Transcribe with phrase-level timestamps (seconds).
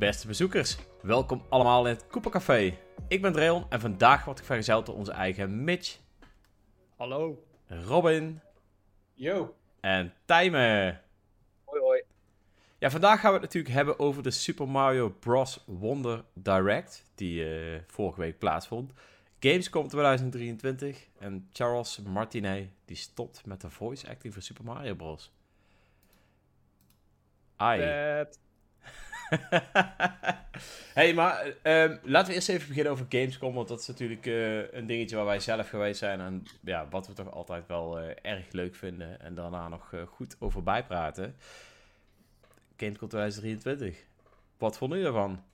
[0.00, 2.78] Beste bezoekers, welkom allemaal in het Café.
[3.08, 5.98] Ik ben Dreon en vandaag word ik vergezeld door onze eigen Mitch,
[6.96, 7.44] Hallo.
[7.66, 8.40] Robin
[9.14, 9.56] Yo.
[9.80, 11.00] en Tijmen.
[11.64, 12.02] Hoi hoi.
[12.78, 15.64] Ja, vandaag gaan we het natuurlijk hebben over de Super Mario Bros.
[15.66, 18.92] Wonder Direct, die eh, vorige week plaatsvond.
[19.40, 25.32] Gamescom 2023 en Charles Martinet, die stopt met de voice acting voor Super Mario Bros.
[27.56, 27.80] Ai.
[30.94, 33.54] hey, maar ehm, laten we eerst even beginnen over Gamescom.
[33.54, 36.20] Want dat is natuurlijk eh, een dingetje waar wij zelf geweest zijn.
[36.20, 39.20] En ja, wat we toch altijd wel eh, erg leuk vinden.
[39.20, 41.36] En daarna nog eh, goed over bijpraten.
[42.76, 44.06] Gamescom 2023.
[44.58, 45.44] Wat vond u ervan?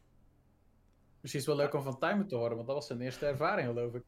[1.21, 3.27] Misschien is het wel leuk om van Timer te horen, want dat was zijn eerste
[3.27, 4.03] ervaring, geloof ik.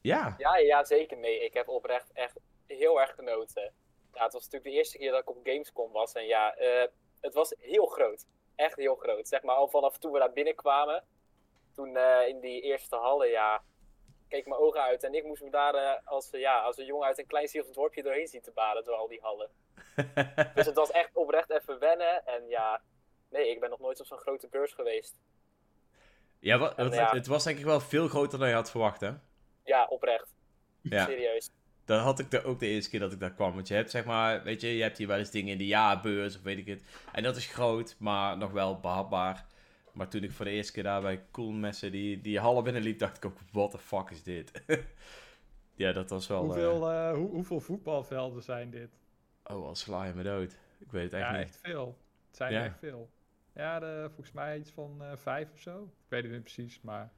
[0.00, 1.18] Ja, Ja, ja, zeker.
[1.18, 3.72] Nee, ik heb oprecht echt heel erg genoten.
[4.12, 6.12] Ja, het was natuurlijk de eerste keer dat ik op Gamescom was.
[6.12, 6.88] En ja, eh,
[7.20, 8.26] het was heel groot.
[8.54, 9.28] Echt heel groot.
[9.28, 11.04] Zeg maar al vanaf toen we daar binnenkwamen.
[11.74, 13.62] Toen eh, in die eerste hallen, ja,
[14.28, 15.02] keek mijn ogen uit.
[15.02, 17.74] En ik moest me daar eh, als, ja, als een jongen uit een klein Zielend
[17.74, 19.50] dorpje doorheen zien te baden door al die hallen.
[20.54, 22.26] Dus het was echt oprecht even wennen.
[22.26, 22.82] En ja,
[23.30, 25.20] nee, ik ben nog nooit op zo'n grote beurs geweest.
[26.38, 27.10] ja, wat, het, Ja.
[27.10, 29.10] het was denk ik wel veel groter dan je had verwacht, hè?
[29.64, 30.34] Ja, oprecht.
[30.82, 31.04] Ja.
[31.04, 31.50] Serieus.
[31.84, 33.54] Dat had ik de, ook de eerste keer dat ik daar kwam.
[33.54, 35.66] Want je hebt zeg maar, weet je, je hebt hier wel eens dingen in de
[35.66, 36.82] jaarbeurs of weet ik het.
[37.12, 39.44] En dat is groot, maar nog wel behapbaar.
[39.92, 43.16] Maar toen ik voor de eerste keer daar bij Coolmessen die, die hallen binnenliep, dacht
[43.16, 44.62] ik ook, what the fuck is dit?
[45.74, 46.38] ja, dat was wel...
[46.40, 48.90] eh, Hoeveel, eh, hoe, hoeveel voetbalvelden zijn dit?
[49.44, 50.56] oh, al sla je me dood.
[50.78, 51.42] Ik weet het echt ja, niet.
[51.42, 51.98] echt veel.
[52.26, 52.58] Het zijn Ja.
[52.58, 53.10] er echt veel.
[53.54, 55.82] Ja, de, volgens mij iets van eh, vijf of zo.
[55.82, 57.10] Ik weet het niet precies, maar...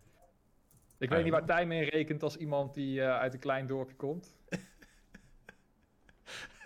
[0.98, 3.97] Ik weet niet waar Tijm in rekent als iemand die eh, uit een klein dorpje
[3.97, 4.34] komt.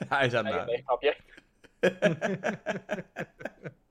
[0.09, 1.17] Hij is aan het nee, grapje.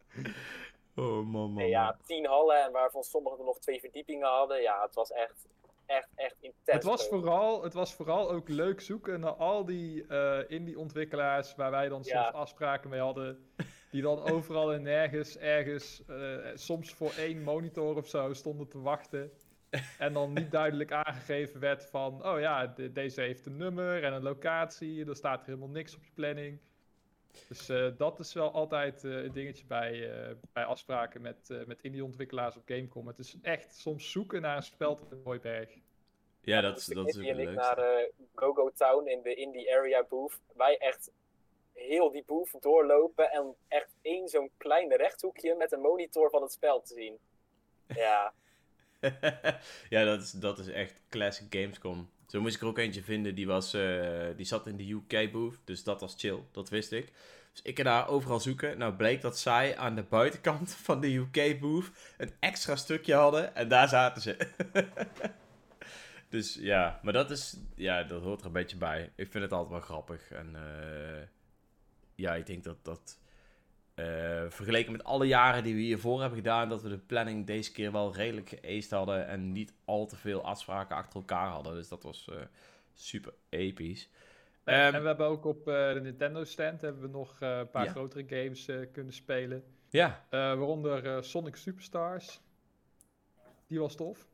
[0.96, 1.54] Oh, man, man.
[1.54, 4.62] Nee, ja, tien hallen en waarvan sommigen er nog twee verdiepingen hadden.
[4.62, 5.48] Ja, het was echt,
[5.86, 6.62] echt, echt intens.
[6.64, 11.72] Het was, vooral, het was vooral ook leuk zoeken naar al die eh indie-ontwikkelaars waar
[11.72, 12.24] wij dan Ja.
[12.24, 13.52] soms afspraken mee hadden.
[13.92, 18.82] Die dan overal en nergens, ergens, eh, soms voor één monitor of zo stonden te
[18.82, 19.32] wachten.
[20.00, 24.14] En dan niet duidelijk aangegeven werd van, oh ja, de- deze heeft een nummer en
[24.14, 25.06] een locatie.
[25.06, 26.60] Er staat er helemaal niks op je planning.
[27.48, 31.66] Dus eh, dat is wel altijd eh, een dingetje bij, eh, bij afspraken met, eh,
[31.66, 33.08] met indie-ontwikkelaars op Gamecom.
[33.08, 35.70] Het is echt soms zoeken naar een spel tot een mooi berg.
[36.42, 37.56] Ja, dat is, Dus dat is ik leukste.
[37.56, 40.40] naar eh, GoGo Town in de Indie Area booth.
[40.56, 41.12] Wij echt
[41.74, 46.52] heel die booth doorlopen en echt één zo'n klein rechthoekje met een monitor van het
[46.52, 47.18] spel te zien.
[47.88, 48.34] Ja,
[49.90, 52.10] ja, dat is, dat is echt classic Gamescom.
[52.28, 55.60] Zo moest ik er ook eentje vinden, die, was, eh, die zat in de UK-booth,
[55.64, 57.14] dus dat was chill, dat wist ik.
[57.52, 58.78] Dus ik ging daar overal zoeken.
[58.78, 63.68] Nou bleek dat zij aan de buitenkant van de UK-booth een extra stukje hadden en
[63.68, 64.38] daar zaten ze.
[66.30, 69.12] dus ja, maar dat is, ja, dat hoort er een beetje bij.
[69.16, 71.28] Ik vind het altijd wel grappig en eh,
[72.16, 73.20] ja, ik denk dat dat...
[73.98, 74.06] eh,
[74.50, 77.92] vergeleken met alle jaren die we hiervoor hebben gedaan, dat we de planning deze keer
[77.92, 81.74] wel redelijk geëist hadden en niet al te veel afspraken achter elkaar hadden.
[81.74, 82.36] Dus dat was eh,
[82.94, 84.10] super episch.
[84.64, 87.84] Ehm, en we hebben ook op eh, de Nintendo stand hebben we nog een paar
[87.86, 87.92] Ja.
[87.92, 89.64] grotere games kunnen spelen.
[89.90, 90.26] ja.
[90.30, 92.42] Waaronder Sonic Superstars.
[93.68, 94.28] Die was tof.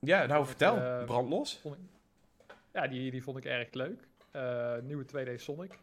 [0.00, 1.60] ja, nou vertel, brand los.
[1.64, 1.72] Ik...
[2.72, 4.08] Ja, die, die vond ik erg leuk.
[4.82, 5.78] Nieuwe 2D Sonic.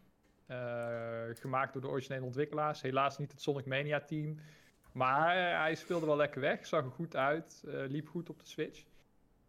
[0.46, 2.82] Eh, gemaakt door de originele ontwikkelaars.
[2.82, 4.40] Helaas niet het Sonic Mania team.
[4.92, 6.66] Maar eh, hij speelde wel lekker weg.
[6.66, 7.64] Zag er goed uit.
[7.68, 8.84] eh, liep goed op de Switch.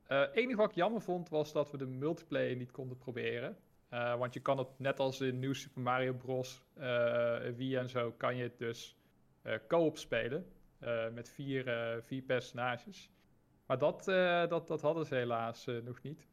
[0.02, 3.56] Het enige wat ik jammer vond was dat we de multiplayer niet konden proberen.
[4.18, 6.62] Want je kan het net als in New Super Mario Bros.
[6.74, 8.96] eh Wii en zo, kan je het dus
[9.68, 10.46] co-op spelen.
[11.12, 11.64] met vier,
[12.04, 13.10] vier personages.
[13.66, 14.04] Maar dat,
[14.48, 16.26] dat, dat hadden ze helaas nog niet.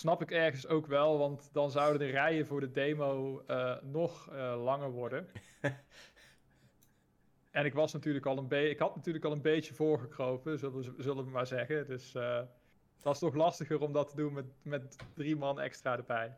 [0.00, 4.28] Snap ik ergens ook wel, want dan zouden de rijen voor de demo eh, nog
[4.32, 5.28] eh, langer worden.
[7.50, 10.76] en ik was natuurlijk al een beetje, ik had natuurlijk al een beetje voorgekropen, zullen,
[10.96, 11.86] we- zullen we maar zeggen.
[11.86, 12.40] Dus eh
[12.94, 16.36] het was toch lastiger om dat te doen met, met drie man extra erbij.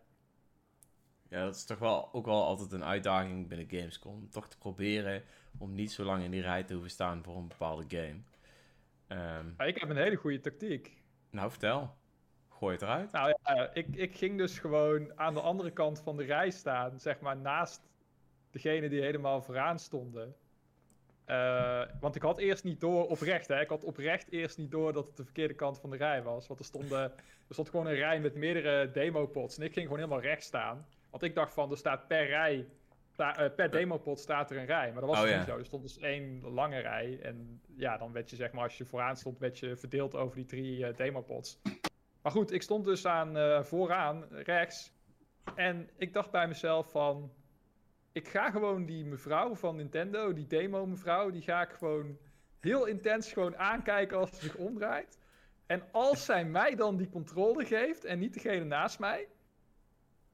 [1.29, 4.15] Ja, dat is toch wel ook wel altijd een uitdaging binnen Gamescom.
[4.15, 5.23] Om Toch te proberen
[5.59, 8.21] om niet zo lang in die rij te hoeven staan voor een bepaalde game.
[9.07, 11.03] Ehm, Maar ik heb een hele goede tactiek.
[11.31, 11.97] nou, vertel.
[12.63, 13.13] Gooi het eruit.
[13.13, 17.01] Nou ja, ik, ik ging dus gewoon aan de andere kant van de rij staan,
[17.01, 17.83] zeg maar naast
[18.51, 20.35] degene die helemaal vooraan stonden.
[21.25, 24.93] Eh, want ik had eerst niet door, oprecht hè, ik had oprecht eerst niet door
[24.93, 26.47] dat het de verkeerde kant van de rij was.
[26.47, 27.03] Want er, stonden,
[27.49, 30.87] er stond gewoon een rij met meerdere demopods en ik ging gewoon helemaal rechts staan.
[31.11, 32.67] Want ik dacht van, er staat per rij
[33.17, 34.93] eh, per demopot staat er een rij.
[34.93, 35.37] Maar dat was Oh, ja.
[35.37, 35.59] niet zo.
[35.59, 37.19] Er stond dus één lange rij.
[37.23, 40.37] En ja, dan werd je zeg maar, als je vooraan stond, werd je verdeeld over
[40.37, 41.61] die drie eh, demopots.
[42.23, 44.93] Maar goed, ik stond dus aan eh, vooraan, rechts.
[45.55, 47.33] En ik dacht bij mezelf van...
[48.13, 52.19] Ik ga gewoon die mevrouw van Nintendo, die demo mevrouw, die ga ik gewoon
[52.61, 55.19] heel intens gewoon aankijken als ze zich omdraait.
[55.67, 59.29] En als zij mij dan die controle geeft en niet degene naast mij,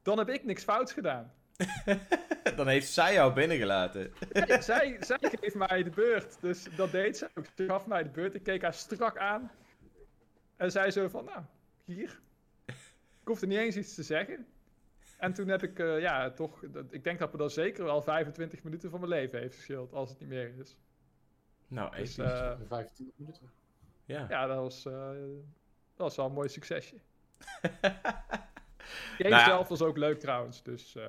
[0.03, 1.33] dan heb ik niks fouts gedaan.
[2.57, 4.13] Dan heeft zij jou binnengelaten.
[4.61, 6.41] Zij, zij geeft mij de beurt.
[6.41, 7.45] Dus dat deed ze ook.
[7.57, 8.35] Ze gaf mij de beurt.
[8.35, 9.51] Ik keek haar strak aan.
[10.57, 11.41] En zei zo van, nou,
[11.95, 12.21] hier.
[13.21, 14.47] Ik hoefde niet eens iets te zeggen.
[15.17, 16.61] En toen heb ik, eh, ja, toch...
[16.71, 19.93] dat- Ik denk dat me dan zeker wel 25 minuten van mijn leven heeft geschild.
[19.93, 20.77] Als het niet meer is.
[21.69, 23.51] Nou, Dus, eh, 25 minuten.
[24.05, 24.27] ja.
[24.29, 26.97] ja, dat was, eh, dat was wel een mooi succesje.
[29.19, 29.45] Game Nou ja.
[29.45, 30.63] zelf was ook leuk trouwens.
[30.63, 31.07] Dus eh,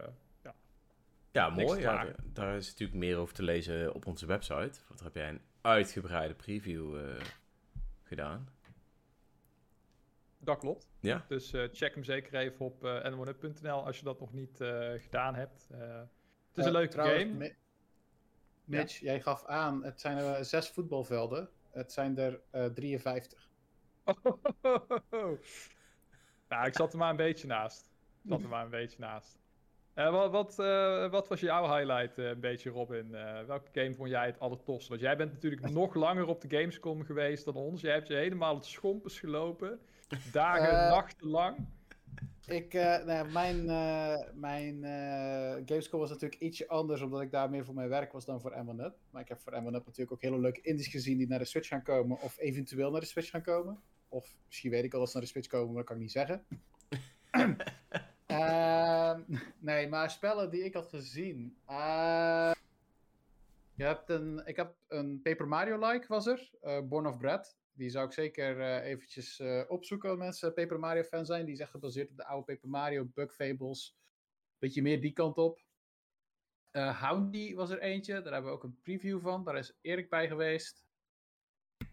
[1.31, 1.81] Ja, Niks mooi.
[1.81, 4.55] Ja, daar is natuurlijk meer over te lezen op onze website.
[4.87, 7.21] Want daar heb jij een uitgebreide preview eh,
[8.03, 8.49] gedaan.
[10.39, 10.89] Dat klopt.
[10.99, 11.25] Ja?
[11.27, 14.89] Dus eh, check hem zeker even op uh, n1up.nl als je dat nog niet eh,
[14.97, 15.67] gedaan hebt.
[15.71, 15.79] Eh,
[16.49, 17.33] het is een leuke trouwens, game.
[17.33, 17.55] Mi-
[18.63, 21.49] Mitch, jij gaf aan, het zijn er zes voetbalvelden.
[21.71, 23.49] Het zijn er eh 53.
[26.49, 27.91] nou, ik zat er maar een beetje naast.
[28.23, 29.37] Ik zat er maar een beetje naast.
[29.93, 33.15] Eh, wat, wat, eh, wat was jouw highlight eh, een beetje, Robin?
[33.15, 34.89] Eh, welke game vond jij het allertofste?
[34.89, 37.81] Want jij bent natuurlijk nog langer op de Gamescom geweest dan ons.
[37.81, 39.79] Jij hebt je helemaal het schompens gelopen.
[40.31, 41.57] Dagen, Eh, nachten lang.
[42.45, 44.83] Ik, eh, nou ja, mijn eh, mijn
[45.65, 48.51] Gamescom was natuurlijk ietsje anders, omdat ik daar meer voor mijn werk was dan voor
[48.51, 48.93] M1UP.
[49.09, 51.67] Maar ik heb voor M1UP natuurlijk ook hele leuke indies gezien die naar de Switch
[51.67, 53.81] gaan komen, of eventueel naar de Switch gaan komen.
[54.07, 56.01] Of misschien weet ik al dat ze naar de Switch komen, maar dat kan ik
[56.01, 56.45] niet zeggen.
[58.25, 59.21] Ehm,
[59.59, 61.57] nee, maar spellen die ik had gezien.
[63.75, 66.49] je hebt een, ik heb een Paper Mario-like, was er.
[66.83, 67.58] Born of Bread.
[67.79, 71.45] Die zou ik zeker eh, eventjes eh, opzoeken als mensen Paper Mario fan zijn.
[71.45, 73.97] Die is echt gebaseerd op de oude Paper Mario, Bug Fables.
[74.57, 75.61] Beetje meer die kant op.
[76.71, 78.13] Eh Houndy was er eentje.
[78.21, 79.43] Daar hebben we ook een preview van.
[79.43, 80.85] Daar is Erik bij geweest.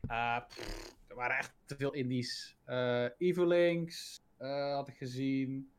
[0.07, 2.57] Ah, pff, er waren echt te veel indies.
[2.65, 5.71] Eh Evil Links eh, had ik gezien.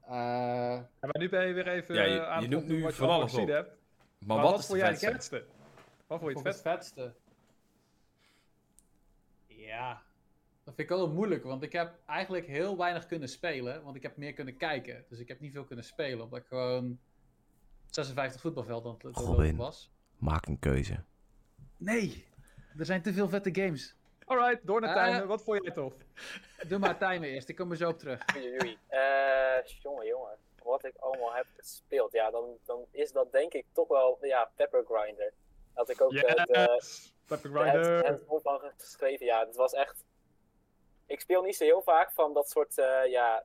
[0.00, 2.82] Eh, Ja, maar nu ben je weer even Ja, je- aan je het noemt nu
[2.82, 3.68] wat je van alles gezien hebt.
[3.68, 5.46] Maar, Maar wat, wat, is vond jij het vetste?
[6.06, 7.14] Wat vond je het vetste?
[9.72, 10.02] Ja.
[10.64, 14.02] Dat vind ik wel moeilijk, want ik heb eigenlijk heel weinig kunnen spelen, want ik
[14.02, 15.04] heb meer kunnen kijken.
[15.08, 16.98] Dus ik heb niet veel kunnen spelen, omdat ik gewoon
[17.86, 19.34] 56 voetbalvelden aan het Robin.
[19.36, 19.90] lopen was.
[20.18, 21.04] Maak een keuze.
[21.76, 22.26] Nee,
[22.78, 23.96] er zijn te veel vette games.
[24.24, 25.28] Alright, door naar Eh, timen.
[25.28, 25.94] Wat vond jij tof?
[26.68, 28.24] Doe maar timen eerst, ik kom er zo op terug.
[28.88, 30.36] Eh, jongen, jongen.
[30.62, 32.12] Wat ik allemaal heb gespeeld.
[32.12, 35.32] Ja, dan, dan is dat denk ik toch wel, ja, Pepper Grinder.
[35.74, 37.11] Dat ik ook eh, de, Yes!
[37.28, 38.06] Hand- Grinder.
[38.06, 39.26] hands-on van geschreven.
[39.26, 40.04] Ja, het was echt...
[41.06, 43.44] Ik speel niet zo heel vaak van dat soort, eh, ja,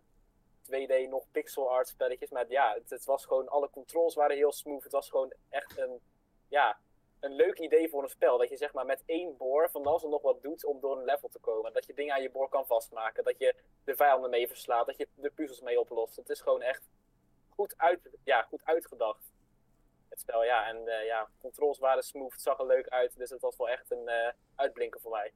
[0.63, 2.29] 2D nog pixel art spelletjes.
[2.29, 4.83] Maar ja, het, het was gewoon, alle controls waren heel smooth.
[4.83, 5.99] Het was gewoon echt een,
[6.47, 6.77] ja,
[7.19, 8.37] een leuk idee voor een spel.
[8.37, 10.97] Dat je zeg maar met één boor van alles en nog wat doet om door
[10.97, 11.73] een level te komen.
[11.73, 13.23] Dat je dingen aan je boor kan vastmaken.
[13.23, 14.85] Dat je de vijanden mee verslaat.
[14.85, 16.15] Dat je de puzzels mee oplost.
[16.15, 16.89] Het is gewoon echt
[17.49, 19.31] goed, uit, ja, goed uitgedacht.
[20.17, 20.67] Het spel, ja.
[20.67, 22.31] En eh, ja, controls waren smooth.
[22.31, 23.17] Het zag er leuk uit.
[23.17, 25.33] Dus het was wel echt een eh uitblinker voor mij.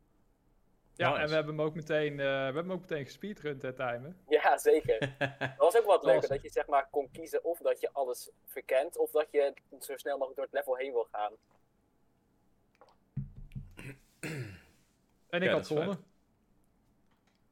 [0.96, 1.22] Ja, Nice.
[1.22, 4.18] en we hebben hem ook meteen, eh, we hebben hem ook meteen gespeedrund, hè, timen.
[4.28, 5.00] Ja, zeker.
[5.40, 6.30] Dat was ook wat leuker.
[6.30, 8.98] Dat je zeg maar kon kiezen of dat je alles verkent.
[8.98, 11.34] Of dat je zo snel mogelijk door het level heen wil gaan.
[15.30, 16.04] En ik Ja, had dat gewonnen.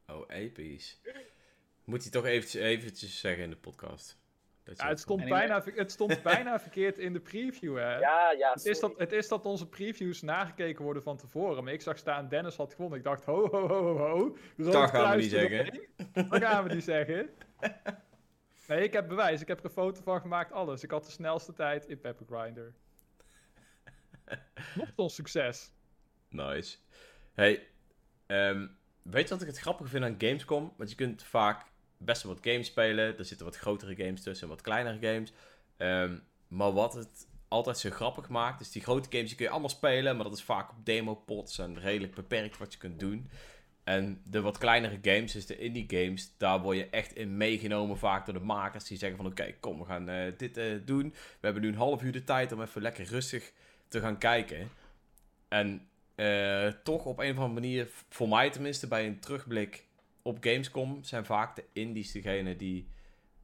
[0.08, 1.00] Oh, episch.
[1.84, 4.18] Moet hij toch eventjes, eventjes zeggen in de podcast.
[4.64, 7.98] Dat je Ja, het, stond bijna, het stond bijna verkeerd in de preview, hè.
[7.98, 8.52] Ja, ja.
[8.52, 11.64] Het is, dat, het is dat onze previews nagekeken worden van tevoren.
[11.64, 12.98] Maar ik zag staan, Dennis had gewonnen.
[12.98, 14.36] Ik dacht, ho, ho, ho, ho.
[14.56, 15.88] Rood Dat gaan we niet eromheen.
[16.12, 17.30] Dat gaan we niet zeggen.
[18.68, 19.40] Nee, ik heb bewijs.
[19.40, 20.82] Ik heb er een foto van gemaakt, alles.
[20.82, 22.74] Ik had de snelste tijd in Pepper Grinder.
[24.74, 25.72] Nogthans succes.
[26.28, 26.78] Nice.
[27.34, 27.68] Hey,
[28.26, 28.66] ehm,
[29.02, 30.74] weet je wat ik het grappig vind aan Gamescom?
[30.76, 31.69] Want je kunt vaak
[32.02, 33.18] best wel wat games spelen.
[33.18, 35.32] Er zitten wat grotere games tussen en wat kleinere games.
[35.76, 39.50] Ehm, maar wat het altijd zo grappig maakt, is die grote games die kun je
[39.50, 40.14] allemaal spelen.
[40.14, 43.30] Maar dat is vaak op demo-pots en redelijk beperkt wat je kunt doen.
[43.84, 47.98] En de wat kleinere games, dus de indie games, daar word je echt in meegenomen
[47.98, 48.84] vaak door de makers.
[48.84, 51.10] Die zeggen van oké, kom we gaan eh, dit eh, doen.
[51.10, 53.52] We hebben nu een half uur de tijd om even lekker rustig
[53.88, 54.70] te gaan kijken.
[55.48, 59.84] En eh, toch op een of andere manier, voor mij tenminste, bij een terugblik
[60.22, 62.88] op Gamescom, zijn vaak de indies degene die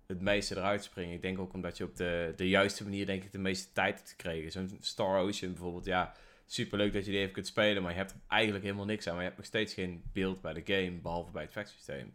[0.06, 1.14] het meeste eruit springen.
[1.14, 3.96] Ik denk ook omdat je op de, de juiste manier denk ik de meeste tijd
[3.96, 4.52] hebt gekregen.
[4.52, 6.14] Zo'n Star Ocean bijvoorbeeld, ja,
[6.46, 9.12] superleuk dat je die even kunt spelen, maar je hebt er eigenlijk helemaal niks aan.
[9.12, 12.14] Maar je hebt nog steeds geen beeld bij de game, behalve bij het vechtsysteem.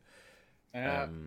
[0.72, 1.20] Ja, Ehm,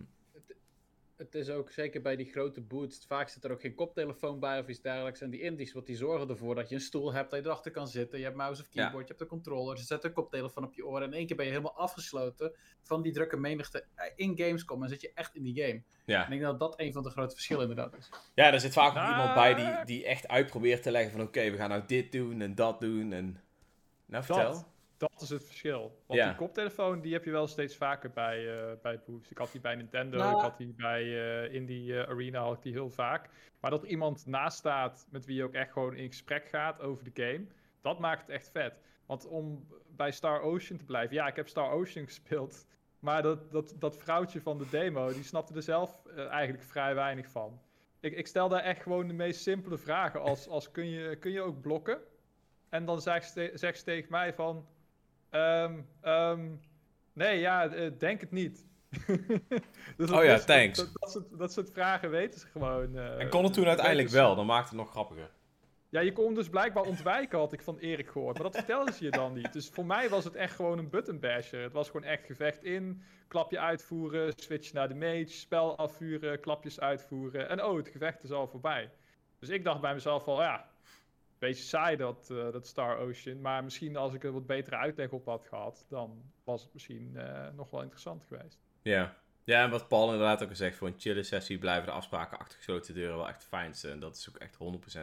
[1.17, 3.05] het is ook zeker bij die grote boots.
[3.07, 5.21] Vaak zit er ook geen koptelefoon bij of iets dergelijks.
[5.21, 7.71] En die indies, wat die zorgen ervoor dat je een stoel hebt, dat je erachter
[7.71, 8.17] kan zitten.
[8.17, 9.77] Je hebt mouse of keyboard, je hebt een controller.
[9.77, 11.01] Ze zetten een koptelefoon op je oren.
[11.01, 14.83] En in één keer ben je helemaal afgesloten van die drukke menigte in Gamescom.
[14.83, 15.83] En zit je echt in die game.
[16.05, 16.17] ja.
[16.25, 18.09] En ik denk dat dat een van de grote verschillen inderdaad is.
[18.35, 19.09] ja, er zit vaak ook Ah.
[19.09, 22.41] iemand bij die, die echt uitprobeert te leggen van oké, we gaan nou dit doen
[22.41, 23.11] en dat doen.
[23.13, 23.41] En...
[24.05, 24.51] Nou, vertel.
[24.51, 24.65] Dat,
[24.97, 26.01] dat is het verschil.
[26.05, 26.27] Want Ja.
[26.27, 29.31] die koptelefoon die heb je wel steeds vaker bij, eh bij Boost.
[29.31, 30.35] Ik had die bij Nintendo, Nou.
[30.35, 31.03] ik had die bij
[31.45, 33.29] eh Indie eh, Arena had ik die heel vaak.
[33.59, 36.81] Maar dat er iemand naast staat met wie je ook echt gewoon in gesprek gaat
[36.81, 37.45] over de game,
[37.81, 38.79] dat maakt het echt vet.
[39.05, 42.65] Want om bij Star Ocean te blijven, ja, ik heb Star Ocean gespeeld.
[42.99, 47.27] Maar dat, dat, dat vrouwtje van de demo, die snapte er zelf eigenlijk vrij weinig
[47.29, 47.59] van.
[47.99, 51.31] Ik, ik stel daar echt gewoon de meest simpele vragen als, als kun, je, kun
[51.31, 51.99] je ook blokken?
[52.69, 54.67] En dan zegt ze, zegt ze tegen mij van...
[55.35, 56.49] ehm, ehm,
[57.13, 58.65] nee, ja, eh, denk het niet.
[59.07, 59.27] Dus
[60.09, 60.77] dat Oh ja, is- thanks.
[60.77, 62.97] Dat, dat, soort, dat soort vragen weten ze gewoon.
[62.97, 65.29] eh, En kon het toen uiteindelijk wel, dan maakte het nog grappiger.
[65.89, 68.33] Ja, je kon dus blijkbaar ontwijken, had ik van Erik gehoord.
[68.33, 69.53] Maar dat vertelden ze je dan niet.
[69.53, 71.61] Dus voor mij was het echt gewoon een button basher.
[71.61, 76.79] Het was gewoon echt gevecht in, klapje uitvoeren, switch naar de mage, spel afvuren, klapjes
[76.79, 77.49] uitvoeren.
[77.49, 78.91] En oh, het gevecht is al voorbij.
[79.39, 80.69] Dus ik dacht bij mezelf van, ja,
[81.39, 83.41] beetje saai dat, eh, dat Star Ocean.
[83.41, 87.15] Maar misschien als ik er wat betere uitleg op had gehad, dan was het misschien
[87.15, 88.59] eh, nog wel interessant geweest.
[88.81, 89.15] Ja.
[89.43, 92.37] Ja, en wat Paul inderdaad ook al zegt, voor een chille sessie blijven de afspraken
[92.37, 93.89] achter gesloten deuren wel echt het fijnste.
[93.89, 94.55] En dat is ook echt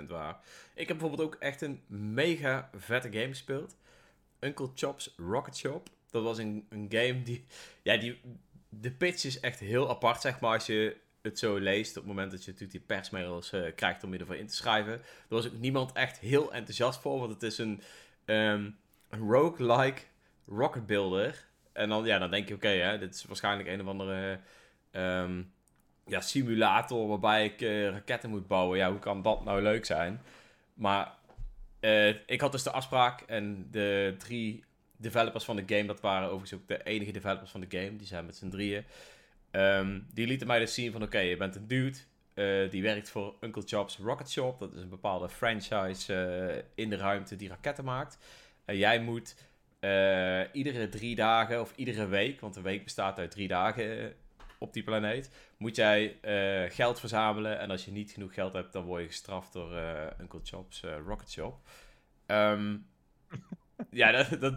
[0.04, 0.40] 100% waar.
[0.74, 3.76] Ik heb bijvoorbeeld ook echt een mega vette game gespeeld.
[4.40, 5.88] Uncle Chop's Rocket Shop.
[6.10, 7.44] Dat was een, een game die,
[7.82, 8.20] ja, die,
[8.68, 11.90] de pitch is echt heel apart, zeg maar, als je het zo leest.
[11.90, 14.54] Op het moment dat je natuurlijk die persmails eh, krijgt om je ervoor in te
[14.54, 14.92] schrijven.
[14.92, 17.82] Er was ook niemand echt heel enthousiast voor, want het is een,
[18.24, 18.76] een
[19.10, 20.02] roguelike
[20.46, 21.44] rocket builder.
[21.72, 24.38] En dan, ja, dan denk je, oké, hè, dit is waarschijnlijk een of andere
[24.90, 25.42] ehm,
[26.06, 28.78] ja, simulator waarbij ik eh, raketten moet bouwen.
[28.78, 30.20] Ja, hoe kan dat nou leuk zijn?
[30.74, 31.12] Maar
[31.80, 34.64] eh, ik had dus de afspraak en de drie
[34.96, 38.06] developers van de game, dat waren overigens ook de enige developers van de game, die
[38.06, 38.84] zijn met z'n drieën.
[39.52, 41.98] Ehm, die lieten mij dus zien van, oké, je bent een dude,
[42.34, 44.58] eh, die werkt voor Uncle Job's Rocket Shop.
[44.58, 48.18] Dat is een bepaalde franchise eh, in de ruimte die raketten maakt.
[48.64, 49.36] En jij moet
[49.80, 54.14] eh, iedere drie dagen of iedere week, want een week bestaat uit drie dagen
[54.58, 56.18] op die planeet, moet jij
[56.70, 57.58] geld verzamelen.
[57.58, 59.72] En als je niet genoeg geld hebt, dan word je gestraft door
[60.20, 61.58] Uncle Job's Rocket Shop.
[62.26, 62.76] Ehm,
[63.90, 64.54] ja, dat, dat,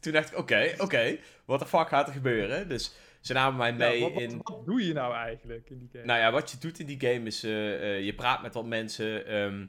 [0.00, 2.68] toen dacht ik, oké, oké, wat de fuck gaat er gebeuren?
[2.68, 2.94] Dus
[3.26, 4.40] ze namen mij mee Ja, wat, wat, in...
[4.42, 6.04] wat doe je nou eigenlijk in die game?
[6.04, 8.66] Nou ja, wat je doet in die game is, eh, eh, je praat met wat
[8.66, 9.26] mensen.
[9.26, 9.66] ehm,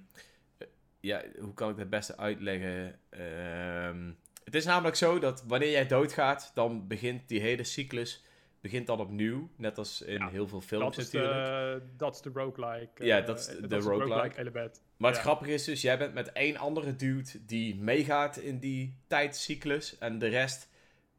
[0.57, 0.67] eh,
[1.00, 3.00] ja, hoe kan ik dat het beste uitleggen?
[3.09, 4.12] Ehm,
[4.43, 8.24] het is namelijk zo dat wanneer jij doodgaat, dan begint die hele cyclus
[8.62, 9.50] begint dan opnieuw.
[9.57, 11.81] Net als in Ja, heel veel films dat is, natuurlijk.
[11.97, 13.05] dat is de roguelike.
[13.05, 14.39] Ja, dat is de roguelike.
[14.39, 14.81] element.
[14.97, 18.97] Maar het grappige is dus, jij bent met één andere dude die meegaat in die
[19.07, 19.97] tijdcyclus.
[19.97, 20.69] En de rest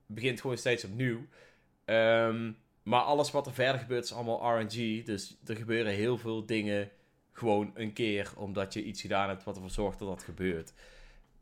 [0.06, 1.26] begint gewoon steeds opnieuw.
[1.86, 2.52] Ehm,
[2.82, 5.04] maar alles wat er verder gebeurt is allemaal RNG.
[5.04, 6.90] Dus er gebeuren heel veel dingen
[7.32, 8.32] gewoon een keer.
[8.36, 10.72] Omdat je iets gedaan hebt wat ervoor zorgt dat dat gebeurt.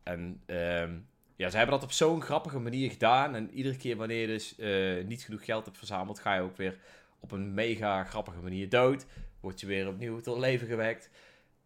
[0.03, 0.97] En ehm,
[1.35, 3.35] ja, ze hebben dat op zo'n grappige manier gedaan.
[3.35, 6.57] En iedere keer wanneer je dus eh, niet genoeg geld hebt verzameld, ga je ook
[6.57, 6.77] weer
[7.19, 9.05] op een mega grappige manier dood.
[9.39, 11.09] Word je weer opnieuw tot leven gewekt.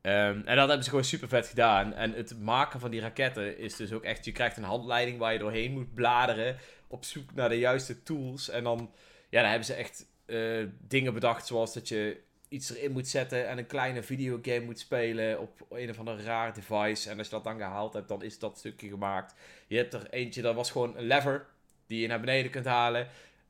[0.01, 1.93] Ehm, en dat hebben ze gewoon super vet gedaan.
[1.93, 4.25] En het maken van die raketten is dus ook echt...
[4.25, 6.57] Je krijgt een handleiding waar je doorheen moet bladeren.
[6.91, 8.49] Op zoek naar de juiste tools.
[8.49, 8.91] En dan,
[9.29, 11.47] ja, dan hebben ze echt eh, dingen bedacht.
[11.47, 13.47] Zoals dat je iets erin moet zetten.
[13.47, 17.09] En een kleine videogame moet spelen op een of ander raar device.
[17.09, 19.33] En als je dat dan gehaald hebt, dan is dat stukje gemaakt.
[19.67, 21.45] Je hebt er eentje, dat was gewoon een lever.
[21.87, 23.07] Die je naar beneden kunt halen.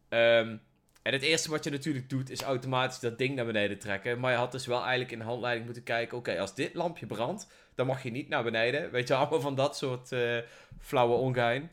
[0.10, 0.58] Ehm,
[1.02, 4.20] en het eerste wat je natuurlijk doet, is automatisch dat ding naar beneden trekken.
[4.20, 7.06] Maar je had dus wel eigenlijk in de handleiding moeten kijken: oké, als dit lampje
[7.06, 8.92] brandt, dan mag je niet naar beneden.
[8.92, 10.38] Weet je, allemaal van dat soort eh,
[10.80, 11.72] flauwe ongein.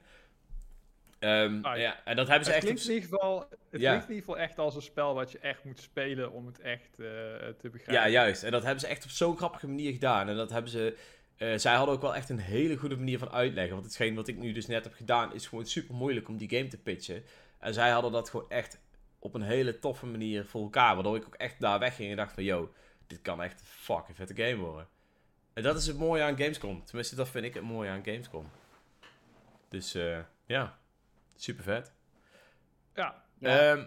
[1.19, 1.83] Ehm, Ah, ja.
[1.83, 2.65] ja, en dat hebben ze Het echt.
[2.65, 3.39] klinkt, in ieder geval,
[3.71, 3.89] het Ja.
[3.91, 6.61] klinkt in ieder geval echt als een spel wat je echt moet spelen om het
[6.61, 7.07] echt eh,
[7.59, 7.93] te begrijpen.
[7.95, 8.43] Ja, juist.
[8.43, 10.29] En dat hebben ze echt op zo'n grappige manier gedaan.
[10.29, 10.97] En dat hebben ze.
[11.37, 13.73] eh, zij hadden ook wel echt een hele goede manier van uitleggen.
[13.75, 16.49] Want hetgeen wat ik nu dus net heb gedaan, is gewoon super moeilijk om die
[16.51, 17.25] game te pitchen.
[17.59, 18.81] En zij hadden dat gewoon echt
[19.19, 20.95] op een hele toffe manier voor elkaar.
[20.95, 22.73] Waardoor ik ook echt daar wegging en dacht van, yo,
[23.07, 24.89] dit kan echt een fucking vette game worden.
[25.53, 26.85] En dat is het mooie aan Gamescom.
[26.85, 28.51] Tenminste, dat vind ik het mooie aan Gamescom.
[29.69, 30.79] Dus eh, ja,
[31.37, 31.93] super vet.
[32.95, 33.73] Ja, Ja.
[33.73, 33.85] Ehm,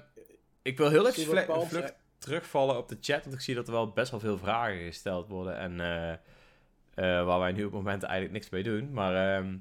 [0.61, 1.93] ik wil heel even Cyberpunk, vlucht.
[2.17, 5.27] terugvallen op de chat, want ik zie dat er wel best wel veel vragen gesteld
[5.27, 5.57] worden.
[5.57, 8.93] En eh, eh, waar wij nu op het moment eigenlijk niks mee doen.
[8.93, 9.57] Maar ehm,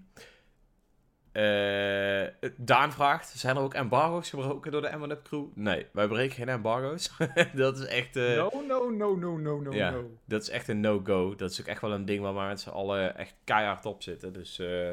[1.33, 5.45] eh, Daan vraagt, zijn er ook embargo's gebroken door de M1UP crew?
[5.55, 7.11] Nee, wij breken geen embargo's.
[7.55, 8.17] dat is echt...
[8.17, 9.91] eh, no, no, no, no, no, no, ja.
[9.91, 10.19] no.
[10.25, 11.35] Dat is echt een no-go.
[11.35, 14.03] Dat is ook echt wel een ding waar we met z'n allen echt keihard op
[14.03, 14.33] zitten.
[14.33, 14.91] Dus eh,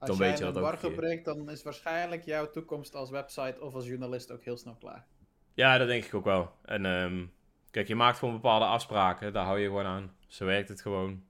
[0.00, 0.90] Als Dan jij weet je een dat ook hier.
[0.92, 5.06] breekt, dan is waarschijnlijk jouw toekomst als website of als journalist ook heel snel klaar.
[5.54, 6.52] ja, dat denk ik ook wel.
[6.64, 7.24] En ehm,
[7.70, 9.32] kijk, je maakt gewoon bepaalde afspraken.
[9.32, 10.14] Daar hou je gewoon aan.
[10.26, 11.24] Zo werkt het gewoon.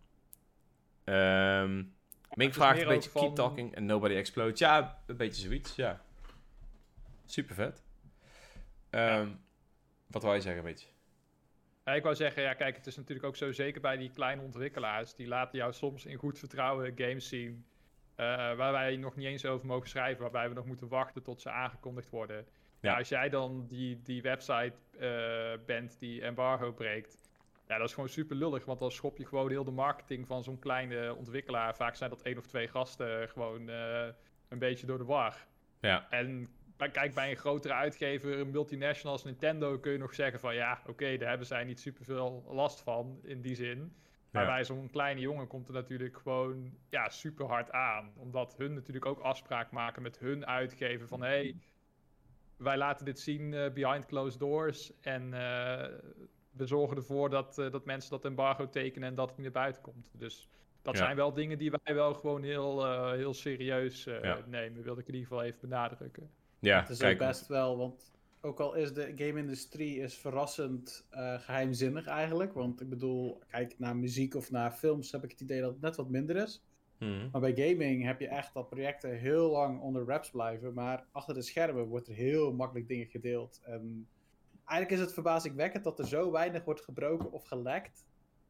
[1.04, 1.82] Ehm
[2.34, 4.58] Mink vraagt een beetje ook van- keep talking and nobody explodes.
[4.58, 6.00] Ja, een beetje zoiets, ja.
[7.26, 7.82] Super vet.
[8.90, 9.28] Ehm,
[10.06, 10.88] Wat wou je zeggen, een beetje?
[11.84, 14.42] Ja, ik wou zeggen, ja, kijk, het is natuurlijk ook zo zeker bij die kleine
[14.42, 15.14] ontwikkelaars.
[15.14, 17.64] Die laten jou soms in goed vertrouwen games zien.
[18.20, 20.22] Eh, waar wij nog niet eens over mogen schrijven.
[20.22, 22.36] Waarbij we nog moeten wachten tot ze aangekondigd worden.
[22.36, 22.90] Ja.
[22.90, 22.96] Ja.
[22.98, 27.18] als jij dan die, die website eh, bent die embargo breekt.
[27.66, 28.64] Ja, dat is gewoon super lullig.
[28.64, 31.76] Want dan schop je gewoon heel de marketing van zo'n kleine ontwikkelaar.
[31.76, 34.06] Vaak zijn dat één of twee gasten gewoon eh,
[34.48, 35.46] een beetje door de war.
[35.80, 40.40] Ja, En kijk, bij een grotere uitgever, een multinational als Nintendo, kun je nog zeggen
[40.40, 43.94] van ja, oké, daar hebben zij niet superveel last van in die zin.
[44.30, 44.48] Maar Ja.
[44.48, 48.12] bij zo'n kleine jongen komt het natuurlijk gewoon ja, super hard aan.
[48.16, 51.56] Omdat hun natuurlijk ook afspraak maken met hun uitgever van hé, hey,
[52.56, 55.00] wij laten dit zien eh, behind closed doors.
[55.00, 55.98] En eh,
[56.50, 59.62] we zorgen ervoor dat, eh, dat mensen dat embargo tekenen en dat het niet naar
[59.62, 60.10] buiten komt.
[60.18, 60.48] Dus
[60.82, 61.04] dat Ja.
[61.04, 64.38] zijn wel dingen die wij wel gewoon heel, eh, heel serieus eh, Ja.
[64.46, 64.82] nemen.
[64.82, 66.30] Wilde ik in ieder geval even benadrukken.
[66.58, 67.20] ja Het is kijk.
[67.20, 72.52] ook best wel, want ook al is de game-industrie is verrassend eh, geheimzinnig eigenlijk.
[72.52, 75.80] Want ik bedoel, kijk naar muziek of naar films heb ik het idee dat het
[75.80, 76.62] net wat minder is.
[76.98, 77.28] Mhm.
[77.32, 80.74] Maar bij gaming heb je echt dat projecten heel lang onder wraps blijven.
[80.74, 83.60] Maar achter de schermen wordt er heel makkelijk dingen gedeeld.
[83.64, 84.08] En
[84.64, 88.04] eigenlijk is het verbazingwekkend dat er zo weinig wordt gebroken of gelekt.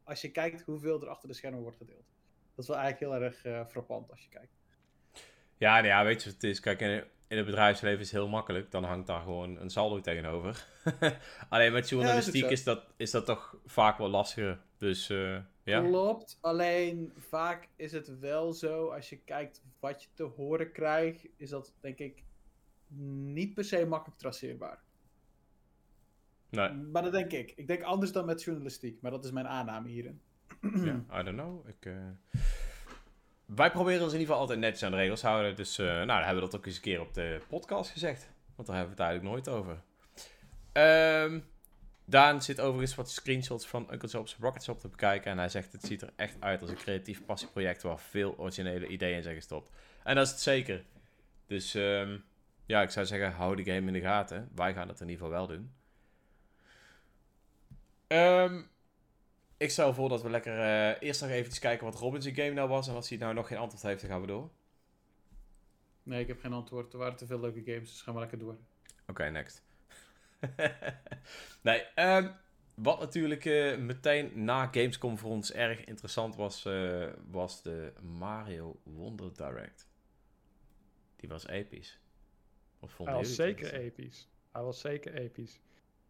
[0.04, 2.06] Als je kijkt hoeveel er achter de schermen wordt gedeeld.
[2.54, 4.59] Dat is wel eigenlijk heel erg eh, frappant als je kijkt.
[5.57, 6.61] Ja, nou ja, weet je wat het is?
[6.61, 6.81] Kijk,
[7.31, 8.71] in, het bedrijfsleven is heel makkelijk.
[8.71, 10.66] Dan hangt daar gewoon een saldo tegenover.
[11.49, 14.61] Alleen met journalistiek is, dat, is dat toch vaak wel lastiger.
[14.79, 15.81] Dus eh, ja.
[15.81, 21.27] Klopt, alleen vaak is het wel zo, als je kijkt wat je te horen krijgt,
[21.37, 22.23] is dat denk ik
[23.33, 24.83] niet per se makkelijk traceerbaar.
[26.49, 27.53] Nee, Maar dat denk ik.
[27.57, 30.21] Ik denk anders dan met journalistiek, maar dat is mijn aanname hierin.
[30.61, 31.69] ja, I don't know.
[31.69, 32.40] Ik, eh,
[33.54, 35.56] Wij proberen ons in ieder geval altijd netjes aan de regels te houden.
[35.56, 38.28] Dus eh, nou, hebben we dat ook eens een keer op de podcast gezegd.
[38.54, 39.82] Want daar hebben we het eigenlijk nooit over.
[40.72, 41.40] Ehm
[42.10, 45.30] Daan zit overigens wat screenshots van Uncle Job's Rocket Shop te bekijken.
[45.30, 48.86] En hij zegt het ziet er echt uit als een creatief passieproject waar veel originele
[48.86, 49.70] ideeën in zijn gestopt.
[50.02, 50.84] En dat is het zeker.
[51.46, 52.18] Dus ehm,
[52.66, 54.48] ja, ik zou zeggen, hou de game in de gaten.
[54.54, 55.72] Wij gaan dat in ieder geval wel doen.
[58.06, 58.62] Ehm,
[59.61, 62.68] ik stel voor dat we lekker eh, eerst nog even kijken wat Robin's game nou
[62.68, 62.88] was.
[62.88, 64.51] En als hij nou nog geen antwoord heeft, dan gaan we door.
[66.03, 66.92] Nee, ik heb geen antwoord.
[66.92, 68.57] Er waren te veel leuke games, dus gaan we lekker door.
[69.07, 69.62] Oké, next.
[71.62, 72.33] nee, ehm,
[72.75, 78.81] wat natuurlijk eh, meteen na Gamescom voor ons erg interessant was, eh, was de Mario
[78.83, 79.88] Wonder Direct.
[81.16, 82.01] Die was episch.
[82.79, 84.29] Wat vonden Hij was zeker episch.
[84.53, 85.61] Hij was zeker episch.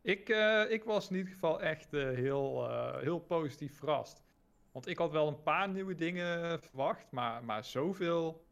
[0.03, 4.23] Ik, eh, ik was in ieder geval echt eh, heel, eh, heel positief verrast.
[4.73, 8.45] Want ik had wel een paar nieuwe dingen verwacht, maar, maar zoveel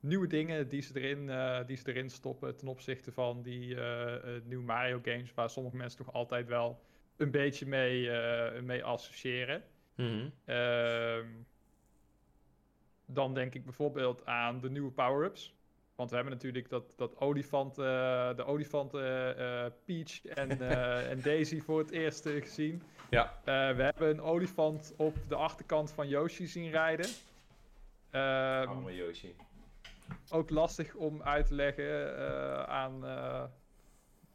[0.00, 1.26] nieuwe dingen die ze, erin,
[1.66, 3.76] die ze erin stoppen ten opzichte van die
[4.44, 6.80] nieuwe Mario games, waar sommige mensen nog altijd wel
[7.16, 8.10] een beetje mee,
[8.62, 9.64] mee associëren.
[9.94, 10.28] Mhm.
[10.44, 11.26] Ehm,
[13.06, 15.57] dan denk ik bijvoorbeeld aan de nieuwe power-ups.
[15.98, 17.84] Want we hebben natuurlijk dat, dat olifant, eh,
[18.36, 22.82] de olifanten eh, Peach en, eh, en Daisy voor het eerst eh, gezien.
[23.10, 23.24] Ja.
[23.44, 27.06] Eh, we hebben een olifant op de achterkant van Yoshi zien rijden.
[28.10, 29.34] Ehm, Arme Yoshi.
[30.30, 33.06] ook lastig om uit te leggen eh, aan.
[33.06, 33.44] eh,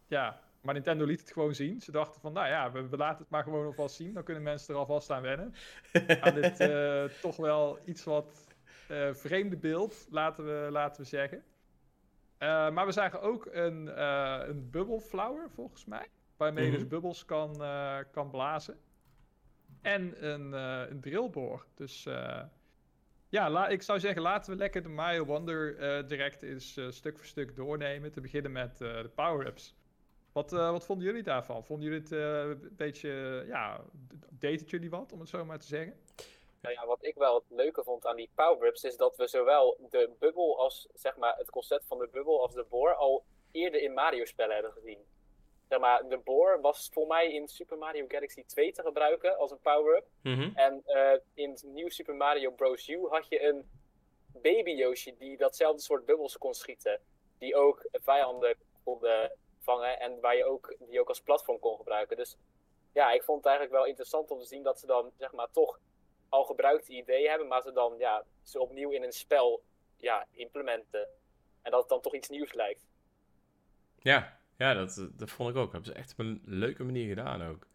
[0.08, 1.82] ja, maar Nintendo liet het gewoon zien.
[1.82, 4.14] Ze dachten van, nou ja, we, we laten het maar gewoon alvast zien.
[4.14, 5.54] Dan kunnen mensen er alvast aan wennen.
[6.22, 8.48] Aan dit eh, toch wel iets wat
[8.88, 11.44] eh, vreemde beeld, laten we, laten we zeggen.
[12.44, 16.08] Eh, maar we zagen ook een, eh een bubble flower, volgens mij.
[16.38, 16.80] Waarmee je Mhm.
[16.80, 18.78] dus bubbels kan, eh, kan blazen.
[19.82, 20.52] En een,
[20.92, 21.66] een drillboor.
[21.76, 22.04] Dus
[23.30, 25.78] ja, ik zou zeggen, laten we lekker de Mario Wonder
[26.08, 28.12] direct eens stuk voor stuk doornemen.
[28.12, 29.76] Te beginnen met de power-ups.
[30.32, 31.66] Wat, wat vonden jullie daarvan?
[31.66, 33.82] Vonden jullie het een beetje, ja,
[34.30, 35.94] deed het jullie wat, om het zo maar te zeggen?
[36.64, 39.78] Nou ja, wat ik wel het leuke vond aan die power-ups is dat we zowel
[39.90, 43.82] de bubbel als zeg maar het concept van de bubbel als de boor al eerder
[43.82, 45.00] in Mario-spellen hebben gezien.
[45.70, 49.52] zeg maar, de boor was voor mij in Super Mario Galaxy 2 te gebruiken als
[49.52, 50.06] een power-up.
[50.22, 50.52] Mhm.
[50.56, 52.88] En eh, in het nieuw Super Mario Bros.
[52.88, 53.70] U had je een
[54.42, 57.00] baby Yoshi die datzelfde soort bubbels kon schieten.
[57.38, 61.78] Die ook vijanden kon eh, vangen en waar je ook, die ook als platform kon
[61.78, 62.18] gebruiken.
[62.18, 62.38] Dus
[62.94, 65.52] ja, ik vond het eigenlijk wel interessant om te zien dat ze dan zeg maar
[65.52, 65.80] toch
[66.34, 69.64] al gebruikte ideeën hebben, maar ze dan ja, ze opnieuw in een spel
[69.98, 71.08] ja, implementen.
[71.62, 72.88] En dat het dan toch iets nieuws lijkt.
[74.00, 75.72] Ja, ja dat, dat vond ik ook.
[75.72, 77.68] Hebben ze echt op een leuke manier gedaan ook.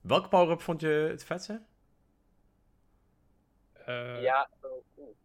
[0.00, 1.62] Welke power-up vond je het vetste?
[3.72, 5.16] Eh, ja, oh, oeh,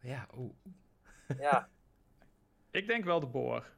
[0.00, 0.54] Ja, oeh.
[1.38, 1.68] ja.
[2.70, 3.76] Ik denk wel de boor.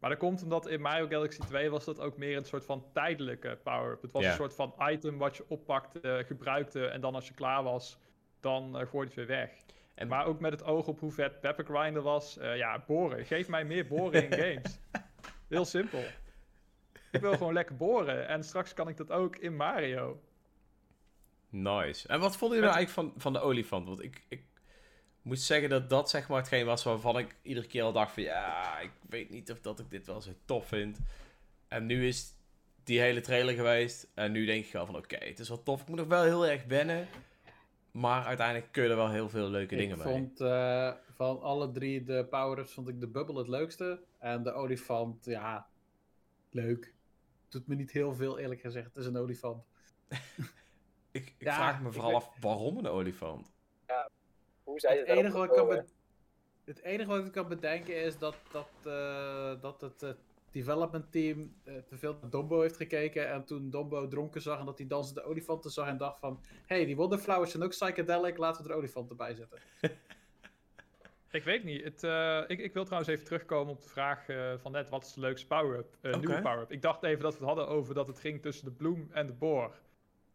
[0.00, 2.84] Maar dat komt omdat in Mario Galaxy 2 was dat ook meer een soort van
[2.92, 4.02] tijdelijke power-up.
[4.02, 7.62] Het was een soort van item wat je oppakte, gebruikte en dan als je klaar
[7.62, 7.98] was,
[8.40, 9.50] dan eh gooi je het weer weg.
[9.94, 12.38] En- Maar ook met het oog op hoe vet Pepper Grinder was.
[12.38, 13.24] eh, ja, boren.
[13.26, 14.78] Geef mij meer boren in games.
[15.48, 16.02] Heel simpel.
[17.10, 18.28] Ik wil gewoon lekker boren.
[18.28, 20.20] En straks kan ik dat ook in Mario.
[21.48, 22.08] Nice.
[22.08, 23.86] En wat vonden jullie nou eigenlijk van, van de olifant?
[23.88, 24.44] Want ik, ik
[25.22, 28.22] moet zeggen dat dat zeg maar hetgeen was waarvan ik iedere keer al dacht van...
[28.22, 30.98] Ja, ik weet niet of dat ik dit wel zo tof vind.
[31.68, 32.32] En nu is
[32.84, 34.08] die hele trailer geweest.
[34.14, 35.80] En nu denk ik wel van oké, het is wel tof.
[35.80, 37.08] Ik moet nog wel heel erg wennen.
[37.90, 40.14] Maar uiteindelijk kun je er wel heel veel leuke dingen ik mee.
[40.14, 44.00] vond eh, van alle drie de power-ups vond ik de bubbel het leukste.
[44.18, 45.66] En de olifant, ja,
[46.50, 46.94] leuk.
[47.48, 48.86] Doet me niet heel veel eerlijk gezegd.
[48.86, 49.64] Het is een olifant.
[51.12, 53.52] Ik, ik Ja, vraag me ik vooral af waarom een olifant?
[54.70, 55.84] Hoe zij Het het enige, wat ik kan
[56.64, 60.10] het enige wat ik kan bedenken is dat, dat, eh, dat het eh,
[60.50, 63.28] development team eh, te veel naar Dombo heeft gekeken.
[63.28, 66.40] En toen Dombo dronken zag en dat hij dansende olifanten zag en dacht van...
[66.66, 69.58] Hé, hey, die Wonderflowers zijn ook psychedelic, laten we er olifanten bij zetten.
[71.30, 71.84] Ik weet niet.
[71.84, 74.88] Het, eh, ik, ik wil trouwens even terugkomen op de vraag eh, van net.
[74.88, 75.96] Wat is de leukste power-up?
[76.02, 76.72] Nieuwe power-up.
[76.72, 79.26] Ik dacht even dat we het hadden over dat het ging tussen de bloem en
[79.26, 79.74] de boor.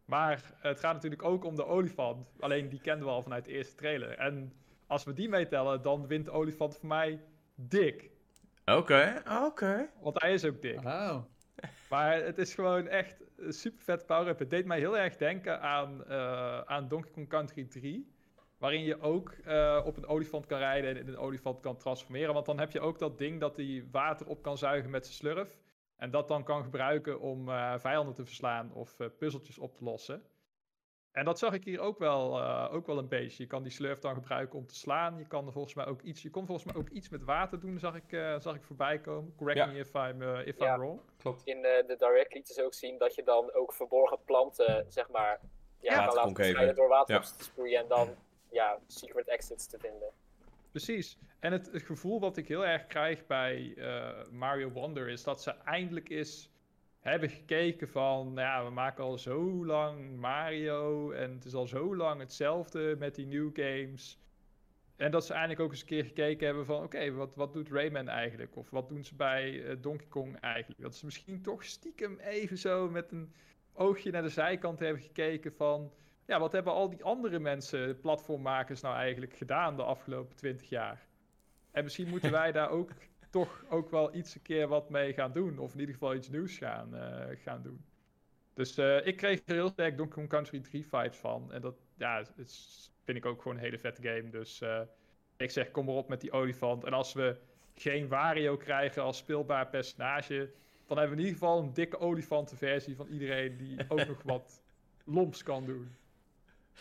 [0.06, 2.26] Maar het gaat natuurlijk ook om de olifant.
[2.40, 4.18] Alleen die kenden we al vanuit de eerste trailer.
[4.18, 4.52] En
[4.86, 7.20] als we die meetellen, dan wint de olifant voor mij
[7.54, 8.10] dik.
[8.64, 9.88] Oké, oké.
[10.00, 10.84] Want hij is ook dik.
[10.84, 11.16] Oh.
[11.90, 14.38] Maar het is gewoon echt een super vet power-up.
[14.38, 18.14] Het deed mij heel erg denken aan, eh, aan Donkey Kong Country 3.
[18.58, 22.34] Waarin je ook eh, op een olifant kan rijden en in een olifant kan transformeren.
[22.34, 25.16] Want dan heb je ook dat ding dat hij water op kan zuigen met zijn
[25.16, 25.58] slurf.
[25.96, 29.84] En dat dan kan gebruiken om eh, vijanden te verslaan of eh, puzzeltjes op te
[29.84, 30.22] lossen.
[31.12, 33.42] En dat zag ik hier ook wel, eh, ook wel een beetje.
[33.42, 35.18] Je kan die slurf dan gebruiken om te slaan.
[35.18, 37.60] Je kan er volgens mij ook iets, je kon volgens mij ook iets met water
[37.60, 39.34] doen, zag ik, eh, zag ik voorbij komen.
[39.36, 39.66] Correct Ja.
[39.66, 40.74] me if I'm, if Ja.
[40.74, 41.00] I'm wrong.
[41.16, 41.42] Klopt.
[41.44, 45.40] In de direct lieten ze ook zien dat je dan ook verborgen planten, zeg maar,
[45.80, 47.20] ja, kan laten verschijnen door water Ja.
[47.20, 48.14] op te sproeien en dan
[48.50, 50.10] ja, secret exits te vinden.
[50.76, 51.18] Precies.
[51.40, 55.50] En het, gevoel wat ik heel erg krijg bij eh, Mario Wonder is dat ze
[55.50, 56.50] eindelijk eens
[57.00, 61.66] hebben gekeken van, nou ja, we maken al zo lang Mario en het is al
[61.66, 64.18] zo lang hetzelfde met die new games.
[64.96, 67.70] En dat ze eindelijk ook eens een keer gekeken hebben van, oké, wat, wat doet
[67.70, 68.56] Rayman eigenlijk?
[68.56, 70.82] Of wat doen ze bij eh, Donkey Kong eigenlijk?
[70.82, 73.32] Dat ze misschien toch stiekem even zo met een
[73.72, 75.92] oogje naar de zijkant hebben gekeken van,
[76.26, 81.06] ja, wat hebben al die andere mensen, platformmakers, nou eigenlijk gedaan de afgelopen twintig jaar?
[81.70, 82.90] En misschien moeten wij daar ook
[83.30, 85.58] toch ook wel iets een keer wat mee gaan doen.
[85.58, 87.84] Of in ieder geval iets nieuws gaan, eh, gaan doen.
[88.54, 91.52] Dus eh, ik kreeg er heel sterk Donkey Kong Country 3 vibes van.
[91.52, 94.30] En dat ja, het vind ik ook gewoon een hele vette game.
[94.30, 94.80] Dus eh,
[95.36, 96.84] ik zeg, kom maar op met die olifant.
[96.84, 97.36] En als we
[97.74, 100.50] geen Wario krijgen als speelbaar personage...
[100.86, 103.56] dan hebben we in ieder geval een dikke olifantenversie van iedereen...
[103.56, 104.62] die ook nog wat
[105.04, 105.96] lomps kan doen.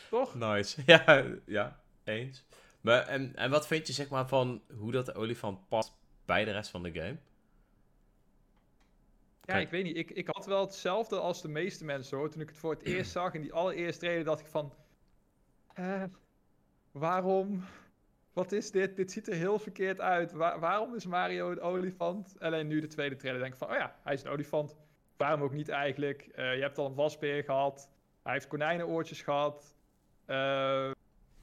[0.10, 0.36] Toch?
[0.36, 0.82] Nice.
[0.86, 2.44] Ja, ja, eens.
[2.82, 5.94] Maar, en, en wat vind je zeg maar van hoe dat de olifant past
[6.26, 7.18] bij de rest van de game?
[9.42, 9.64] Ja, Kijk.
[9.66, 9.98] ik weet niet.
[9.98, 12.30] Ik, ik had wel hetzelfde als de meeste mensen hoor.
[12.30, 14.74] Toen ik het voor het eerst zag, in die allereerste trailer, dacht ik van...
[15.74, 16.04] eh,
[16.92, 17.64] waarom?
[18.34, 18.96] Wat is dit?
[18.96, 20.32] Dit ziet er heel verkeerd uit.
[20.32, 22.36] Wa- waarom is Mario een olifant?
[22.40, 23.70] Alleen nu de tweede trailer denk ik van...
[23.70, 24.76] Oh ja, hij is een olifant.
[25.18, 26.22] Waarom ook niet eigenlijk?
[26.22, 27.90] Eh, je hebt al een wasbeer gehad.
[28.24, 29.75] Hij heeft konijnenoortjes gehad.
[30.26, 30.92] Eh,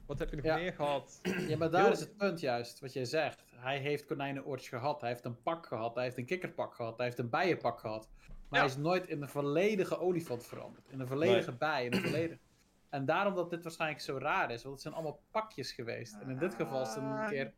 [0.05, 0.55] wat heb je nog Ja.
[0.55, 1.19] meer gehad?
[1.47, 3.43] Ja, maar daar Heel- is het punt juist, wat jij zegt.
[3.55, 7.05] Hij heeft konijnenoortjes gehad, hij heeft een pak gehad, hij heeft een kikkerpak gehad, hij
[7.05, 8.09] heeft een bijenpak gehad.
[8.27, 8.65] Maar Ja.
[8.67, 10.89] hij is nooit in een volledige olifant veranderd.
[10.89, 12.39] In een volledige bij, in een volledige...
[12.89, 16.13] En daarom dat dit waarschijnlijk zo raar is, want het zijn allemaal pakjes geweest.
[16.21, 17.53] En in dit geval is het een keer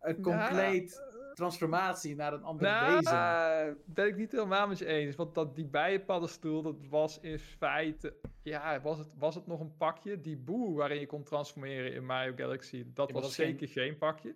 [0.00, 1.02] een compleet
[1.34, 3.78] transformatie naar een ander Nou, wezen.
[3.86, 5.16] ben ik niet helemaal met je eens.
[5.16, 8.14] Want dat, die bijenpaddenstoel, dat was in feite...
[8.42, 10.20] Ja, was het, was het nog een pakje?
[10.20, 13.68] Die boe waarin je kon transformeren in Mario Galaxy, dat was dat is geen- zeker
[13.68, 14.34] geen pakje.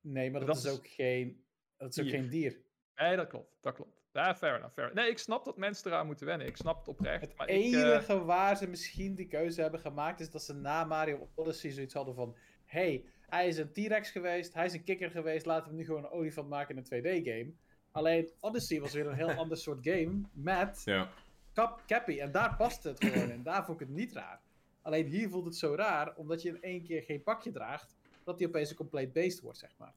[0.00, 1.44] Nee, maar dat, dat is is ook geen,
[1.76, 2.14] dat is ook dier.
[2.20, 2.60] geen dier.
[2.96, 3.58] Nee, dat klopt.
[3.60, 3.94] Dat klopt.
[4.12, 5.02] Ja, fair enough, fair enough.
[5.02, 6.46] Nee, ik snap dat mensen eraan moeten wennen.
[6.46, 7.20] Ik snap het oprecht.
[7.20, 10.54] Het maar ik, eh, enige waar ze misschien die keuze hebben gemaakt is dat ze
[10.54, 14.84] na Mario Odyssey zoiets hadden van: hey, hij is een T-Rex geweest, hij is een
[14.84, 17.52] kikker geweest, laten we hem nu gewoon een olifant maken in een 2D-game.
[17.90, 21.08] Alleen Odyssey was weer een heel ander soort game met Ja.
[21.52, 23.42] Cap Cappy en daar past het gewoon in.
[23.42, 24.40] Daar vond ik het niet raar.
[24.82, 28.38] Alleen hier voelt het zo raar, omdat je in één keer geen pakje draagt, dat
[28.38, 29.94] hij opeens een compleet beest wordt, zeg maar.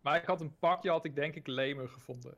[0.00, 2.36] Maar ik had een pakje, had ik denk ik lemer gevonden.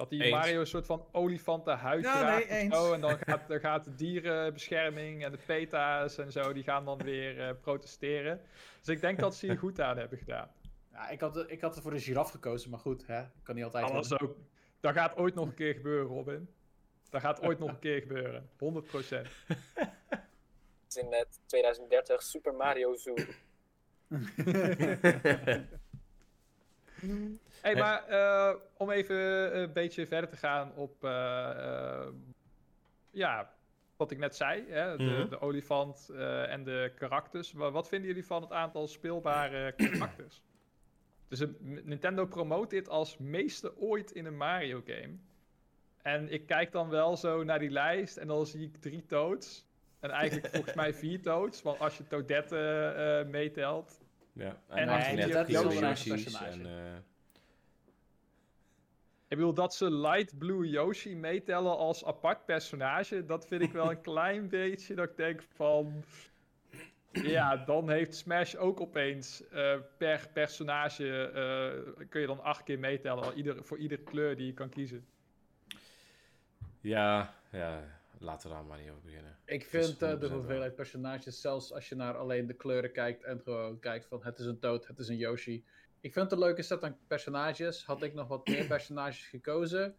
[0.00, 0.34] Dat die Eens.
[0.34, 2.84] Mario een soort van olifantenhuid Ja, draagt nee, zo.
[2.84, 2.94] eens.
[2.94, 6.98] En dan gaat, dan gaat de dierenbescherming en de PETA's en zo, die gaan dan
[6.98, 8.40] weer eh, protesteren.
[8.78, 10.50] Dus ik denk dat ze hier goed aan hebben gedaan.
[10.92, 13.22] Ja, ik had, ik had er voor een giraf gekozen, maar goed, hè?
[13.42, 13.84] kan niet altijd.
[13.86, 14.36] Dat, was ook,
[14.80, 16.48] dat gaat ooit nog een keer gebeuren, Robin.
[17.10, 18.50] Dat gaat ooit nog een keer gebeuren.
[18.52, 18.58] 100%.
[20.08, 23.14] Het is in eh, 2030 Super Mario Zoo.
[27.62, 29.16] Hey, maar eh, om even
[29.58, 32.06] een beetje verder te gaan op eh, eh,
[33.10, 33.52] ja,
[33.96, 35.28] wat ik net zei, hè, de, Mhm.
[35.28, 37.52] de olifant eh, en de karakters.
[37.52, 40.42] Wa- Wat vinden jullie van het aantal speelbare karakters?
[41.28, 45.14] Dus Nintendo promoot dit als meeste ooit in een Mario game.
[46.02, 49.66] En ik kijk dan wel zo naar die lijst en dan zie ik drie Toads.
[50.00, 54.00] En eigenlijk volgens mij vier Toads, want als je Toadette eh, meetelt.
[54.32, 54.60] Ja.
[54.68, 56.68] En En nee, net dat is Yoshi, wel een eigen Yoshi's personage.
[56.68, 56.94] en...
[56.94, 56.98] eh,
[59.30, 63.90] Ik bedoel, dat ze Light Blue Yoshi meetellen als apart personage, dat vind ik wel
[63.90, 66.04] een klein beetje dat ik denk van...
[67.12, 72.78] Ja, dan heeft Smash ook opeens eh, per personage, eh, kun je dan acht keer
[72.78, 75.06] meetellen ieder, voor iedere kleur die je kan kiezen.
[76.80, 77.82] ja, ja,
[78.18, 79.36] laten we daar maar niet over beginnen.
[79.44, 83.22] Ik vind eh, de 100% hoeveelheid personages, zelfs als je naar alleen de kleuren kijkt
[83.22, 85.64] en gewoon kijkt van het is een Toad, het is een Yoshi.
[86.00, 87.84] Ik vind het een leuke set aan personages.
[87.84, 89.96] Had ik nog wat meer personages gekozen?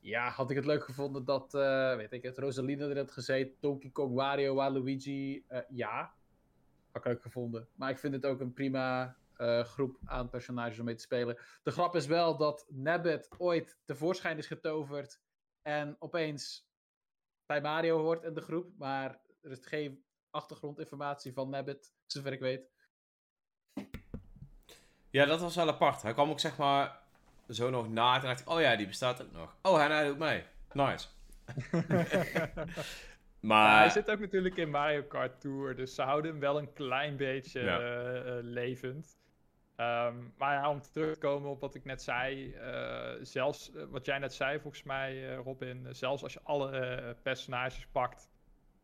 [0.00, 3.56] Ja, had ik het leuk gevonden dat, eh, weet ik het, Rosaline erin had gezeten,
[3.60, 5.44] Donkey Kong, Wario, Waluigi.
[5.48, 6.14] eh, ja,
[6.92, 7.68] had ik leuk gevonden.
[7.74, 11.38] Maar ik vind het ook een prima eh, groep aan personages om mee te spelen.
[11.62, 15.20] De grap is wel dat Nabbit ooit tevoorschijn is getoverd
[15.62, 16.68] en opeens
[17.46, 22.40] bij Mario hoort in de groep, maar er is geen achtergrondinformatie van Nabbit, zover ik
[22.40, 22.70] weet.
[25.16, 26.02] Ja, dat was wel apart.
[26.02, 26.98] Hij kwam ook zeg maar
[27.48, 28.18] zo nog na.
[28.18, 29.56] Toen dacht ik, oh ja, die bestaat ook nog.
[29.62, 30.44] Oh, en hij doet mee.
[30.72, 31.06] Nice.
[33.40, 36.72] Maar hij zit ook natuurlijk in Mario Kart Tour, dus ze houden hem wel een
[36.72, 37.78] klein beetje Ja.
[37.78, 39.18] eh, eh, levend.
[39.76, 44.04] Ehm, maar ja, om terug te komen op wat ik net zei, eh, zelfs wat
[44.06, 48.30] jij net zei volgens mij, Robin, zelfs als je alle personages pakt,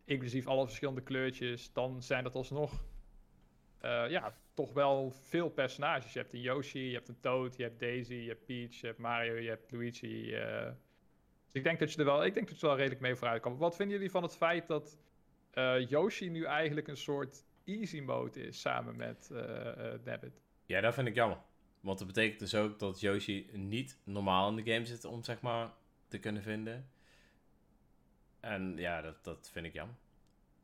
[0.04, 2.72] inclusief alle verschillende kleurtjes, dan zijn dat alsnog
[3.82, 6.12] eh, ja, toch wel veel personages.
[6.12, 8.86] Je hebt een Yoshi, je hebt een Toad, je hebt Daisy, je hebt Peach, je
[8.86, 10.34] hebt Mario, je hebt Luigi.
[10.34, 10.70] eh.
[11.44, 13.14] Dus ik denk dat je er wel, ik denk dat je er wel redelijk mee
[13.14, 13.56] vooruit kan.
[13.56, 14.98] Wat vinden jullie van het feit dat
[15.50, 19.30] eh, Yoshi nu eigenlijk een soort easy mode is samen met
[20.04, 20.40] Nabbit?
[20.66, 21.38] ja, dat vind ik jammer.
[21.80, 25.40] Want dat betekent dus ook dat Yoshi niet normaal in de game zit om zeg
[25.40, 25.70] maar
[26.08, 26.88] te kunnen vinden.
[28.40, 29.96] En ja, dat, dat vind ik jammer.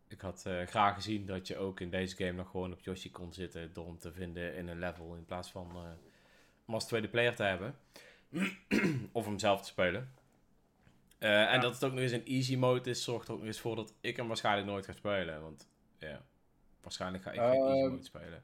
[0.09, 3.11] Ik had eh, graag gezien dat je ook in deze game nog gewoon op Yoshi
[3.11, 7.09] kon zitten door hem te vinden in een level in plaats van hem als tweede
[7.09, 7.79] player te hebben.
[9.13, 10.13] of hem zelf te spelen.
[11.19, 13.47] Eh, En dat het ook nog eens een easy mode is, zorgt er ook nog
[13.49, 15.43] eens voor dat ik hem waarschijnlijk nooit ga spelen.
[15.43, 15.69] Want
[15.99, 16.25] ja,
[16.81, 18.43] waarschijnlijk ga ik geen easy Ehm, mode spelen.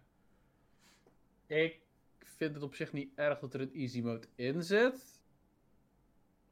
[1.46, 1.80] Ik
[2.18, 5.20] vind het op zich niet erg dat er een easy mode in zit.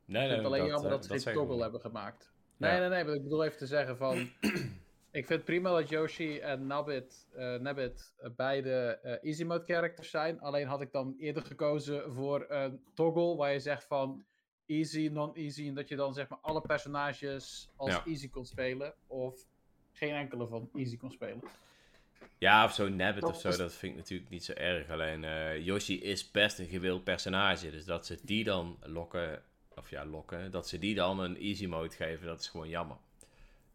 [0.05, 2.33] Nee, Ik vind het alleen jammer eh, dat ze geen toggle hebben gemaakt.
[2.57, 2.79] Nee, Ja.
[2.79, 4.31] nee, nee, maar ik bedoel even te zeggen van...
[5.12, 9.64] ik vind het prima dat Yoshi en Nabbit, eh, Nabbit eh, beide eh, easy mode
[9.64, 10.40] characters zijn.
[10.40, 14.25] Alleen had ik dan eerder gekozen voor een toggle waar je zegt van
[14.66, 15.68] easy, non-easy.
[15.68, 18.03] En dat je dan zeg maar alle personages als Ja.
[18.07, 18.94] easy kon spelen.
[19.07, 19.46] Of
[19.92, 21.40] geen enkele van easy kon spelen.
[22.38, 24.90] Ja, of zo Nabbit of zo, is- dat vind ik natuurlijk niet zo erg.
[24.90, 27.70] Alleen eh, Yoshi is best een gewild personage.
[27.70, 29.42] Dus dat ze die dan lokken,
[29.77, 32.96] of ja, lokken, dat ze die dan een easy mode geven, dat is gewoon jammer.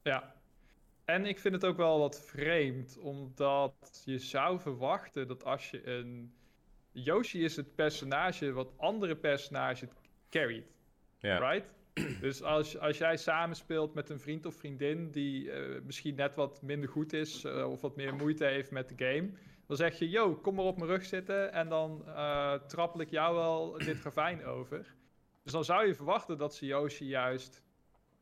[0.04, 0.36] Ja.
[1.08, 5.88] En ik vind het ook wel wat vreemd, omdat je zou verwachten dat als je
[5.88, 6.34] een.
[6.91, 9.89] Yoshi is het personage wat andere personages
[10.30, 10.65] carryt.
[11.20, 11.70] Ja, Right?
[12.22, 16.62] Dus als, als jij samenspeelt met een vriend of vriendin die eh, misschien net wat
[16.62, 19.30] minder goed is eh, of wat meer moeite heeft met de game,
[19.67, 23.10] dan zeg je, yo, kom maar op mijn rug zitten en dan eh trappel ik
[23.10, 24.96] jou wel dit ravijn over.
[25.43, 27.63] Dus dan zou je verwachten dat ze Yoshi juist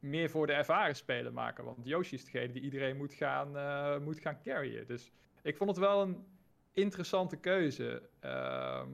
[0.06, 3.98] meer voor de ervaren speler maken, want Yoshi is degene die iedereen moet gaan, eh,
[3.98, 4.88] moet gaan carryen.
[4.88, 6.26] Dus ik vond het wel een
[6.72, 8.10] interessante keuze.
[8.20, 8.90] Ehm,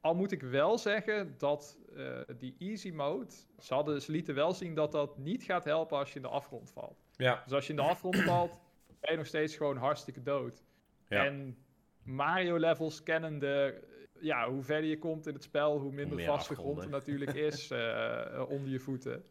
[0.00, 3.26] Al moet ik wel zeggen dat eh, die easy mode,
[3.58, 6.28] ze, hadden, ze lieten wel zien dat dat niet gaat helpen als je in de
[6.28, 7.04] afgrond valt.
[7.16, 7.42] Ja.
[7.44, 8.60] Dus als je in de afgrond valt,
[9.00, 10.64] ben je nog steeds gewoon hartstikke dood.
[11.08, 11.24] Ja.
[11.24, 11.58] En
[12.02, 13.84] Mario-levels kennende,
[14.20, 17.34] ja, hoe verder je komt in het spel, hoe minder meer vaste grond er natuurlijk
[17.34, 19.24] is eh, onder je voeten.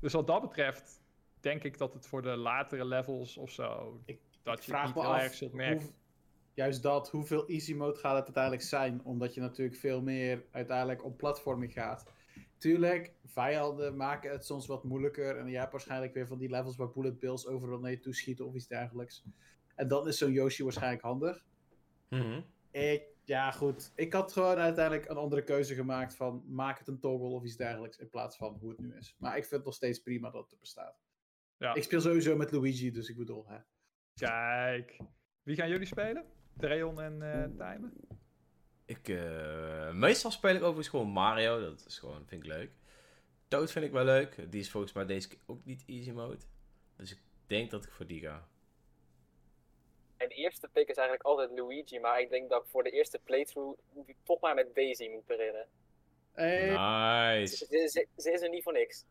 [0.00, 1.02] Dus wat dat betreft,
[1.40, 4.86] denk ik dat het voor de latere levels of zo, Ik- dat Ik je vraag
[4.86, 5.82] niet me heel af, erg zult merken.
[5.84, 5.92] hoe-
[6.54, 9.00] juist dat, hoeveel easy mode gaat het uiteindelijk zijn?
[9.04, 12.04] Omdat je natuurlijk veel meer uiteindelijk op platforming gaat.
[12.56, 15.36] Tuurlijk, vijanden maken het soms wat moeilijker.
[15.36, 18.14] En je hebt waarschijnlijk weer van die levels waar bullet bills overal naar je toe
[18.14, 19.24] schieten of iets dergelijks.
[19.74, 21.44] En dan is zo'n Yoshi waarschijnlijk handig.
[22.08, 22.40] Mhm.
[22.70, 27.00] Ik, ja goed, ik had gewoon uiteindelijk een andere keuze gemaakt van maak het een
[27.00, 29.14] toggle of iets dergelijks in plaats van hoe het nu is.
[29.18, 31.00] Maar ik vind het nog steeds prima dat het er bestaat.
[31.56, 31.74] Ja.
[31.74, 33.58] Ik speel sowieso met Luigi, dus ik bedoel, hè.
[34.14, 34.96] Kijk,
[35.42, 36.24] wie gaan jullie spelen?
[36.56, 37.92] Dreon en eh Tijmen?
[38.84, 41.60] Ik, eh, meestal speel ik overigens gewoon Mario.
[41.60, 42.70] Dat is gewoon, vind ik leuk.
[43.48, 44.52] Toad vind ik wel leuk.
[44.52, 46.44] Die is volgens mij deze keer ook niet easy mode.
[46.96, 48.48] Dus ik denk dat ik voor die ga.
[50.20, 53.18] Mijn eerste pick is eigenlijk altijd Luigi, maar ik denk dat ik voor de eerste
[53.24, 53.80] playthrough
[54.22, 55.66] toch maar met Daisy moet beginnen.
[56.32, 56.68] Hey,
[57.38, 57.56] Nice.
[57.56, 59.04] Ze, ze, ze is er niet voor niks.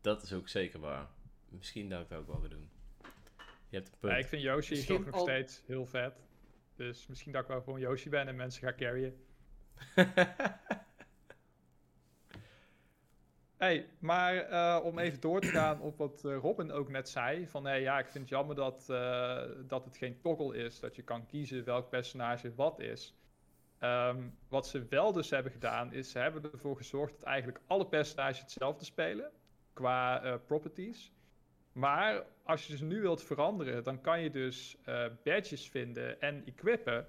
[0.00, 1.08] Dat is ook zeker waar.
[1.48, 2.70] Misschien dat ik dat ook wel ga doen.
[3.68, 4.12] Je hebt een punt.
[4.12, 6.14] Ja, ik vind Yoshi Misschien toch nog al- steeds heel vet.
[6.76, 9.24] Dus misschien dat ik wel gewoon Yoshi ben en mensen ga carryen.
[13.56, 17.48] Hey, maar eh, om even door te gaan op wat eh, Robin ook net zei.
[17.48, 20.80] Van hey, ja, ik vind het jammer dat, eh, dat het geen toggle is.
[20.80, 23.14] Dat je kan kiezen welk personage wat is.
[23.78, 27.86] Ehm, wat ze wel dus hebben gedaan, is ze hebben ervoor gezorgd dat eigenlijk alle
[27.86, 29.30] personages hetzelfde spelen.
[29.72, 31.12] Qua properties.
[31.72, 34.76] Maar als je ze nu wilt veranderen, dan kan je dus
[35.24, 37.06] badges vinden en equippen.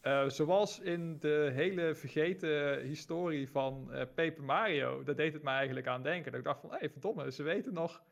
[0.00, 5.02] Eh, zoals in de hele vergeten historie van eh, Paper Mario.
[5.02, 6.30] Daar deed het me eigenlijk aan denken.
[6.30, 8.02] Dat ik dacht van, hé, hey, verdomme, ze weten nog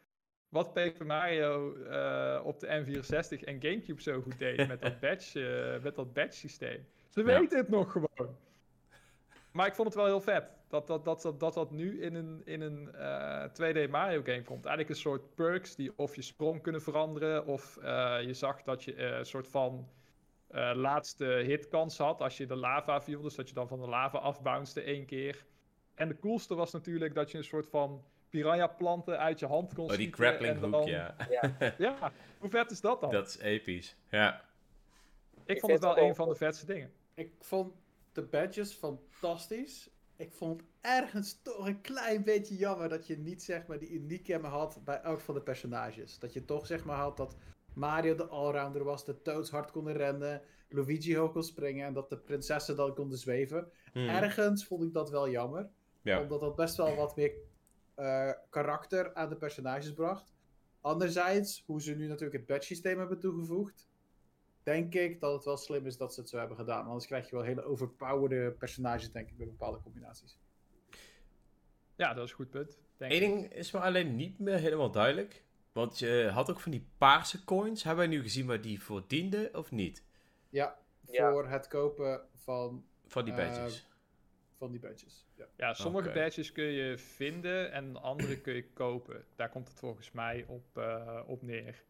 [0.49, 5.79] wat Paper Mario eh, op de N64 en Gamecube zo goed deed met dat badge,
[5.83, 6.87] met dat badge systeem.
[7.09, 7.27] Ze Ja.
[7.41, 8.37] weten het nog gewoon.
[9.53, 12.15] Maar ik vond het wel heel vet dat dat, dat, dat, dat, dat nu in
[12.15, 14.65] een, in een eh, 2D Mario game komt.
[14.65, 17.79] Eigenlijk een soort perks die of je sprong kunnen veranderen, of
[18.23, 19.89] je zag dat je een soort van
[20.47, 23.23] eh, laatste hitkans had als je de lava viel.
[23.23, 25.45] Dus dat je dan van de lava afbounced één keer.
[25.95, 29.75] En de coolste was natuurlijk dat je een soort van piranha planten uit je hand
[29.75, 31.15] kon oh, die grappling hook, dan- ja.
[31.31, 31.57] Ja.
[31.79, 33.11] Ja, hoe vet is dat dan?
[33.11, 33.97] Dat is episch.
[34.11, 34.45] Ja.
[35.45, 36.93] ik Ik vond het wel het wel een van de vetste dingen.
[37.15, 37.73] ik vond
[38.13, 39.91] de badges fantastisch.
[40.17, 44.39] Ik vond ergens toch een klein beetje jammer dat je niet zeg maar die unieke
[44.39, 46.19] had bij elk van de personages.
[46.19, 47.37] Dat je toch zeg maar had dat
[47.77, 52.09] Mario de allrounder was, de Toads hard konden rennen, Luigi hoog kon springen en dat
[52.09, 53.71] de prinsessen dan konden zweven.
[53.93, 54.09] Mhm.
[54.09, 55.69] Ergens vond ik dat wel jammer.
[56.03, 56.21] Ja.
[56.21, 57.33] Omdat dat best wel wat meer
[57.95, 60.35] eh, karakter aan de personages bracht.
[60.81, 63.89] Anderzijds, hoe ze nu natuurlijk het badge systeem hebben toegevoegd,
[64.63, 66.87] denk ik dat het wel slim is dat ze het zo hebben gedaan.
[66.87, 70.39] Anders krijg je wel hele overpowered personages, denk ik, bij bepaalde combinaties.
[71.97, 72.79] Ja, dat is een goed punt.
[72.99, 75.45] Eén ding is me alleen niet meer helemaal duidelijk.
[75.77, 77.83] Want je had ook van die paarse coins.
[77.83, 80.05] Hebben wij nu gezien waar die voor dienden of niet?
[80.51, 80.79] Ja,
[81.11, 81.31] Ja.
[81.31, 83.87] voor het kopen van, Van die Eh, badges.
[84.59, 85.27] van die badges.
[85.35, 85.47] Ja.
[85.57, 89.25] Ja, sommige badges kun je vinden en andere kun je kopen.
[89.37, 91.83] Daar komt het volgens mij op, eh, op neer.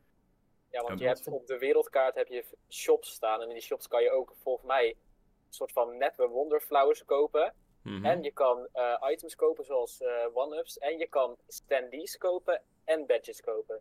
[0.71, 3.41] Ja, want je hebt op de wereldkaart heb je shops staan.
[3.43, 7.55] En in die shops kan je ook volgens mij een soort van neppe wonderflowers kopen.
[7.83, 8.05] Mhm.
[8.05, 10.79] En je kan eh, items kopen zoals eh, one-ups.
[10.79, 13.81] En je kan standees kopen en badges kopen.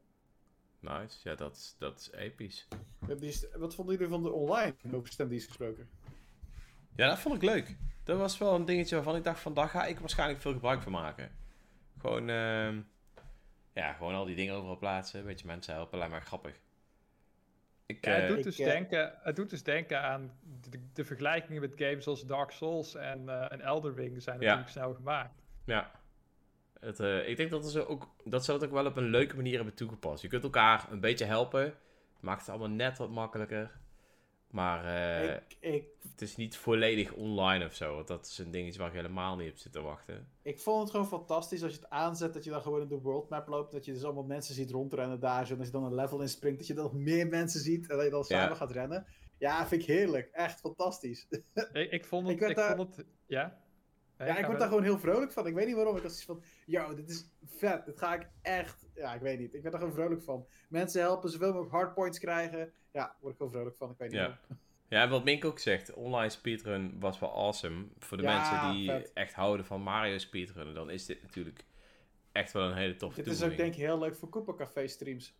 [0.80, 1.18] Nice.
[1.30, 2.68] Ja, dat is, dat is episch.
[3.56, 5.90] Wat vonden jullie van de online over standees gesproken?
[6.96, 7.78] Ja, dat vond ik leuk.
[8.04, 10.82] Dat was wel een dingetje waarvan ik dacht van, daar ga ik waarschijnlijk veel gebruik
[10.82, 11.32] van maken.
[12.00, 12.82] Gewoon, ehm,
[13.74, 15.20] ja, gewoon al die dingen overal plaatsen.
[15.20, 16.60] Een beetje mensen helpen, lijkt mij grappig.
[17.86, 20.40] Ik, Ja, het, eh, doet ik, dus eh, denken, het doet dus denken aan
[20.70, 24.42] de, de vergelijkingen met games zoals Dark Souls en, eh en Elder Ring zijn Ja.
[24.46, 25.42] natuurlijk snel gemaakt.
[25.66, 25.92] Ja.
[26.86, 29.36] Het, eh, ik denk dat ze, ook, dat ze dat ook wel op een leuke
[29.36, 30.22] manier hebben toegepast.
[30.22, 31.74] Je kunt elkaar een beetje helpen.
[32.20, 33.72] Maakt het allemaal net wat makkelijker.
[34.50, 37.96] Maar eh, ik, ik, het is niet volledig online of zo.
[37.96, 40.28] Want dat is een dingetje waar je helemaal niet op zit te wachten.
[40.42, 43.00] ik vond het gewoon fantastisch als je het aanzet, dat je dan gewoon in de
[43.00, 43.72] world map loopt.
[43.72, 45.46] Dat je dus allemaal mensen ziet rondrennen daar.
[45.48, 45.52] zo.
[45.54, 47.90] En als je dan een level inspringt, dat je dan nog meer mensen ziet.
[47.90, 48.40] En dat je dan Ja.
[48.42, 49.06] samen gaat rennen.
[49.38, 50.30] Ja, vind ik heerlijk.
[50.32, 51.28] Echt fantastisch.
[51.74, 52.42] Ik, ik vond het...
[52.42, 53.64] Ik Ik, daar- vond het ja?
[54.18, 54.60] Ja, ik word verder.
[54.60, 55.48] daar gewoon heel vrolijk van.
[55.48, 55.96] Ik weet niet waarom.
[55.98, 57.86] Ik was zoiets van, yo, dit is vet.
[57.86, 58.86] Dit ga ik echt...
[58.96, 59.54] Ja, ik weet niet.
[59.54, 60.46] Ik ben er gewoon vrolijk van.
[60.70, 62.72] Mensen helpen, zoveel mogelijk hardpoints krijgen.
[62.92, 63.92] Ja, word ik gewoon vrolijk van.
[63.92, 64.26] Ik weet niet Ja.
[64.28, 64.60] waarom.
[64.88, 67.86] Ja, en wat Mink ook zegt, online speedrun was wel awesome.
[68.00, 69.14] Voor de Ja, mensen die vet.
[69.14, 71.66] echt houden van Mario speedrunnen, dan is dit natuurlijk
[72.32, 74.88] echt wel een hele toffe Dit is ook denk ik heel leuk voor Koopa Café
[74.88, 75.34] streams.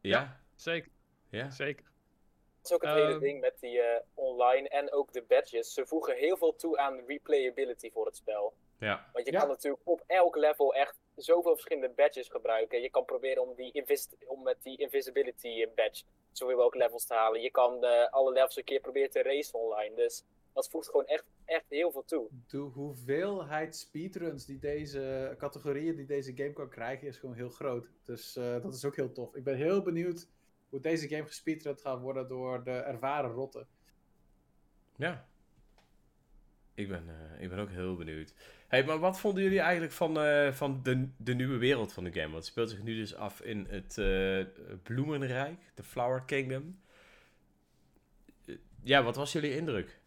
[0.00, 0.90] Ja, Zeker,
[1.28, 1.50] ja.
[1.50, 1.84] zeker.
[2.68, 3.20] Is ook het hele Ehm.
[3.20, 5.72] ding met die eh, online en ook de badges.
[5.72, 8.52] Ze voegen heel veel toe aan replayability voor het spel.
[8.78, 9.08] ja.
[9.12, 9.38] Want je Ja.
[9.38, 12.80] kan natuurlijk op elk level echt zoveel verschillende badges gebruiken.
[12.82, 17.06] Je kan proberen om, die invis om met die invisibility eh, badge zoveel mogelijk levels
[17.06, 17.40] te halen.
[17.40, 19.94] Je kan eh, alle levels een keer proberen te racen online.
[19.94, 22.28] Dus dat voegt gewoon echt, echt heel veel toe.
[22.48, 27.88] De hoeveelheid speedruns die deze categorieën die deze game kan krijgen is gewoon heel groot.
[28.04, 29.34] Dus eh, dat is ook heel tof.
[29.34, 30.28] Ik ben heel benieuwd
[30.68, 33.66] hoe deze game gespeedrun gaat worden door de ervaren rotten.
[34.96, 35.26] Ja.
[36.74, 38.34] Ik ben, eh, ik ben ook heel benieuwd.
[38.68, 42.12] Hey, maar wat vonden jullie eigenlijk van, eh, van de, de nieuwe wereld van de
[42.12, 42.24] game?
[42.24, 44.44] Want het speelt zich nu dus af in het eh,
[44.82, 46.80] Bloemenrijk, de Flower Kingdom.
[48.82, 50.00] Ja, wat was jullie indruk?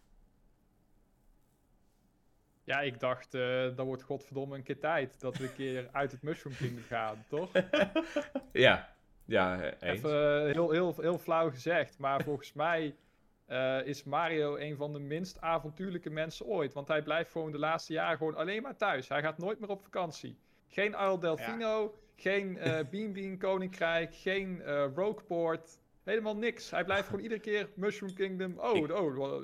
[2.64, 6.12] Ja, ik dacht, eh dat wordt godverdomme een keer tijd dat we een keer uit
[6.12, 7.52] het Mushroom Kingdom gaan, toch?
[8.52, 8.91] ja,
[9.26, 9.82] ja, eens.
[9.82, 12.96] Even eh, heel, heel, heel flauw gezegd, maar volgens mij
[13.46, 16.74] eh, is Mario een van de minst avontuurlijke mensen ooit.
[16.74, 19.08] Want hij blijft gewoon de laatste jaren gewoon alleen maar thuis.
[19.10, 20.38] Hij gaat nooit meer op vakantie.
[20.68, 25.80] Geen Isle Delfino, geen eh Bean Bean Koninkrijk, geen eh Rogueport.
[26.04, 26.72] Helemaal niks.
[26.72, 28.60] Hij blijft gewoon iedere keer Mushroom Kingdom.
[28.60, 29.42] Oh, Ik- oh,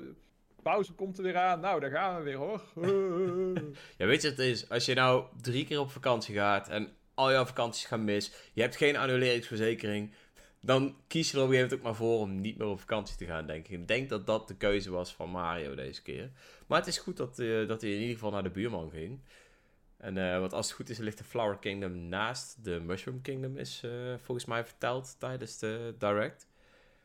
[0.62, 1.60] pauze komt er weer aan.
[1.60, 2.62] Nou, daar gaan we weer hoor.
[3.96, 4.68] Ja, weet je het is?
[4.70, 8.60] Als je nou drie keer op vakantie gaat en al jouw vakanties gaan mis, je
[8.60, 10.12] hebt geen annuleringsverzekering,
[10.60, 12.80] dan kies je er op een gegeven moment ook maar voor om niet meer op
[12.80, 13.80] vakantie te gaan, denk ik.
[13.80, 16.30] Ik denk dat dat de keuze was van Mario deze keer.
[16.66, 19.20] Maar het is goed dat, eh, dat hij in ieder geval naar de buurman ging.
[19.96, 23.56] En eh, want als het goed is, ligt de Flower Kingdom naast de Mushroom Kingdom,
[23.56, 23.90] is eh,
[24.22, 26.46] volgens mij verteld tijdens de Direct.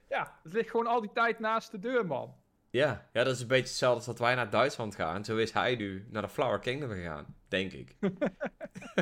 [0.09, 2.35] ja, het ligt gewoon al die tijd naast de deur, man.
[2.73, 5.25] Ja, ja, dat is een beetje hetzelfde als dat wij naar Duitsland gaan.
[5.25, 7.95] Zo is hij nu naar de Flower Kingdom gegaan, denk ik.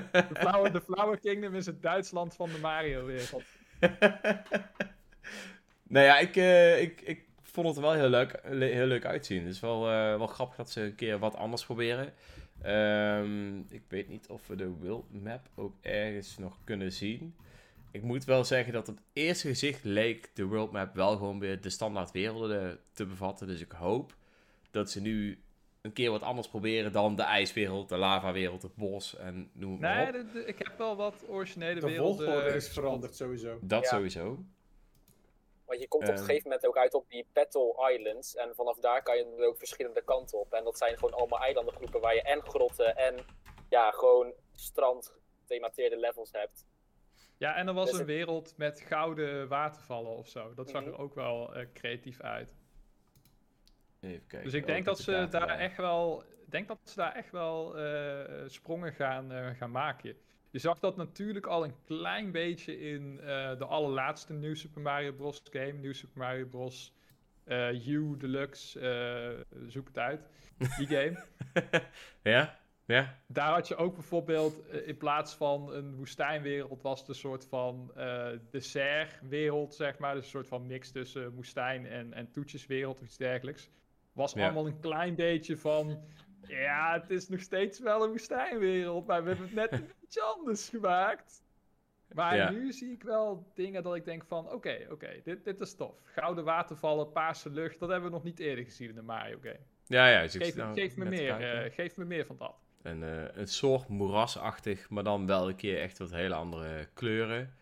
[0.04, 3.44] De Flower, de Flower Kingdom is het Duitsland van de Mario-wereld.
[5.94, 9.06] nou ja, ik, eh, ik, ik vond het er wel heel leuk, le- heel leuk
[9.06, 9.42] uitzien.
[9.44, 12.14] Het is wel, eh, wel grappig dat ze een keer wat anders proberen.
[12.62, 17.36] Ehm, ik weet niet of we de world map ook ergens nog kunnen zien.
[17.92, 21.40] Ik moet wel zeggen dat op het eerste gezicht leek de world map wel gewoon
[21.40, 23.48] weer de standaard werelden te bevatten.
[23.48, 24.16] Dus ik hoop
[24.72, 25.42] dat ze nu
[25.82, 29.82] een keer wat anders proberen dan de ijswereld, de lavawereld, het bos en noem het
[29.82, 30.34] maar Nee, op.
[30.34, 32.26] de- de- ik heb wel wat originele De werelden...
[32.28, 33.58] volgorde is veranderd sowieso.
[33.62, 33.90] Dat Ja.
[33.90, 34.44] sowieso.
[35.66, 38.36] Want je komt op een gegeven moment ook uit op die Petal Islands.
[38.36, 40.54] En vanaf daar kan je ook verschillende kanten op.
[40.54, 43.16] En dat zijn gewoon allemaal eilandengroepen waar je en grotten en
[43.70, 45.14] ja, gewoon strand
[45.46, 46.66] themateerde levels hebt.
[47.42, 50.54] Ja, en er was Dus een het- wereld met gouden watervallen of zo.
[50.54, 50.92] Dat zag Mhm.
[50.92, 52.56] er ook wel eh, creatief uit.
[54.00, 54.44] Even kijken.
[54.44, 56.96] Dus ik Oh, denk heb dat de ze daar echt wel, ik denk dat ze
[56.96, 60.16] daar echt wel eh, sprongen gaan, eh, gaan maken.
[60.50, 65.12] Je zag dat natuurlijk al een klein beetje in eh, de allerlaatste New Super Mario
[65.14, 65.42] Bros.
[65.52, 65.72] game.
[65.74, 66.94] New Super Mario Bros.
[67.44, 70.30] eh U Deluxe, eh, zoek het uit.
[70.78, 71.24] Die game.
[72.24, 72.60] ja?
[72.92, 73.20] Ja?
[73.28, 77.46] Daar had je ook bijvoorbeeld, eh, in plaats van een woestijnwereld, was het een soort
[77.46, 80.14] van eh dessertwereld, zeg maar.
[80.14, 83.70] Dus een soort van mix tussen woestijn en, en toetjeswereld of iets dergelijks.
[84.14, 84.44] Was Ja.
[84.44, 86.00] allemaal een klein beetje van,
[86.48, 90.22] ja, het is nog steeds wel een woestijnwereld, maar we hebben het net een beetje
[90.22, 91.44] anders gemaakt.
[92.14, 92.50] Maar Ja.
[92.50, 95.96] nu zie ik wel dingen dat ik denk van, oké, oké, dit, dit is tof.
[96.04, 99.60] Gouden watervallen, paarse lucht, dat hebben we nog niet eerder gezien in de Mario game.
[99.86, 100.22] Ja, ja.
[100.22, 102.56] dus Geef, nou geef, me meer, eh, geef me meer van dat.
[102.84, 107.54] En eh, een soort moerasachtig, maar dan wel een keer echt wat hele andere kleuren.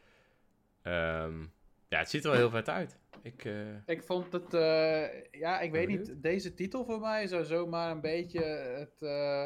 [0.81, 1.41] Ehm,
[1.87, 2.97] ja, het ziet er wel heel vet uit.
[3.21, 7.45] Ik, eh, Ik vond het, eh, ja, ik weet niet, deze titel voor mij zou
[7.45, 8.43] zomaar een beetje
[8.77, 9.45] het, eh,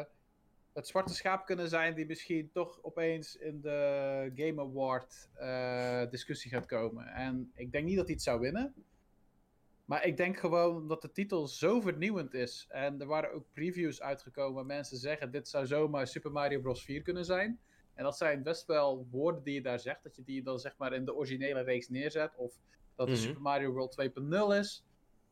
[0.72, 6.50] het zwarte schaap kunnen zijn die misschien toch opeens in de Game Award eh, discussie
[6.50, 7.06] gaat komen.
[7.06, 8.74] En ik denk niet dat hij het zou winnen.
[9.84, 12.66] Maar ik denk gewoon dat de titel zo vernieuwend is.
[12.68, 16.84] En er waren ook previews uitgekomen waar mensen zeggen: dit zou zomaar Super Mario Bros.
[16.84, 17.60] 4 kunnen zijn.
[17.94, 20.02] En dat zijn best wel woorden die je daar zegt.
[20.02, 22.34] Dat je die dan zeg maar in de originele reeks neerzet.
[22.36, 22.54] Of
[22.94, 23.26] dat het Mhm.
[23.26, 24.84] Super Mario World 2.0 is.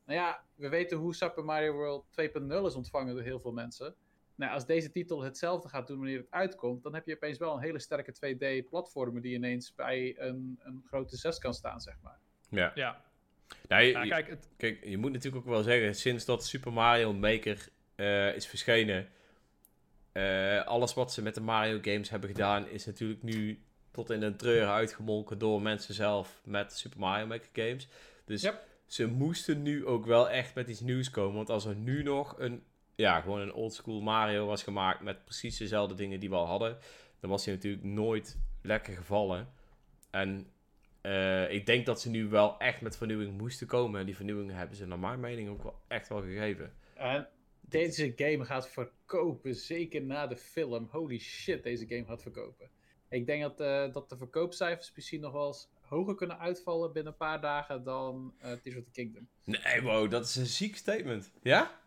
[0.07, 3.94] Nou ja, we weten hoe Super Mario World 2.0 is ontvangen door heel veel mensen.
[4.34, 7.55] Nou, als deze titel hetzelfde gaat doen wanneer het uitkomt, dan heb je opeens wel
[7.55, 12.18] een hele sterke 2D-platformer die ineens bij een, een grote 6 kan staan, zeg maar.
[12.48, 12.72] ja.
[12.74, 13.05] Ja,
[13.68, 17.12] Nou, je, kijk, het, kijk, je moet natuurlijk ook wel zeggen, sinds dat Super Mario
[17.12, 19.09] Maker eh, is verschenen,
[20.12, 24.20] eh, alles wat ze met de Mario games hebben gedaan, is natuurlijk nu tot in
[24.20, 27.88] de treuren uitgemolken door mensen zelf met Super Mario Maker games.
[28.24, 28.66] Dus Yep.
[28.86, 31.36] ze moesten nu ook wel echt met iets nieuws komen.
[31.36, 32.62] Want als er nu nog een,
[32.94, 36.78] ja, gewoon een oldschool Mario was gemaakt met precies dezelfde dingen die we al hadden,
[37.20, 39.48] dan was hij natuurlijk nooit lekker gevallen.
[40.11, 40.46] En
[41.03, 44.00] eh, ik denk dat ze nu wel echt met vernieuwing moesten komen.
[44.00, 46.72] En die vernieuwing hebben ze naar mijn mening ook wel echt wel gegeven.
[46.94, 47.28] En
[47.61, 50.88] deze game gaat verkopen, zeker na de film.
[50.90, 52.70] Holy shit, deze game gaat verkopen.
[53.09, 57.12] Ik denk dat, eh, dat de verkoopcijfers misschien nog wel eens hoger kunnen uitvallen binnen
[57.12, 59.28] een paar dagen dan uh, Tears of the Kingdom.
[59.44, 61.32] Nee, wow, dat is een ziek statement.
[61.42, 61.80] Ja?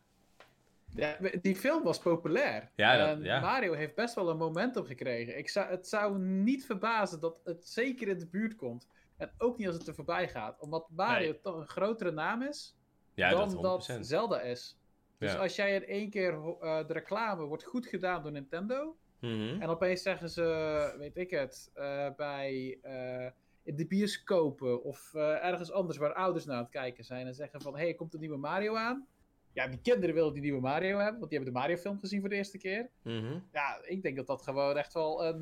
[0.95, 2.72] Ja, die film was populair.
[2.76, 3.39] Ja, dat- en ja.
[3.39, 5.38] Mario heeft best wel een momentum gekregen.
[5.38, 8.88] Ik zou, het zou niet verbazen dat het zeker in de buurt komt.
[9.18, 10.59] En ook niet als het er voorbij gaat.
[10.59, 11.41] Omdat Mario Nee.
[11.41, 12.76] toch een grotere naam is
[13.13, 14.05] Ja, dan dat dat 100%.
[14.05, 14.78] Zelda is.
[15.18, 15.38] Dus Ja.
[15.39, 18.95] als jij in één keer eh, de reclame wordt goed gedaan door Nintendo.
[19.20, 19.61] Mhm.
[19.61, 23.32] En opeens zeggen ze, weet ik het, eh, bij eh,
[23.63, 27.28] in de bioscopen of ergens anders waar ouders naar aan het kijken zijn.
[27.28, 29.07] En zeggen van, hé, hey, komt een nieuwe Mario aan.
[29.53, 32.20] Ja, die kinderen willen die nieuwe Mario hebben, want die hebben de Mario film gezien
[32.20, 32.89] voor de eerste keer.
[33.01, 33.39] Mhm.
[33.51, 35.41] Ja, ik denk dat dat gewoon echt wel een,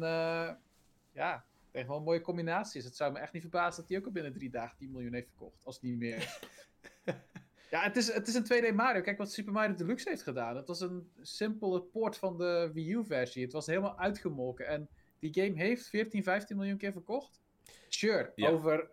[1.13, 2.85] ja, echt wel een mooie combinatie is.
[2.85, 5.13] Het zou me echt niet verbazen dat die ook al binnen drie dagen 10 miljoen
[5.13, 6.39] heeft verkocht, als het niet meer is.
[7.71, 9.01] ja, het is, het is een 2D Mario.
[9.01, 10.55] Kijk wat Super Mario Deluxe heeft gedaan.
[10.55, 13.43] Het was een simpele port van de Wii U versie.
[13.43, 14.67] Het was helemaal uitgemolken.
[14.67, 14.87] En
[15.19, 17.41] die game heeft 14, 15 miljoen keer verkocht.
[17.87, 18.49] Sure, Ja.
[18.49, 18.89] over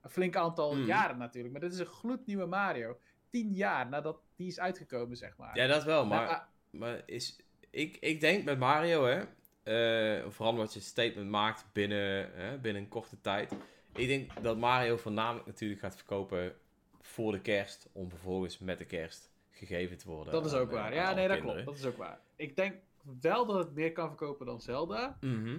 [0.00, 0.86] een flink aantal Mhm.
[0.86, 1.52] jaren natuurlijk.
[1.52, 2.98] Maar dit is een gloednieuwe Mario.
[3.30, 5.56] 10 jaar nadat die is uitgekomen, zeg maar.
[5.56, 9.24] Ja, dat wel, Maar, maar, ah, maar is, ik, ik denk met Mario, hè,
[9.64, 13.52] eh, vooral omdat je een statement maakt binnen, hè, binnen een korte tijd.
[13.94, 16.54] Ik denk dat Mario voornamelijk natuurlijk gaat verkopen
[17.00, 20.32] voor de kerst, om vervolgens met de kerst gegeven te worden.
[20.32, 20.94] Dat is ook waar.
[20.94, 21.62] Ja, nee, dat kinderen.
[21.64, 21.78] klopt.
[21.78, 22.18] Dat is ook waar.
[22.36, 22.74] Ik denk
[23.20, 25.18] wel dat het meer kan verkopen dan Zelda.
[25.20, 25.58] Mhm.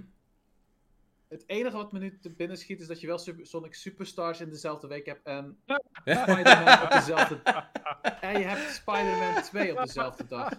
[1.28, 4.42] Het enige wat me nu te binnen schiet is dat je wel Super- Sonic Superstars
[4.42, 5.60] in dezelfde week hebt en.
[6.06, 7.36] Spider-Man op dezelfde
[8.22, 10.50] En je hebt Spider-Man 2 op dezelfde dag.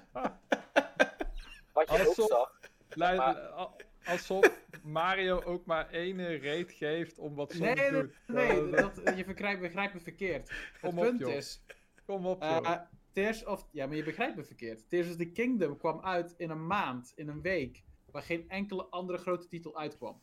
[1.73, 2.53] Wat je ook zag.
[4.07, 4.51] Alsof
[4.83, 8.13] Mario ook maar ene reet geeft om wat Nee, Sonic nee, doet.
[8.27, 10.51] nee, Dat- dat, je begrijpt, begrijpt me verkeerd.
[10.81, 11.33] Het op, punt joh.
[11.33, 11.63] is,
[12.05, 12.77] Kom op, eh, joh.
[13.13, 13.67] Tears of...
[13.71, 14.89] Ja, maar je begrijpt me verkeerd.
[14.89, 18.85] Tears of the Kingdom kwam uit in een maand, in een week, waar geen enkele
[18.85, 20.21] andere grote titel uitkwam.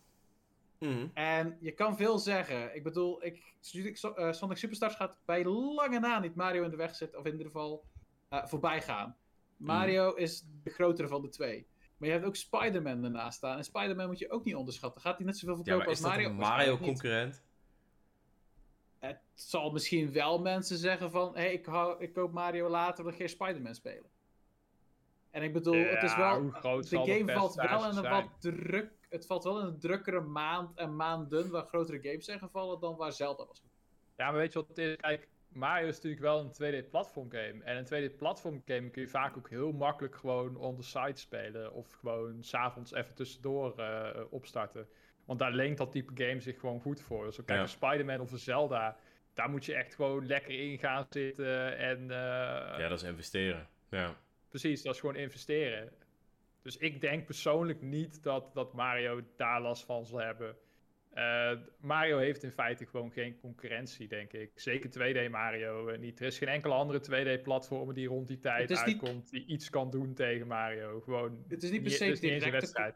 [0.79, 1.07] Mhm.
[1.13, 2.75] En je kan veel zeggen.
[2.75, 6.75] Ik bedoel, ik, Sonic eh, Sonic Superstars gaat bij lange na niet Mario in de
[6.75, 7.83] weg zitten, of in ieder geval
[8.29, 9.17] eh, voorbij gaan.
[9.57, 11.67] Mario is de grotere van de twee.
[12.03, 13.57] Maar je hebt ook Spider-Man ernaast staan.
[13.57, 15.01] En Spider-Man moet je ook niet onderschatten.
[15.01, 16.27] Gaat hij net zoveel Ja, verkopen maar is als Mario?
[16.29, 16.41] een niet.
[16.41, 17.43] Mario-concurrent?
[18.99, 21.35] Het zal misschien wel mensen zeggen van...
[21.35, 24.09] Hé, hey, ik, hou- ik koop Mario later, dan ga je Spider-Man spelen.
[25.31, 26.39] En ik bedoel, het is wel...
[26.39, 28.91] hoe groot De game valt wel in een wat druk...
[29.09, 32.95] Het valt wel in een drukkere maand en maanden waar grotere games zijn gevallen dan
[32.95, 33.63] waar Zelda was.
[34.17, 34.95] Ja, maar weet je wat het is?
[34.95, 37.63] Kijk, Mario is natuurlijk wel een 2D-platform game.
[37.63, 41.73] En een 2D-platform game kun je vaak ook heel makkelijk gewoon on the side spelen.
[41.73, 44.87] Of gewoon s'avonds even tussendoor eh, opstarten.
[45.25, 47.25] Want daar leent dat type game zich gewoon goed voor.
[47.25, 47.63] Dus ook kijk, Ja.
[47.63, 48.97] een Spider-Man of een Zelda.
[49.33, 51.77] Daar moet je echt gewoon lekker in gaan zitten.
[51.77, 53.67] En eh, Ja, dat is investeren.
[53.89, 54.15] Ja.
[54.49, 55.91] precies, dat is gewoon investeren.
[56.61, 60.55] Dus ik denk persoonlijk niet dat, dat Mario daar last van zal hebben.
[61.13, 64.51] Eh, Mario heeft in feite gewoon geen concurrentie, denk ik.
[64.55, 66.19] Zeker 2D Mario eh, niet.
[66.19, 66.99] Er is geen enkele andere
[67.39, 71.01] 2D-platformer die rond die tijd niet- uitkomt die iets kan doen tegen Mario.
[71.01, 72.95] Gewoon Het is niet per se niet een directe wedstrijd.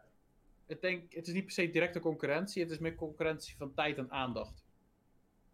[0.67, 3.97] Ik denk, het is niet per se directe concurrentie, het is meer concurrentie van tijd
[3.97, 4.65] en aandacht.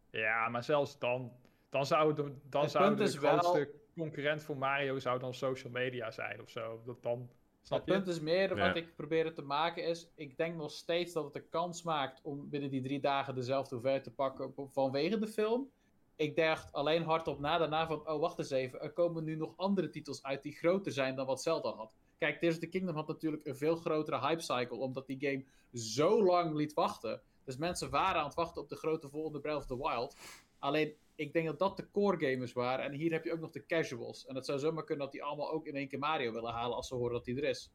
[0.10, 1.32] Ja, maar zelfs dan,
[1.70, 5.72] dan zou de, dan Het zou de wel- grootste concurrent voor Mario zou dan social
[5.72, 6.82] media zijn of zo.
[6.86, 7.30] Dat dan,
[7.64, 7.94] snap het je?
[7.94, 8.68] punt is meer, Ja.
[8.68, 12.22] wat ik probeer te maken is, ik denk nog steeds dat het de kans maakt
[12.24, 15.70] om binnen die drie dagen dezelfde hoeveelheid te pakken vanwege de film.
[16.16, 19.54] Ik dacht alleen hardop na daarna van, oh wacht eens even, er komen nu nog
[19.58, 21.96] andere titels uit die groter zijn dan wat Zelda had.
[22.18, 26.24] Kijk, Tears of the Kingdom had natuurlijk een veel grotere hypecycle, omdat die game zo
[26.24, 27.22] lang liet wachten.
[27.46, 30.16] Dus mensen waren aan het wachten op de grote volgende Breath of the Wild.
[30.64, 32.86] Alleen, ik denk dat dat de core gamers waren.
[32.86, 34.26] En hier heb je ook nog de casuals.
[34.26, 36.76] En het zou zomaar kunnen dat die allemaal ook in één keer Mario willen halen
[36.76, 37.72] als ze horen dat die er is.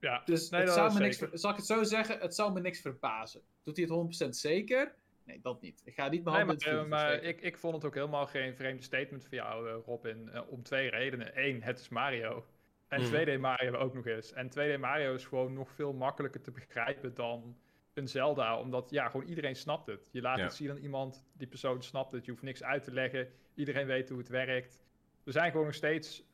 [0.00, 2.18] Ja, Dus Nee, het dat zou me niks, zal ik het zo zeggen?
[2.18, 3.42] Het zou me niks verbazen.
[3.62, 4.94] Doet hij het 100% zeker?
[5.24, 5.82] Nee, dat niet.
[5.84, 7.28] Ik ga niet mijn Nee, handen maar, eh, vuur maar steken.
[7.28, 10.28] ik, ik vond het ook helemaal geen vreemde statement van jou, eh, Robin.
[10.32, 11.30] eh, om twee redenen.
[11.34, 12.44] Eén, het is Mario.
[12.88, 13.08] En Mhm.
[13.10, 14.32] 2D Mario ook nog eens.
[14.32, 17.56] En 2D Mario is gewoon nog veel makkelijker te begrijpen dan
[17.98, 18.58] een Zelda.
[18.60, 20.08] Omdat ja, gewoon iedereen snapt het.
[20.12, 20.44] Je laat Ja.
[20.44, 22.24] het zien aan iemand, die persoon snapt het.
[22.24, 23.28] Je hoeft niks uit te leggen.
[23.54, 24.82] Iedereen weet hoe het werkt.
[25.24, 26.24] Er zijn gewoon nog steeds,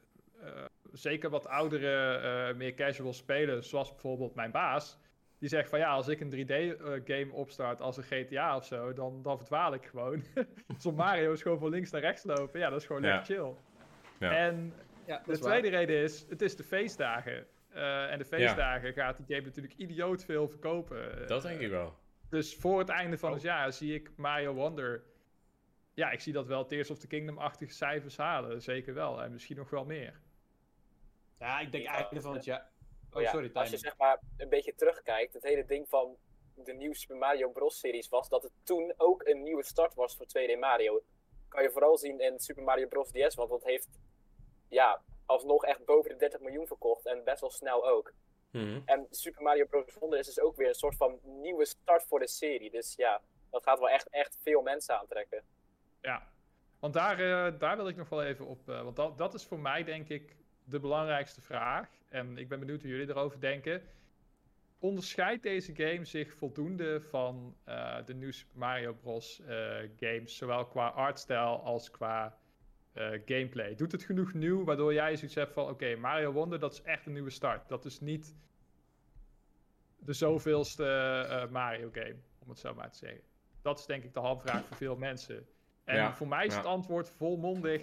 [0.40, 4.98] eh, zeker wat oudere, eh, meer casual spelers, zoals bijvoorbeeld mijn baas.
[5.38, 9.22] die zegt van ja, als ik een 3D-game opstart als een GTA of zo, dan,
[9.22, 10.22] dan verdwaal ik gewoon.
[10.78, 12.60] Zo'n Mario is gewoon van links naar rechts lopen.
[12.60, 13.08] Ja, dat is gewoon Ja.
[13.16, 13.52] lekker chill.
[14.18, 14.36] Ja.
[14.36, 14.72] En
[15.06, 15.48] Ja, dat de is waar.
[15.50, 17.46] tweede reden is, het is de feestdagen.
[17.74, 21.26] Eh, en de feestdagen gaat die game natuurlijk idioot veel verkopen.
[21.26, 21.94] Dat denk ik wel.
[22.28, 23.34] Dus voor het einde van Oh.
[23.34, 25.02] het jaar zie ik Mario Wonder.
[25.94, 28.62] Ja, ik zie dat wel Tears of the Kingdom-achtige cijfers halen.
[28.62, 29.22] Zeker wel.
[29.22, 30.20] En misschien nog wel meer.
[31.38, 31.94] Ja, ik denk Ja.
[32.04, 32.60] einde van het jaar.
[33.10, 36.16] Oh, Oh ja, sorry, als je zeg maar een beetje terugkijkt, het hele ding van
[36.54, 37.78] de nieuwe Super Mario Bros.
[37.78, 41.02] series was dat het toen ook een nieuwe start was voor 2D Mario.
[41.48, 43.10] Kan je vooral zien in Super Mario Bros.
[43.10, 43.88] DS, want dat heeft
[44.68, 48.12] ja, alsnog echt boven de 30 miljoen verkocht en best wel snel ook.
[48.50, 48.80] Mhm.
[48.84, 49.94] En Super Mario Bros.
[49.94, 52.70] Wonder is dus ook weer een soort van nieuwe start voor de serie.
[52.70, 55.42] Dus ja, dat gaat wel echt, echt veel mensen aantrekken.
[56.00, 56.32] Ja.
[56.80, 58.68] Want daar, eh, daar wil ik nog wel even op.
[58.68, 61.88] eh, want dat, dat is voor mij denk ik de belangrijkste vraag.
[62.08, 63.82] En ik ben benieuwd hoe jullie erover denken.
[64.78, 69.42] Onderscheidt deze game zich voldoende van eh, de nieuwe Super Mario Bros.
[69.96, 72.38] games, zowel qua artstijl als qua
[72.95, 73.74] eh, gameplay?
[73.74, 77.07] Doet het genoeg nieuw waardoor jij zoiets hebt van: oké, Mario Wonder, dat is echt
[77.07, 77.68] een nieuwe start.
[77.68, 78.34] Dat is niet
[79.99, 80.86] de zoveelste
[81.30, 83.20] eh, Mario game, om het zo maar te zeggen.
[83.62, 85.47] Dat is denk ik de hamvraag voor veel mensen.
[85.84, 86.59] En Ja, voor mij is ja.
[86.59, 87.82] het antwoord volmondig.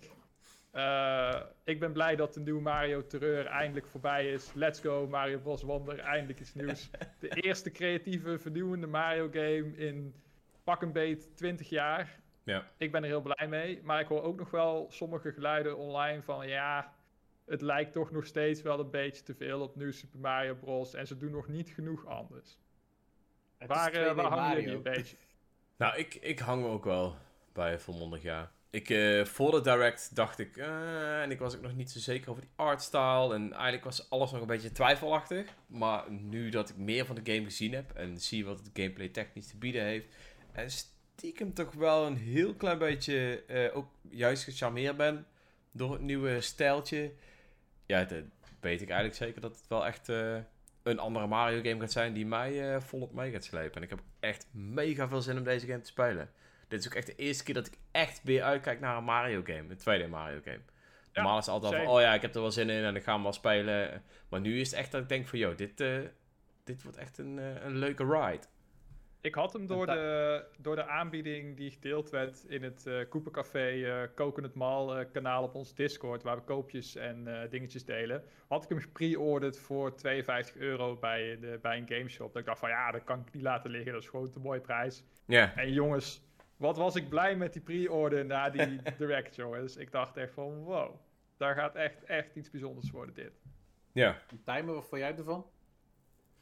[0.71, 4.53] eh, ik ben blij dat de nieuwe Mario Terreur eindelijk voorbij is.
[4.53, 5.61] Let's go, Mario Bros.
[5.61, 6.89] Wonder, eindelijk iets nieuws.
[7.19, 10.13] De eerste creatieve, vernieuwende Mario game in
[10.63, 12.20] pak een beet 20 jaar.
[12.43, 12.67] Ja.
[12.77, 13.81] Ik ben er heel blij mee.
[13.83, 16.93] Maar ik hoor ook nog wel sommige geluiden online van ja,
[17.45, 20.93] het lijkt toch nog steeds wel een beetje te veel op nieuw Super Mario Bros.
[20.93, 22.57] En ze doen nog niet genoeg anders.
[23.57, 25.17] Het Waar, eh, 2D waar hangen jullie een beetje?
[25.77, 27.15] Nou, ik, ik hang ook wel
[27.53, 28.51] bij volmondig ja.
[28.69, 31.99] Ik, eh, voor de direct dacht ik, eh, en ik was ook nog niet zo
[31.99, 33.33] zeker over die artstyle.
[33.33, 35.55] En eigenlijk was alles nog een beetje twijfelachtig.
[35.67, 39.09] Maar nu dat ik meer van de game gezien heb en zie wat het gameplay
[39.09, 40.15] technisch te bieden heeft.
[40.51, 40.69] En
[41.21, 45.25] stiekem toch wel een heel klein beetje eh, ook juist gecharmeerd ben
[45.71, 47.11] door het nieuwe stijltje.
[47.85, 50.37] Ja, dan weet ik eigenlijk zeker dat het wel echt eh,
[50.83, 53.75] een andere Mario game gaat zijn die mij eh, volop mee gaat slepen.
[53.75, 56.29] En ik heb echt mega veel zin om deze game te spelen.
[56.67, 59.41] Dit is ook echt de eerste keer dat ik echt weer uitkijk naar een Mario
[59.43, 59.65] game.
[59.69, 60.61] Een 2D Mario game.
[61.13, 63.03] Normaal is het altijd van, oh ja, ik heb er wel zin in en ik
[63.03, 64.03] ga hem wel spelen.
[64.29, 65.77] Maar nu is het echt dat ik denk van, joh, dit,
[66.63, 68.47] dit wordt echt een, een leuke ride.
[69.21, 73.83] Ik had hem door de, door de aanbieding die gedeeld werd in het eh Coopercafé
[73.83, 77.85] eh Koken het Mal eh, kanaal op ons Discord, waar we koopjes en eh, dingetjes
[77.85, 82.33] delen, had ik hem gepre-orderd voor 52 euro bij, de, bij een gameshop.
[82.33, 84.39] Dat ik dacht van ja, dat kan ik niet laten liggen, dat is gewoon te
[84.39, 85.03] mooie prijs.
[85.25, 86.23] Ja, En jongens,
[86.57, 89.77] wat was ik blij met die pre-order na die direct, jongens.
[89.77, 90.95] Ik dacht echt van wow,
[91.37, 93.41] daar gaat echt, echt iets bijzonders worden dit.
[93.91, 94.17] ja.
[94.45, 95.45] Timer, wat vond jij ervan?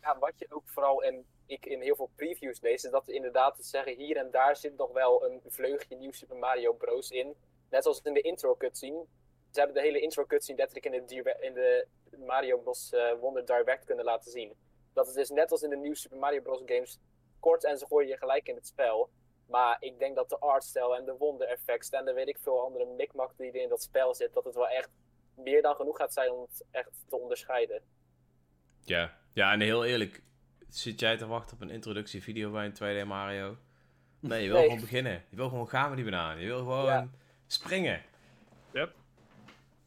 [0.02, 3.14] ja, wat je ook vooral en ik in heel veel previews lees, is dat er
[3.14, 7.10] inderdaad te zeggen hier en daar zit nog wel een vleugje nieuw Super Mario Bros.
[7.12, 7.36] in.
[7.70, 9.06] Net zoals in de intro cutscene.
[9.52, 11.88] Ze hebben de hele intro cutscene letterlijk in de, in de
[12.18, 12.92] Mario Bros.
[12.92, 14.54] eh, Wonder Direct kunnen laten zien.
[14.94, 16.62] Dat is dus net als in de nieuwe Super Mario Bros.
[16.66, 17.00] games
[17.40, 19.10] kort en ze gooien je gelijk in het spel.
[19.48, 22.62] Maar ik denk dat de artstyle en de wonder effects en de weet ik veel
[22.62, 24.90] andere mikmak die er in dat spel zit, dat het wel echt
[25.36, 27.82] meer dan genoeg gaat zijn om het echt te onderscheiden.
[28.84, 29.18] Ja.
[29.34, 30.24] ja, en heel eerlijk,
[30.70, 33.58] zit jij te wachten op een introductievideo bij een 2D Mario?
[34.20, 34.66] Nee, je wil Nee.
[34.66, 35.24] gewoon beginnen.
[35.30, 36.40] Je wil gewoon gaan met die banaan.
[36.40, 37.08] Je wil gewoon Ja.
[37.48, 38.02] springen.
[38.74, 38.96] Yep.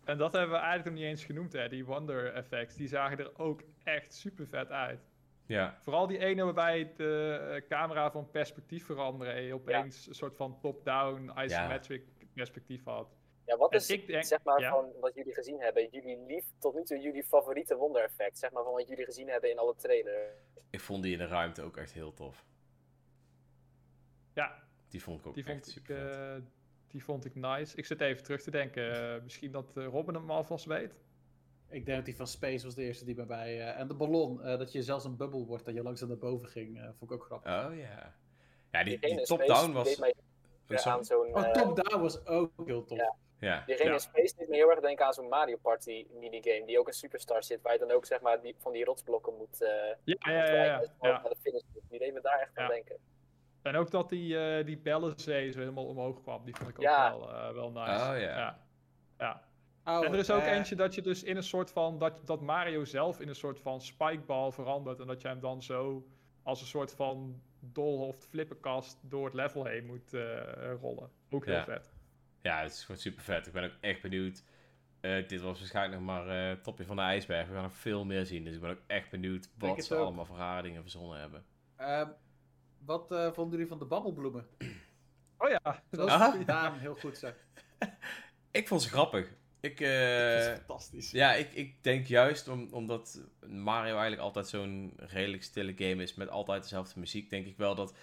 [0.05, 1.69] En dat hebben we eigenlijk nog niet eens genoemd, hè.
[1.69, 5.01] Die wonder effects, die zagen er ook echt super vet uit.
[5.47, 9.33] Ja, Vooral die ene waarbij de eh, camera van perspectief veranderde.
[9.33, 12.03] En je opeens een soort van top-down isometric
[12.35, 13.17] perspectief had.
[13.53, 14.71] Ja, wat is ik denk- zeg maar ja.
[14.71, 18.63] van wat jullie gezien hebben, jullie lief tot nu toe jullie favoriete wonder-effect, zeg maar
[18.65, 20.33] van wat jullie gezien hebben in alle trailers?
[20.71, 22.45] ik vond die in de ruimte ook echt heel tof.
[24.35, 26.35] Ja, Die vond ik ook die echt vond, ik, eh,
[26.89, 27.77] die vond ik nice.
[27.77, 29.15] Ik zit even terug te denken.
[29.15, 30.95] eh, misschien dat eh, Robin hem alvast weet.
[31.69, 33.61] Ik denk dat die van Space was de eerste die bij mij...
[33.61, 36.19] eh, en de ballon, eh, dat je zelfs een bubbel wordt, dat je langzaam naar
[36.19, 37.67] boven ging, eh, vond ik ook grappig.
[37.67, 38.15] Oh ja.
[38.71, 39.97] Ja, die, top-down was...
[39.99, 40.15] mij
[40.69, 40.97] Oh, sorry.
[40.97, 41.35] aan zo'n.
[41.35, 42.99] Oh, eh, Top Down was ook heel tof.
[42.99, 43.17] Ja.
[43.47, 43.63] Ja.
[43.67, 43.95] diegene Ja.
[43.95, 46.93] in Space deed me heel erg denken aan zo'n Mario Party minigame, die ook een
[46.93, 49.63] superstar zit, waar je dan ook zeg maar die, van die rotsblokken moet.
[49.63, 49.69] eh
[50.05, 50.65] Ja, ja, ja.
[50.65, 51.63] ja, dus naar de finish.
[51.89, 52.97] Die deed me daar echt aan denken.
[53.63, 56.45] En ook dat die, eh die bellenzee zo helemaal omhoog kwam.
[56.45, 57.11] Die vond ik ook Ja.
[57.19, 57.91] wel, eh, wel nice.
[58.11, 58.37] Oh, ja.
[58.39, 58.59] ja.
[59.19, 59.43] ja.
[59.85, 61.99] Oh, En er is ook eh, eentje dat je dus in een soort van.
[61.99, 65.01] Dat, dat Mario zelf in een soort van spikeball verandert.
[65.01, 66.07] En dat je hem dan zo
[66.43, 71.11] als een soort van dolhoofd flippenkast door het level heen moet eh, rollen.
[71.31, 71.92] Ook heel vet.
[72.43, 73.47] Ja, het is gewoon super vet.
[73.47, 74.43] Ik ben ook echt benieuwd
[75.01, 77.49] eh, dit was waarschijnlijk nog maar eh, het topje van de ijsberg.
[77.49, 78.45] We gaan nog veel meer zien.
[78.45, 80.05] Dus ik ben ook echt benieuwd wat ze ook.
[80.05, 81.45] allemaal voor rare dingen verzonnen hebben.
[81.77, 82.09] Ehm,
[82.85, 84.47] wat eh, vonden jullie van de babbelbloemen?
[85.39, 86.11] Oh ja, Dat was
[86.47, 86.79] Ah.
[86.81, 87.35] heel goed zeg.
[88.51, 89.33] Ik vond ze grappig.
[89.61, 89.89] Ik, eh,
[90.35, 91.11] Dat is fantastisch.
[91.11, 96.15] ja, ik, ik denk juist om, omdat Mario eigenlijk altijd zo'n redelijk stille game is
[96.15, 97.95] met altijd dezelfde muziek, denk ik wel dat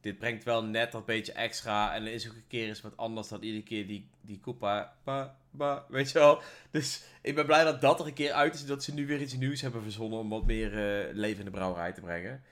[0.00, 1.94] dit brengt wel net dat beetje extra.
[1.94, 4.96] En er is ook een keer eens wat anders dan iedere keer die, die Koopa,
[5.04, 6.40] ba, ba, weet je wel.
[6.70, 9.20] Dus ik ben blij dat dat er een keer uit is, dat ze nu weer
[9.20, 12.42] iets nieuws hebben verzonnen om wat meer eh, leven in de brouwerij te brengen.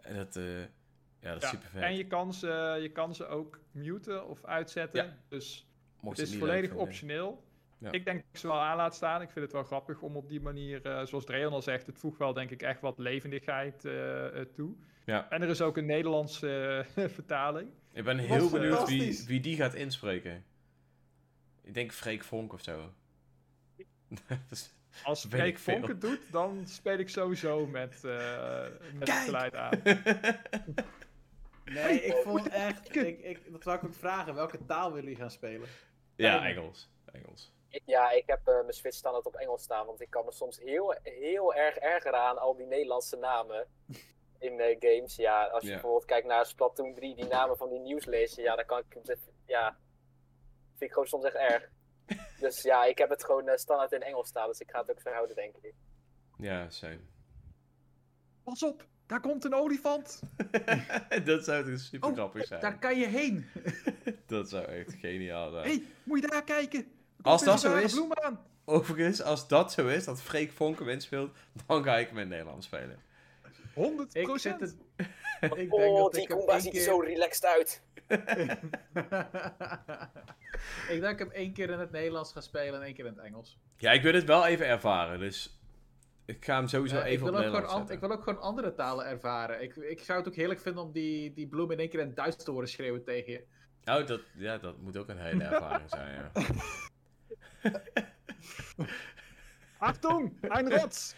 [0.00, 0.60] En dat, eh,
[1.20, 1.82] ja, dat is Ja, super vet.
[1.82, 5.04] En je kan, ze, je kan ze ook muten of uitzetten.
[5.04, 5.16] Ja.
[5.28, 5.66] Dus
[6.00, 7.46] Mocht het is volledig optioneel.
[7.78, 7.92] Ja.
[7.92, 9.22] Ik denk dat ik ze wel aan laat staan.
[9.22, 11.98] Ik vind het wel grappig om op die manier, eh, zoals Dreon al zegt, het
[11.98, 14.74] voegt wel denk ik echt wat levendigheid eh, eh, toe.
[15.08, 15.30] Ja.
[15.30, 17.70] En er is ook een Nederlandse eh, vertaling.
[17.92, 20.44] Ik ben was heel benieuwd wie, wie die gaat inspreken.
[21.62, 22.92] Ik denk Freek Vonk of zo.
[25.04, 25.58] Als Freek.
[25.58, 29.24] Vonk het doet, dan speel ik sowieso met, eh met het Kijk!
[29.24, 29.82] geluid aan.
[31.64, 32.96] Nee, ik vond echt...
[32.96, 34.34] Ik, ik, dat wou ik ook vragen.
[34.34, 35.68] Welke taal willen jullie gaan spelen?
[36.16, 36.46] ja.
[36.46, 36.88] Engels.
[37.12, 37.52] Engels.
[37.84, 40.58] Ja, ik heb eh, mijn Switch standaard op Engels staan, want ik kan me soms
[40.58, 43.66] heel, heel erg ergeren aan al die Nederlandse namen
[44.38, 45.16] in eh, games.
[45.16, 45.74] Ja, als je Ja.
[45.74, 49.16] bijvoorbeeld kijkt naar Splatoon 3, die namen van die nieuwslezer, ja, dan kan ik
[49.46, 49.76] ja,
[50.70, 51.68] vind ik gewoon soms echt erg.
[52.40, 54.90] Dus ja, ik heb het gewoon eh, standaard in Engels staan, dus ik ga het
[54.90, 55.74] ook zo houden, denk ik.
[56.38, 56.98] Ja, same.
[58.44, 60.20] Pas op, daar komt een olifant.
[61.24, 62.60] dat zou toch super Oh, grappig zijn.
[62.60, 63.46] Daar kan je heen.
[64.26, 65.64] Dat zou echt geniaal zijn.
[65.64, 66.82] Hé, hey, moet je daar kijken?
[66.82, 68.46] Komt Als dat zo is- aan.
[68.64, 71.36] Overigens, als dat zo is, dat Freek Vonk hem inspeelt,
[71.66, 73.02] dan ga ik hem in Nederland spelen.
[73.78, 74.76] 100 Ik zit het...
[75.40, 76.80] Ik denk oh, dat die ik één ziet keer...
[76.80, 77.82] er zo relaxed uit.
[80.88, 83.06] ik denk dat ik hem één keer in het Nederlands ga spelen en één keer
[83.06, 83.58] in het Engels.
[83.76, 85.60] Ja, ik wil het wel even ervaren, dus
[86.24, 88.40] ik ga hem sowieso Ja, ik, even wil op ook gewoon ik wil ook gewoon
[88.40, 89.62] andere talen ervaren.
[89.62, 92.06] Ik, ik zou het ook heerlijk vinden om die, die bloem in één keer in
[92.06, 93.44] het Duits te horen schreeuwen tegen je.
[93.84, 96.30] Nou, dat, ja, dat moet ook een hele ervaring zijn, ja.
[99.78, 101.14] Achtung, een rots.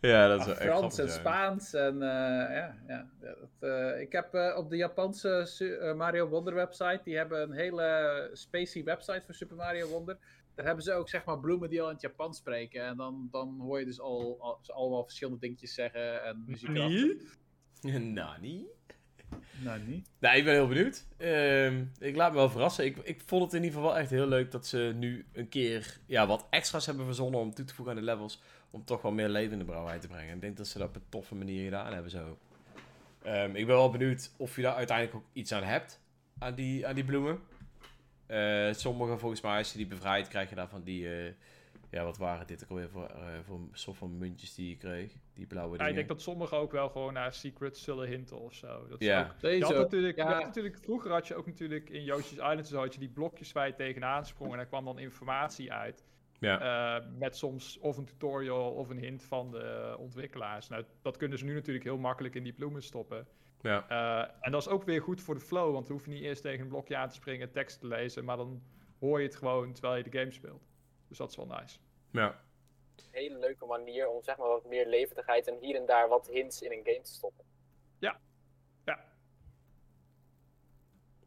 [0.00, 1.20] Ja, dat is wel echt Frans grappig en.
[1.20, 2.76] Spaans en eh, ja.
[2.88, 7.52] ja dat, eh, ik heb eh, op de Japanse Mario Wonder website, die hebben een
[7.52, 10.18] hele spacey website voor Super Mario Wonder.
[10.54, 12.84] Daar hebben ze ook zeg maar bloemen die al in het Japan spreken.
[12.84, 16.68] En dan, dan hoor je dus al, al ze allemaal verschillende dingetjes zeggen en muziek.
[16.68, 18.66] Nani?
[19.64, 20.10] Nou, niet.
[20.18, 21.06] Nou, ik ben heel benieuwd.
[21.16, 22.84] Ehm, ik laat me wel verrassen.
[22.84, 25.48] Ik, ik vond het in ieder geval wel echt heel leuk dat ze nu een
[25.48, 28.42] keer ja, wat extra's hebben verzonnen om toe te voegen aan de levels.
[28.70, 30.34] Om toch wel meer leven in de brouwerij te brengen.
[30.34, 32.38] Ik denk dat ze dat op een toffe manier gedaan hebben zo.
[33.22, 36.00] Ehm, ik ben wel benieuwd of je daar uiteindelijk ook iets aan hebt.
[36.38, 37.40] Aan die, aan die bloemen.
[38.26, 41.08] Eh, sommige volgens mij, als je die bevrijdt, krijg je daarvan die...
[41.08, 41.32] eh,
[41.90, 44.76] ja, wat waren dit ook alweer voor, eh, voor een soort van muntjes die je
[44.76, 45.12] kreeg?
[45.34, 45.90] Die blauwe Ja, dingen.
[45.90, 48.86] ik denk dat sommigen ook wel gewoon naar secrets zullen hinten of zo.
[48.88, 49.20] Dat is Ja.
[49.20, 49.82] ook- je had Sowieso.
[49.82, 50.32] natuurlijk, je Ja.
[50.34, 53.52] had natuurlijk, vroeger had je ook natuurlijk in Yoshi's Island zo had je die blokjes
[53.52, 56.04] waar je tegenaan sprong en daar kwam dan informatie uit.
[56.38, 56.60] Ja.
[56.98, 60.68] Eh, met soms of een tutorial of een hint van de ontwikkelaars.
[60.68, 63.26] Nou, dat kunnen ze nu natuurlijk heel makkelijk in die bloemen stoppen.
[63.60, 63.88] ja.
[63.88, 66.22] Eh, en dat is ook weer goed voor de flow, want dan hoef je niet
[66.22, 68.62] eerst tegen een blokje aan te springen, tekst te lezen, maar dan
[68.98, 70.68] hoor je het gewoon terwijl je de game speelt.
[71.08, 71.78] Dus dat is wel nice.
[72.10, 72.46] ja.
[72.96, 76.26] Een hele leuke manier om zeg maar wat meer levendigheid en hier en daar wat
[76.26, 77.44] hints in een game te stoppen.
[77.98, 78.20] Ja.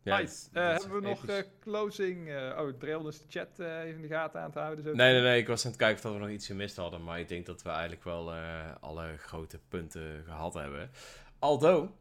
[0.03, 0.47] Ja, nice.
[0.53, 2.29] Eh, hebben we nog eh, closing?
[2.29, 4.83] eh, oh, Dreel is de chat even in de gaten aan te houden.
[4.83, 5.39] Zo Nee, nee, nee.
[5.39, 7.03] Ik was aan het kijken of we nog iets gemist hadden.
[7.03, 8.33] Maar ik denk dat we eigenlijk wel
[8.79, 10.91] alle grote punten gehad hebben.
[11.39, 11.95] Aldo,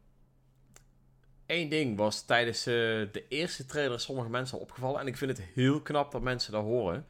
[1.45, 4.99] één ding was tijdens de eerste trailer sommige mensen al opgevallen.
[4.99, 7.05] En ik vind het heel knap dat mensen dat horen.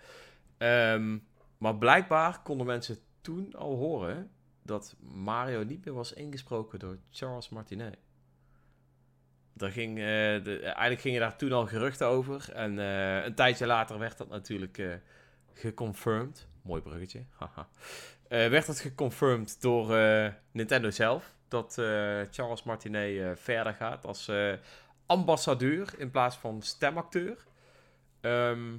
[0.58, 1.18] Ehm,
[1.58, 4.32] maar blijkbaar konden mensen toen al horen
[4.64, 7.98] dat Mario niet meer was ingesproken door Charles Martinet.
[9.62, 12.52] Daar ging, de, eigenlijk gingen daar toen al geruchten over.
[12.54, 14.94] En eh, een tijdje later werd dat natuurlijk eh
[15.54, 16.48] geconfirmed.
[16.62, 17.24] Mooi bruggetje.
[17.40, 17.68] haha.
[18.28, 19.88] Werd dat geconfirmed door
[20.52, 21.36] Nintendo zelf.
[21.48, 21.74] Dat
[22.32, 24.32] Charles Martinet verder gaat als
[25.06, 27.46] ambassadeur in plaats van stemacteur.
[28.22, 28.72] Ehm,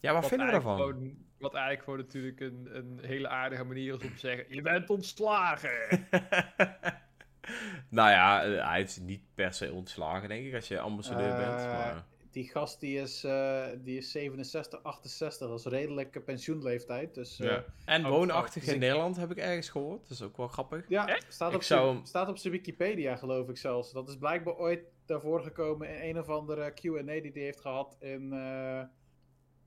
[0.00, 0.76] ja, wat, Wat vinden we daarvan?
[0.76, 4.62] Gewoon, wat eigenlijk gewoon natuurlijk een, een hele aardige manier is om te zeggen: Je
[4.62, 6.08] bent ontslagen.
[7.88, 11.60] nou ja, eh, hij is niet per se ontslagen, denk ik, als je ambassadeur bent.
[11.60, 12.04] Eh, Maar...
[12.30, 15.48] die gast die is, eh, die is 67, 68.
[15.48, 17.14] Dat is redelijke pensioenleeftijd.
[17.14, 17.64] Dus, eh, Ja.
[17.84, 20.00] En woonachtig in ik- Nederland heb ik ergens gehoord.
[20.02, 20.88] Dat is ook wel grappig.
[20.88, 21.32] Ja, Echt?
[21.32, 23.92] staat Ik op, zou zijn, hem- staat op zijn Wikipedia, geloof ik zelfs.
[23.92, 27.96] Dat is blijkbaar ooit daarvoor gekomen in een of andere QA die hij heeft gehad
[28.00, 28.82] in, eh,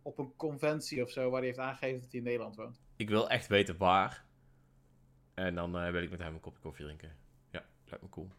[0.01, 2.81] op een conventie of zo, waar hij heeft aangegeven dat hij in Nederland woont.
[2.95, 4.25] Ik wil echt weten waar.
[5.33, 7.15] En dan wil ik met hem een kopje koffie drinken.
[7.91, 8.29] Lijkt me cool.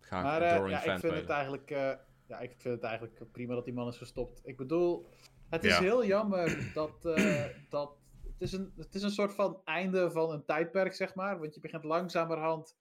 [0.00, 1.92] Ga ik Maar eh, ja, ik vind, het eigenlijk, eh,
[2.26, 4.40] ja, ik vind het eigenlijk prima dat die man is gestopt.
[4.44, 5.06] Ik bedoel,
[5.48, 5.80] het is Ja.
[5.80, 10.30] heel jammer dat, eh, dat het, is een, het is een soort van einde van
[10.30, 11.38] een tijdperk, zeg maar.
[11.38, 12.76] Want je begint langzamerhand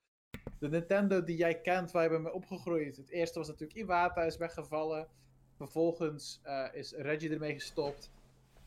[0.60, 2.98] de Nintendo die jij kent, waar je bent mee opgegroeid.
[2.98, 5.08] Het eerste was natuurlijk Iwata is weggevallen.
[5.56, 6.42] Vervolgens
[6.74, 8.12] is Reggie ermee gestopt.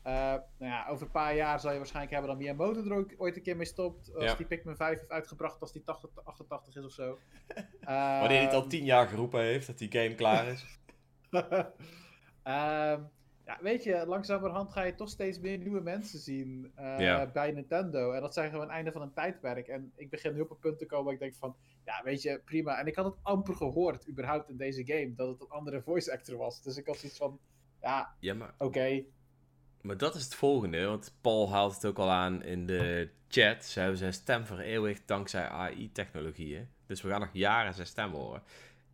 [0.05, 3.13] Eh, nou ja, over een paar jaar zal je waarschijnlijk hebben dat Miyamoto er ook
[3.17, 4.15] ooit een keer mee stopt.
[4.15, 4.35] Als Ja.
[4.35, 7.19] die Pikmin 5 heeft uitgebracht, als die 80, 88 is of zo.
[7.85, 10.65] Wanneer hij het al Ehm, tien jaar geroepen heeft dat die game klaar is.
[12.43, 13.01] Ehm,
[13.45, 17.25] ja, weet je, langzamerhand ga je toch steeds meer nieuwe mensen zien eh, Ja.
[17.31, 18.11] bij Nintendo.
[18.11, 19.67] En dat zijn gewoon het einde van een tijdperk.
[19.67, 22.21] En ik begin nu op een punt te komen waar ik denk van, ja, weet
[22.21, 22.79] je, prima.
[22.79, 26.11] En ik had het amper gehoord, überhaupt in deze game, dat het een andere voice
[26.13, 26.61] actor was.
[26.61, 27.39] Dus ik had zoiets van,
[27.81, 29.03] ja, ja, maar, oké.
[29.85, 30.85] Maar dat is het volgende.
[30.85, 33.65] Want Paul haalt het ook al aan in de chat.
[33.65, 36.67] Ze hebben zijn stem vereeuwigd dankzij AI-technologieën.
[36.85, 38.43] Dus we gaan nog jaren zijn stem horen.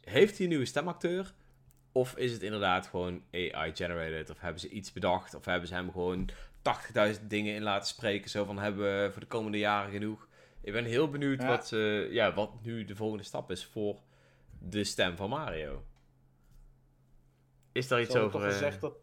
[0.04, 1.34] Heeft hij een nieuwe stemacteur?
[1.92, 4.30] Of is het inderdaad gewoon AI-generated?
[4.30, 5.34] Of hebben ze iets bedacht?
[5.36, 6.30] Of hebben ze hem gewoon
[7.20, 8.30] 80.000 dingen in laten spreken?
[8.30, 10.28] Zo van, hebben we voor de komende jaren genoeg?
[10.62, 11.48] Ik ben heel benieuwd Ja.
[11.48, 14.00] wat, eh, ja, wat nu de volgende stap is voor
[14.60, 15.84] de stem van Mario.
[17.72, 18.40] Is daar iets over?
[18.40, 18.94] eh, gezegd dat...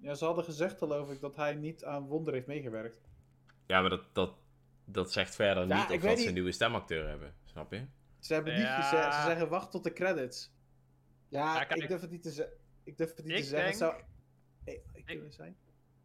[0.00, 3.00] Ja, ze hadden gezegd, geloof ik, dat hij niet aan Wonder heeft meegewerkt.
[3.66, 4.32] Ja, maar dat, dat,
[4.84, 7.34] dat zegt verder Ja, niet ik of dat ze een nieuwe stemacteur hebben.
[7.44, 7.84] Snap je?
[8.18, 8.80] Ze hebben niet Ja.
[8.82, 10.52] gezegd, ze zeggen wacht tot de credits.
[11.28, 13.74] Ja, Ja, kijk, ik durf het niet te, ik durf het niet ik te zeggen.
[15.32, 15.56] Zijn.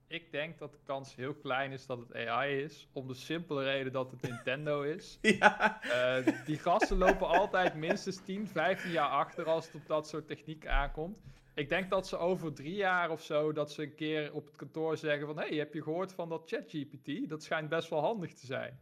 [0.08, 2.88] Ik denk dat de kans heel klein is dat het AI is.
[2.94, 5.18] Om de simpele reden dat het Nintendo is.
[5.40, 5.82] Ja.
[5.82, 10.28] Eh, die gasten lopen altijd minstens 10, 15 jaar achter als het op dat soort
[10.28, 11.18] techniek aankomt.
[11.56, 14.56] Ik denk dat ze over drie jaar of zo, dat ze een keer op het
[14.56, 15.38] kantoor zeggen van...
[15.38, 17.30] hey, heb je gehoord van dat ChatGPT?
[17.30, 18.80] Dat schijnt best wel handig te zijn.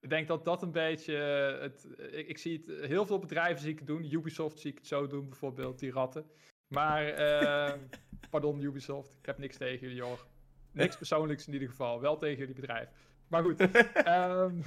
[0.00, 1.16] Ik denk dat dat een beetje...
[1.18, 4.12] eh, Het, ik, ik zie het, heel veel bedrijven zie ik het doen.
[4.12, 6.30] Ubisoft zie ik het zo doen, bijvoorbeeld, die ratten.
[6.68, 7.72] Maar, eh,
[8.30, 10.26] pardon Ubisoft, ik heb niks tegen jullie hoor.
[10.72, 12.88] Niks persoonlijks in ieder geval, wel tegen jullie bedrijf.
[13.28, 13.60] Maar goed,
[13.92, 14.60] ehm,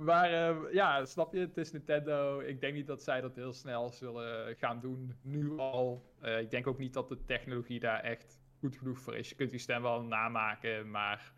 [0.00, 2.40] maar eh, ja, snap je, het is Nintendo.
[2.40, 6.12] Ik denk niet dat zij dat heel snel zullen gaan doen, nu al.
[6.20, 9.28] Eh, ik denk ook niet dat de technologie daar echt goed genoeg voor is.
[9.28, 11.32] Je kunt die stem wel namaken, maar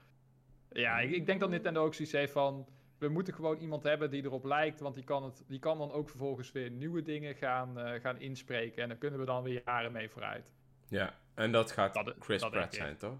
[0.72, 2.66] ja, ik, ik denk dat Nintendo ook zoiets heeft van...
[2.98, 5.92] We moeten gewoon iemand hebben die erop lijkt, want die kan, het, die kan dan
[5.92, 8.82] ook vervolgens weer nieuwe dingen gaan, eh, gaan inspreken.
[8.82, 10.50] En daar kunnen we dan weer jaren mee vooruit.
[10.88, 13.18] Ja, en dat gaat Dat- Chris dat Pratt zijn, toch?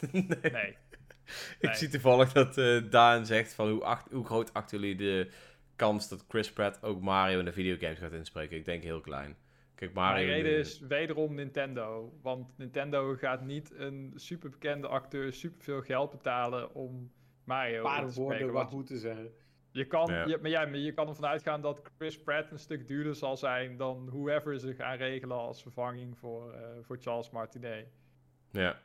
[0.12, 0.26] nee.
[0.52, 0.76] Nee.
[1.60, 1.74] Ik Nee.
[1.74, 5.30] zie toevallig dat eh, Daan zegt van hoe, acht, hoe groot achten jullie de
[5.76, 8.56] kans dat Chris Pratt ook Mario in de videogames gaat inspreken?
[8.56, 9.36] Ik denk heel klein.
[9.74, 10.26] Kijk, Mario...
[10.26, 12.12] de reden de- is wederom Nintendo.
[12.22, 17.12] Want Nintendo gaat niet een superbekende acteur superveel geld betalen om
[17.44, 18.46] Mario paar te woorden spreken.
[18.46, 19.30] wat Want moeten zeggen.
[19.70, 20.26] je kan, Ja.
[20.26, 23.36] je, maar ja, maar je kan ervan uitgaan dat Chris Pratt een stuk duurder zal
[23.36, 27.86] zijn dan whoever ze gaan regelen als vervanging voor, eh, voor Charles Martinet.
[28.60, 28.80] Ja.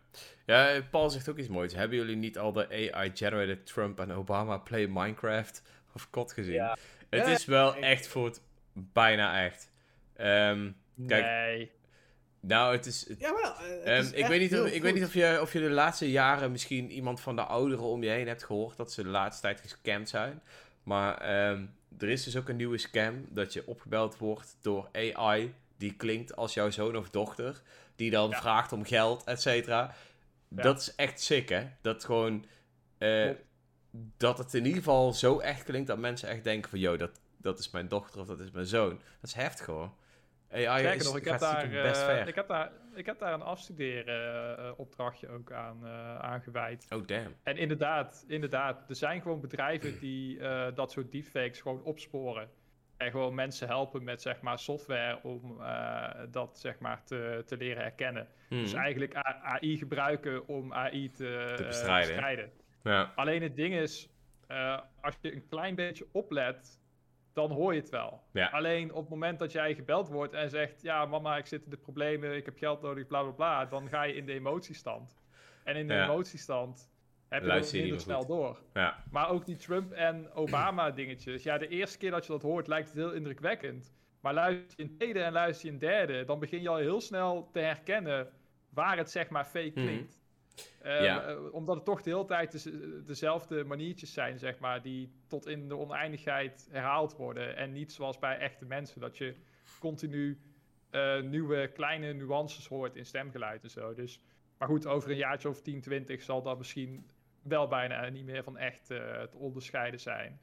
[0.45, 1.73] ja, Paul zegt ook iets moois.
[1.75, 5.61] Hebben jullie niet al de AI-generated Trump en Obama play Minecraft
[5.95, 6.53] of COD gezien?
[6.53, 6.77] Ja.
[7.09, 8.41] Het Ja, is wel echt voor het
[8.73, 9.69] bijna echt.
[10.15, 10.71] Ehm,
[11.07, 11.71] Kijk, nee.
[12.39, 13.53] nou, het is, het- Ja, wel.
[13.55, 15.69] eh, het Ehm, ik weet niet, of, ik weet niet of, je, of je de
[15.69, 19.09] laatste jaren misschien iemand van de ouderen om je heen hebt gehoord dat ze de
[19.09, 20.41] laatste tijd gescamd zijn.
[20.83, 21.65] Maar ehm,
[21.99, 26.35] er is dus ook een nieuwe scam dat je opgebeld wordt door AI die klinkt
[26.35, 27.61] als jouw zoon of dochter.
[27.99, 28.41] Die dan Ja.
[28.41, 29.93] vraagt om geld, et cetera.
[30.47, 30.61] Ja.
[30.61, 31.67] Dat is echt sick, hè?
[31.81, 32.45] Dat gewoon...
[32.97, 33.29] eh,
[34.17, 36.79] dat het in ieder geval zo echt klinkt dat mensen echt denken van...
[36.79, 38.89] Yo, dat, dat is mijn dochter of dat is mijn zoon.
[38.89, 39.91] Dat is heftig, hoor.
[40.51, 43.41] AI is, nog, ik heb, daar, best eh, ik, heb daar, ik heb daar een
[43.41, 45.85] afstuderen eh, opdrachtje ook aan,
[46.21, 46.85] aan gewijd.
[46.89, 47.35] Oh, damn.
[47.43, 50.39] En inderdaad, inderdaad, er zijn gewoon bedrijven die
[50.73, 52.49] dat soort deepfakes gewoon opsporen.
[52.99, 57.57] En gewoon mensen helpen met zeg maar software om eh, dat zeg maar te, te
[57.57, 58.27] leren herkennen.
[58.49, 58.81] Dus Hmm.
[58.81, 62.51] eigenlijk AI gebruiken om AI te, Te eh, bestrijden.
[62.83, 63.11] Ja.
[63.15, 64.09] Alleen het ding is,
[64.47, 66.79] eh, als je een klein beetje oplet,
[67.33, 68.23] dan hoor je het wel.
[68.31, 68.47] Ja.
[68.47, 71.69] Alleen op het moment dat jij gebeld wordt en zegt, ja mama, ik zit in
[71.69, 75.17] de problemen, ik heb geld nodig, bla bla bla, dan ga je in de emotiestand.
[75.63, 76.03] En in de Ja.
[76.03, 76.91] emotiestand
[77.29, 78.59] heb je dat minder snel door.
[78.73, 79.03] Ja.
[79.11, 81.43] Maar ook die Trump en Obama dingetjes.
[81.43, 83.93] Ja, de eerste keer dat je dat hoort lijkt het heel indrukwekkend.
[84.21, 87.01] Maar luister je een tweede en luister je een derde, dan begin je al heel
[87.01, 88.29] snel te herkennen
[88.69, 89.85] waar het zeg maar fake Mhm.
[89.85, 90.21] klinkt.
[90.81, 91.23] Eh, Ja.
[91.23, 92.69] eh, omdat het toch de hele tijd dez-
[93.05, 97.55] dezelfde maniertjes zijn, zeg maar, die tot in de oneindigheid herhaald worden.
[97.55, 99.35] En niet zoals bij echte mensen, dat je
[99.79, 100.39] continu
[100.89, 103.93] eh, nieuwe kleine nuances hoort in stemgeluid en zo.
[103.93, 104.21] Dus,
[104.57, 107.05] maar goed, over een jaartje of 10, 20 zal dat misschien
[107.43, 110.41] wel bijna niet meer van echt eh, te onderscheiden zijn.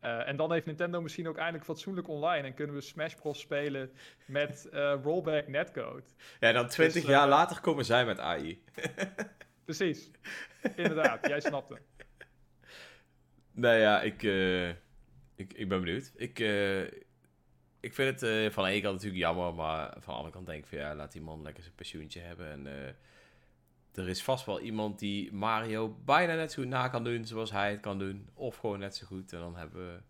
[0.00, 3.40] Eh, en dan heeft Nintendo misschien ook eindelijk fatsoenlijk online en kunnen we Smash Bros.
[3.40, 3.92] spelen
[4.26, 6.04] met eh, rollback netcode.
[6.40, 8.64] Ja, dan 20 Dus, jaar later komen zij met AI.
[9.64, 10.10] Precies,
[10.76, 11.82] inderdaad, jij snapt het.
[13.50, 14.22] Nee, ja, ik,
[15.34, 16.12] ik, ik ben benieuwd.
[16.16, 16.38] Ik,
[17.80, 20.62] ik vind het van de ene kant natuurlijk jammer, maar van de andere kant denk
[20.62, 22.50] ik van ja, laat die man lekker zijn pensioentje hebben.
[22.50, 22.96] En
[23.98, 27.50] er is vast wel iemand die Mario bijna net zo goed na kan doen zoals
[27.50, 28.28] hij het kan doen.
[28.34, 29.32] Of gewoon net zo goed.
[29.32, 30.00] En dan hebben we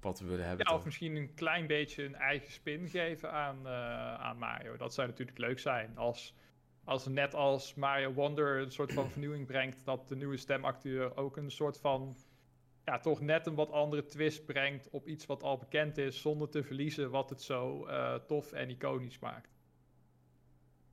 [0.00, 0.66] wat we willen hebben.
[0.68, 4.76] Ja, of misschien een klein beetje een eigen spin geven aan, eh, aan Mario.
[4.76, 5.96] Dat zou natuurlijk leuk zijn.
[5.96, 6.34] Als,
[6.84, 11.36] als net als Mario Wonder een soort van vernieuwing brengt, dat de nieuwe stemacteur ook
[11.36, 12.16] een soort van,
[12.84, 16.48] ja, toch net een wat andere twist brengt op iets wat al bekend is, zonder
[16.48, 19.57] te verliezen wat het zo eh, tof en iconisch maakt.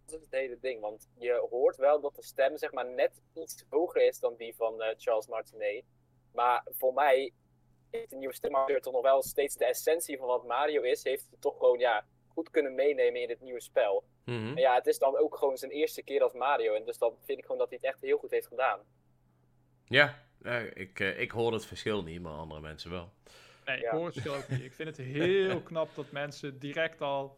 [0.05, 3.21] Dat is het hele ding, want je hoort wel dat de stem zeg maar net
[3.33, 5.83] iets hoger is dan die van eh, Charles Martinet.
[6.33, 7.31] Maar voor mij
[7.91, 11.27] heeft de nieuwe stemacteur toch nog wel steeds de essentie van wat Mario is, heeft
[11.29, 14.03] hij toch gewoon ja, goed kunnen meenemen in dit nieuwe spel.
[14.25, 17.15] En ja, het is dan ook gewoon zijn eerste keer als Mario, en dus dan
[17.23, 18.79] vind ik gewoon dat hij het echt heel goed heeft gedaan.
[19.85, 23.09] Ja, eh, ik, eh, ik hoor het verschil niet, maar andere mensen wel.
[23.65, 23.91] Nee, ik Ja.
[23.95, 24.61] hoor het verschil ook niet.
[24.61, 27.37] Ik vind het heel knap dat mensen direct al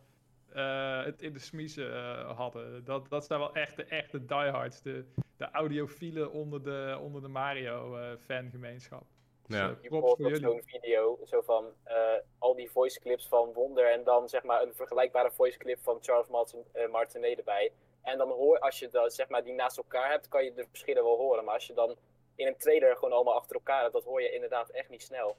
[0.53, 2.83] eh, het in de smiezen eh, hadden.
[2.85, 5.05] Dat, dat zijn wel echt de echte diehards, de,
[5.37, 9.03] de audiofielen onder de, onder de Mario-fangemeenschap.
[9.47, 9.69] Dus, Ja.
[9.81, 10.35] eh, hoort voor op jullie.
[10.39, 14.61] zo'n video, zo van eh, al die voice clips van Wonder en dan zeg maar
[14.61, 17.71] een vergelijkbare voice clip van Charles Martin, eh, Martinet erbij.
[18.01, 20.65] En dan hoor, als je dat, zeg maar, die naast elkaar hebt, kan je de
[20.69, 21.43] verschillen wel horen.
[21.43, 21.95] Maar als je dan
[22.35, 25.37] in een trailer gewoon allemaal achter elkaar hebt, dat hoor je inderdaad echt niet snel.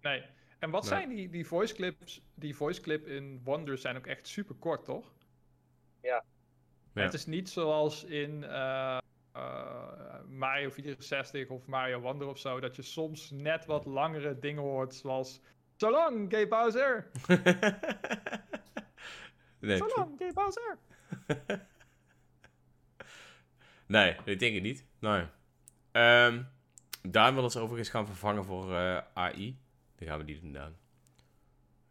[0.00, 0.24] Nee.
[0.58, 0.90] En wat Nee.
[0.90, 2.22] zijn die, die voice clips?
[2.34, 5.12] Die voice clip in Wonder zijn ook echt super kort, toch?
[6.02, 6.24] Ja.
[6.92, 7.02] Ja.
[7.02, 8.98] Het is niet zoals in eh,
[9.32, 14.62] eh, Mario 64 of Mario Wonder of zo, dat je soms net wat langere dingen
[14.62, 15.40] hoort, zoals
[15.76, 17.10] So long, Gay Bowser!
[19.60, 20.78] nee, So long, Gay Bowser!
[23.86, 24.86] nee, ik denk het niet.
[24.98, 25.26] Nee.
[25.92, 26.42] Ehm
[27.02, 29.58] Daan wil ons overigens gaan vervangen voor eh, AI.
[29.98, 30.76] Dat gaan we niet doen, Daan.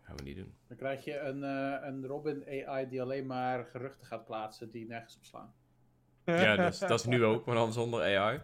[0.02, 0.54] Gaan we niet doen.
[0.68, 4.88] Dan krijg je een, eh, een Robin AI die alleen maar geruchten gaat plaatsen die
[4.88, 5.54] nergens op slaan.
[6.24, 8.40] Ja, dat is, dat is nu ook, maar dan zonder AI.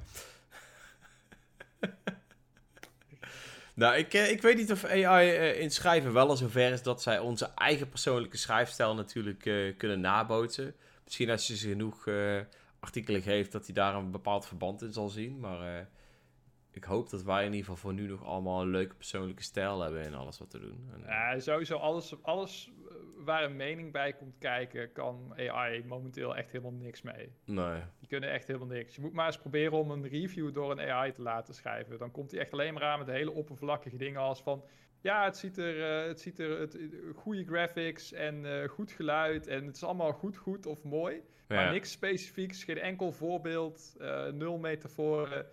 [3.75, 6.83] nou, ik, eh, ik weet niet of AI eh, in schrijven wel al zover is
[6.83, 9.39] dat zij onze eigen persoonlijke schrijfstijl natuurlijk
[9.77, 10.75] kunnen nabootsen.
[11.03, 12.07] Misschien als je ze genoeg
[12.79, 15.39] artikelen geeft dat hij daar een bepaald verband in zal zien.
[15.39, 15.87] Maar
[16.75, 19.81] ik hoop dat wij in ieder geval voor nu nog allemaal een leuke persoonlijke stijl
[19.81, 20.89] hebben in alles wat we doen.
[20.93, 22.95] En, Ja, sowieso alles, alles eh,
[23.25, 27.31] waar een mening bij komt kijken, kan AI momenteel echt helemaal niks mee.
[27.45, 27.81] nee.
[27.99, 28.95] Die kunnen echt helemaal niks.
[28.95, 31.97] Je moet maar eens proberen om een review door een AI te laten schrijven.
[31.97, 34.63] Dan komt hij echt alleen maar aan met hele oppervlakkige dingen als van...
[35.01, 36.81] Ja, het ziet er, eh, het ziet er het, eh,
[37.15, 41.21] goede graphics en goed geluid en het is allemaal goed, goed of mooi.
[41.47, 43.95] Maar niks specifieks, geen enkel voorbeeld,
[44.31, 45.45] nul metaforen.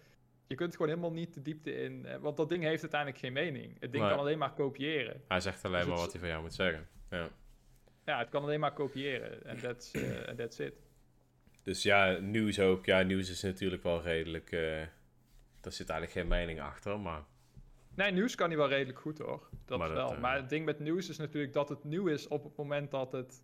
[0.51, 3.73] Je kunt gewoon helemaal niet de diepte in, want dat ding heeft uiteindelijk geen mening.
[3.81, 4.13] Het ding Nee.
[4.13, 5.23] kan alleen maar kopiëren.
[5.29, 6.89] Hij zegt alleen Dus maar het- wat hij van jou moet zeggen.
[7.11, 7.29] Ja.
[8.05, 10.75] Ja, het kan alleen maar kopiëren en that's, eh, and that's it.
[11.63, 12.87] Dus ja, nieuws ook.
[12.87, 14.53] Ja, nieuws is natuurlijk wel redelijk.
[14.53, 14.83] eh
[15.61, 17.23] daar zit eigenlijk geen mening achter, maar.
[17.95, 19.49] Nee, nieuws kan hij wel redelijk goed hoor.
[19.65, 20.13] Dat Maar dat, wel.
[20.13, 22.91] eh, Maar het ding met nieuws is natuurlijk dat het nieuw is op het moment
[22.91, 23.43] dat het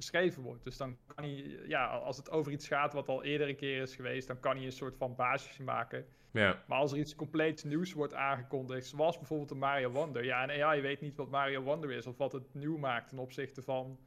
[0.00, 0.64] geschreven wordt.
[0.64, 3.82] Dus dan kan hij, ja, als het over iets gaat wat al eerder een keer
[3.82, 6.06] is geweest, dan kan hij een soort van basisje maken.
[6.32, 10.24] Ja, Maar als er iets compleet nieuws wordt aangekondigd, zoals bijvoorbeeld de Mario Wonder.
[10.24, 13.18] Ja, en AI weet niet wat Mario Wonder is of wat het nieuw maakt ten
[13.18, 13.98] opzichte van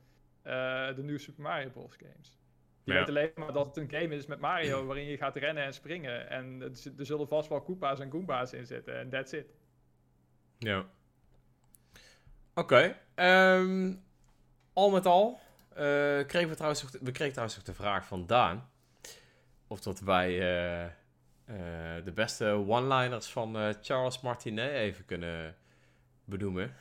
[0.41, 1.95] eh, de nieuwe Super Mario Bros.
[1.95, 2.37] games.
[2.83, 2.99] Je Ja.
[2.99, 5.73] weet alleen maar dat het een game is met Mario waarin je gaat rennen en
[5.73, 6.29] springen.
[6.29, 8.99] En er er zullen vast wel Koopa's en Goomba's in zitten.
[8.99, 9.53] En that's it.
[10.59, 10.85] ja.
[12.55, 12.97] Oké.
[13.15, 13.93] ehm,
[14.73, 15.39] al met al.
[15.76, 18.69] Eh, kregen we, trouwens, we kregen trouwens ook de vraag van Daan.
[19.67, 25.55] Of dat wij eh, eh, de beste one-liners van eh, Charles Martinet even kunnen
[26.26, 26.76] benoemen.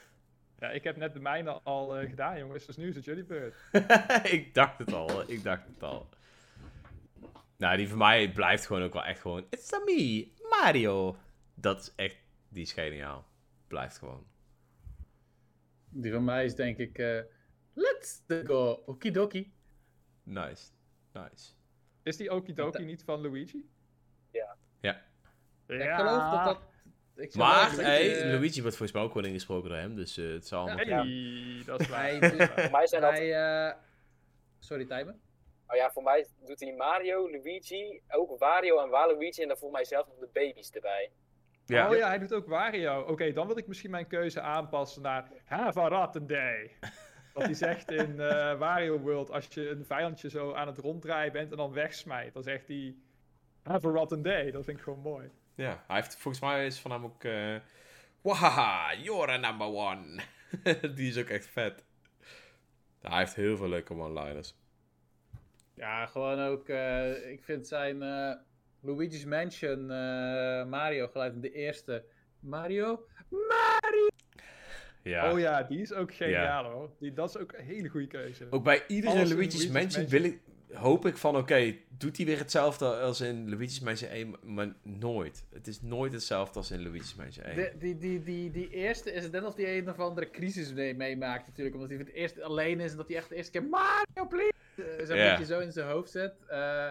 [0.58, 2.66] Ja, ik heb net de mijne al eh, gedaan, jongens.
[2.66, 3.54] Dus nu is het jullie beurt.
[4.36, 6.08] ik dacht het al, ik dacht het al.
[7.56, 9.46] Nou, die van mij blijft gewoon ook wel echt gewoon...
[9.50, 11.16] It's a me, Mario.
[11.54, 12.16] Dat is echt...
[12.48, 13.24] Die is geniaal.
[13.68, 14.26] Blijft gewoon.
[15.88, 16.98] Die van mij is denk ik...
[16.98, 17.18] eh,
[17.74, 19.52] let's go, okidoki.
[20.22, 20.70] Nice.
[21.12, 21.52] Nice.
[22.02, 23.70] Is die Okidoki niet van Luigi?
[24.30, 24.56] Ja.
[24.80, 25.02] Ja.
[25.66, 26.60] Ik geloof dat dat...
[27.16, 30.32] Ik Maar, hey, eh, Luigi wordt volgens mij ook wel ingesproken door hem, dus eh,
[30.32, 30.76] het zal allemaal...
[30.76, 31.64] Hey, Ja.
[31.64, 32.00] dat is waar.
[32.00, 33.10] Hij, Voor mij zijn dat...
[33.10, 33.34] hij,
[33.68, 33.74] eh,
[34.58, 35.20] sorry, Tijmen.
[35.66, 39.70] Oh ja, voor mij doet hij Mario, Luigi, ook Wario en Waluigi en dan voor
[39.70, 41.10] mij zelf nog de baby's erbij.
[41.66, 41.90] Ja.
[41.90, 43.00] Oh ja, hij doet ook Wario.
[43.00, 46.70] Oké, dan wil ik misschien mijn keuze aanpassen naar Have a rotten day.
[47.32, 51.32] Wat hij zegt in eh, Wario World, als je een vijandje zo aan het ronddraaien
[51.32, 52.94] bent en dan wegsmijt, dan zegt hij
[53.62, 54.50] Have a rotten day.
[54.50, 55.30] Dat vind ik gewoon mooi.
[55.54, 57.24] Ja, hij heeft volgens mij is van hem ook.
[57.24, 57.56] eh
[58.20, 60.22] Wahaha, you're a number one.
[60.94, 61.84] Die is ook echt vet.
[63.00, 64.54] Hij heeft heel veel leuke one-liners.
[65.74, 66.68] Ja, gewoon ook.
[66.68, 68.32] eh, ik vind zijn eh,
[68.80, 72.04] Luigi's Mansion eh, Mario geluid de eerste.
[72.40, 73.06] Mario?
[73.28, 74.11] Mario!
[75.02, 75.32] Ja.
[75.32, 76.90] Oh ja, die is ook geniaal hoor.
[76.98, 78.46] Die, dat is ook een hele goede keuze.
[78.50, 80.08] Ook bij iedere Luigi's Luigi's Mansion Mansion.
[80.22, 80.40] wil ik,
[80.72, 85.44] hoop ik van, oké, doet hij weer hetzelfde als in Luigi's Mansion 1, maar nooit.
[85.52, 87.56] Het is nooit hetzelfde als in Luigi's Mansion 1.
[87.56, 90.94] De, die, die, die, die eerste is net als die een of andere crisis mee,
[90.94, 91.74] meemaakt natuurlijk.
[91.76, 94.26] Omdat hij voor het eerst alleen is en dat hij echt de eerste keer Mario,
[94.28, 94.52] please!
[94.76, 95.30] eh, Zo'n Ja.
[95.30, 96.34] beetje zo in zijn hoofd zet.
[96.48, 96.88] Eh,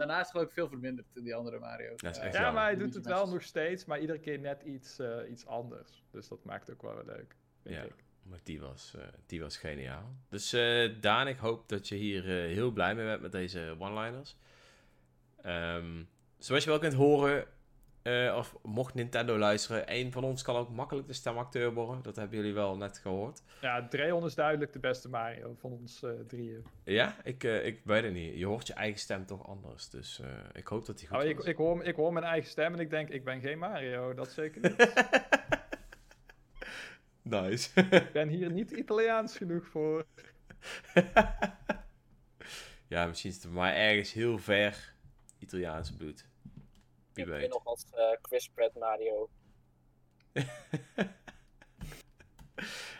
[0.00, 1.88] en daarna is het geloof ik veel verminderd in die andere Mario.
[1.96, 2.52] Dat is Eh, echt ja, jammer.
[2.60, 6.04] maar hij doet het wel nog steeds, maar iedere keer net iets, eh, iets anders.
[6.10, 7.82] Dus dat maakt het ook wel weer leuk, vind Ja.
[7.82, 8.04] ik.
[8.22, 10.16] Maar die was, eh, die was geniaal.
[10.28, 13.74] Dus eh, Daan, ik hoop dat je hier eh, heel blij mee bent met deze
[13.78, 14.36] one-liners.
[15.42, 16.02] Ehm,
[16.38, 17.46] zoals je wel kunt horen,
[18.06, 22.02] eh, of mocht Nintendo luisteren, een van ons kan ook makkelijk de stemacteur worden.
[22.02, 23.42] Dat hebben jullie wel net gehoord.
[23.60, 26.66] Ja, Dreon is duidelijk de beste Mario van ons eh, drieën.
[26.84, 28.38] Ja, ik, eh, ik weet het niet.
[28.38, 29.90] Je hoort je eigen stem toch anders.
[29.90, 32.50] Dus eh, ik hoop dat die goed Oh, ik, ik, hoor, ik hoor mijn eigen
[32.50, 35.04] stem en ik denk, ik ben geen Mario, dat zeker niet.
[37.42, 37.80] nice.
[37.90, 40.04] ik ben hier niet Italiaans genoeg voor.
[42.88, 44.94] ja, misschien is het mij ergens heel ver
[45.38, 46.26] Italiaans bloed.
[47.16, 47.48] Ik Wie weet.
[47.50, 49.28] nog als eh, Chris Pratt Mario.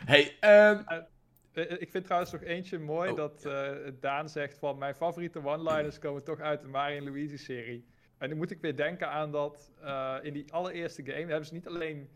[0.05, 4.57] Hey, ehm, Eh, eh, Ik vind trouwens nog eentje mooi Oh, dat eh, Daan zegt
[4.59, 7.87] van mijn favoriete one-liners komen toch uit de Mario en Luigi serie.
[8.17, 11.53] En nu moet ik weer denken aan dat eh, in die allereerste game hebben ze
[11.53, 12.09] niet alleen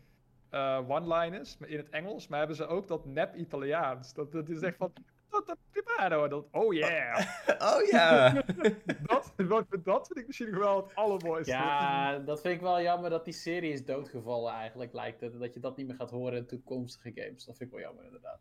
[0.50, 4.14] eh, one-liners maar in het Engels, maar hebben ze ook dat nep Italiaans.
[4.14, 4.92] Dat, dat is echt van
[5.32, 7.18] "Dat- dat- prima, dat, oh yeah.
[7.74, 8.32] oh ja.
[9.06, 11.52] dat, dat, dat vind ik misschien nog wel het allermooiste.
[11.52, 15.40] Ja, dat vind ik wel jammer dat die serie is doodgevallen eigenlijk, lijkt het.
[15.40, 17.44] Dat je dat niet meer gaat horen in toekomstige games.
[17.44, 18.40] Dat vind ik wel jammer inderdaad.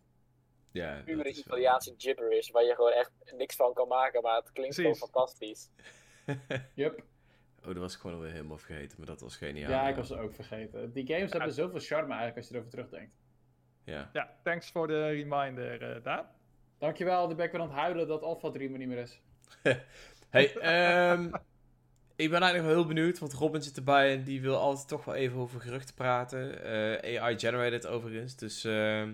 [0.72, 4.76] ja Pure Italiaanse gibberish, waar je gewoon echt niks van kan maken, maar het klinkt
[4.76, 5.70] gewoon fantastisch.
[6.76, 7.04] Yup.
[7.60, 9.70] Oh, dat was ik gewoon alweer helemaal vergeten, maar dat was geniaal.
[9.70, 10.92] Ja, ik was het ook vergeten.
[10.94, 13.16] Die games hebben zoveel charme eigenlijk als je erover terugdenkt.
[13.84, 14.10] Ja.
[14.14, 16.26] Ja, thanks voor de reminder, eh Daan.
[16.86, 19.20] Dankjewel, nu ben ik weer aan het huilen dat Alpha Dream er niet meer is.
[20.30, 21.24] Hey, ehm,
[22.16, 25.06] ik ben eigenlijk wel heel benieuwd, want Robin zit erbij en die wil altijd toch
[25.06, 26.64] wel even over geruchten praten.
[26.64, 29.14] Eh, AI-generated overigens, dus ehm,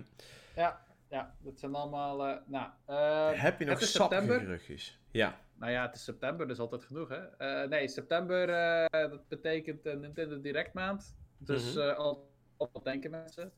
[0.56, 2.26] Ja, ja, dat zijn allemaal...
[2.26, 4.98] eh, nou, eh, heb je nog sappige geruchtjes?
[5.10, 5.38] Ja.
[5.54, 7.22] Nou ja, het is september, dus altijd genoeg, hè?
[7.36, 8.46] Eh, nee, september,
[8.90, 11.16] dat betekent Nintendo Direct maand.
[11.38, 11.88] Dus Mhm.
[11.88, 13.52] al, al wat denken mensen.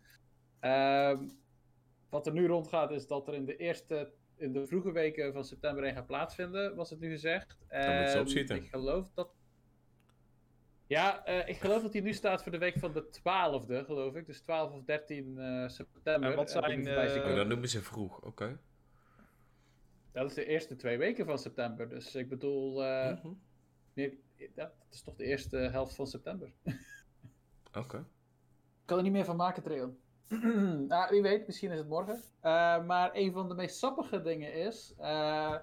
[0.60, 1.28] Ehm,
[2.10, 5.44] wat er nu rondgaat is dat er in de eerste, in de vroege weken van
[5.44, 7.56] september een gaat plaatsvinden, was het nu gezegd.
[7.68, 8.56] Dan moet ze Ehm, opschieten.
[8.56, 9.30] Ik geloof dat...
[10.86, 14.14] Ja, eh, ik geloof dat hij nu staat voor de week van de 12e, geloof
[14.14, 14.26] ik.
[14.26, 16.30] Dus 12 of 13 eh, september.
[16.30, 18.58] En wat ik zijn, eh, Oh, dat noemen ze vroeg, oké.
[20.12, 21.88] Dat is de eerste twee weken van september.
[21.88, 23.32] Dus ik bedoel, eh, Mhm.
[24.54, 26.52] Dat is toch de eerste helft van september.
[27.72, 27.96] Oké.
[27.96, 29.98] Ik kan er niet meer van maken, Treon.
[30.88, 32.22] nou, wie weet, misschien is het morgen.
[32.40, 35.56] Eh, maar een van de meest sappige dingen is eh,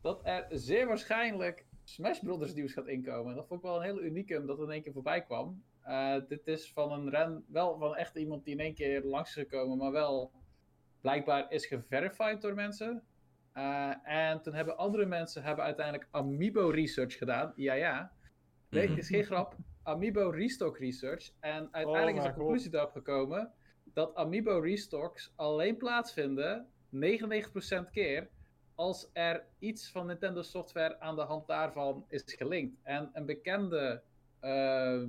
[0.00, 3.34] dat er zeer waarschijnlijk Smash Brothers nieuws gaat inkomen.
[3.34, 5.62] Dat vond ik wel een hele unieke, omdat het in één keer voorbij kwam.
[5.82, 9.28] Eh, dit is van een ren, wel van echt iemand die in één keer langs
[9.36, 10.32] is gekomen, maar wel
[11.00, 13.02] blijkbaar is geverified door mensen.
[14.02, 17.52] En toen hebben andere mensen hebben uiteindelijk Amiibo research gedaan.
[17.56, 18.12] Ja, ja.
[18.70, 18.98] Nee, Mhm.
[18.98, 19.56] is geen grap.
[19.82, 21.30] Amiibo restock research.
[21.40, 23.52] En uiteindelijk is de conclusie erop gekomen
[23.94, 26.98] dat Amiibo restocks alleen plaatsvinden 99%
[27.90, 28.28] keer
[28.74, 32.76] als er iets van Nintendo software aan de hand daarvan is gelinkt.
[32.82, 34.02] En een bekende
[34.40, 35.02] eh,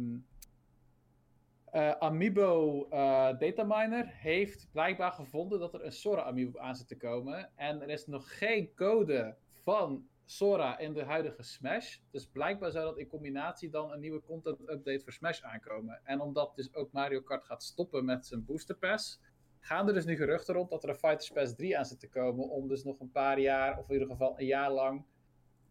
[1.99, 7.49] Amiibo eh, dataminer heeft blijkbaar gevonden dat er een Sora Amiibo aan zit te komen.
[7.55, 11.97] En er is nog geen code van Sora in de huidige Smash.
[12.11, 16.01] Dus blijkbaar zou dat in combinatie dan een nieuwe content update voor Smash aankomen.
[16.03, 19.19] En omdat dus ook Mario Kart gaat stoppen met zijn booster pass,
[19.59, 22.09] gaan er dus nu geruchten rond dat er een Fighters Pass 3 aan zit te
[22.09, 22.49] komen.
[22.49, 25.05] Om dus nog een paar jaar, of in ieder geval een jaar lang,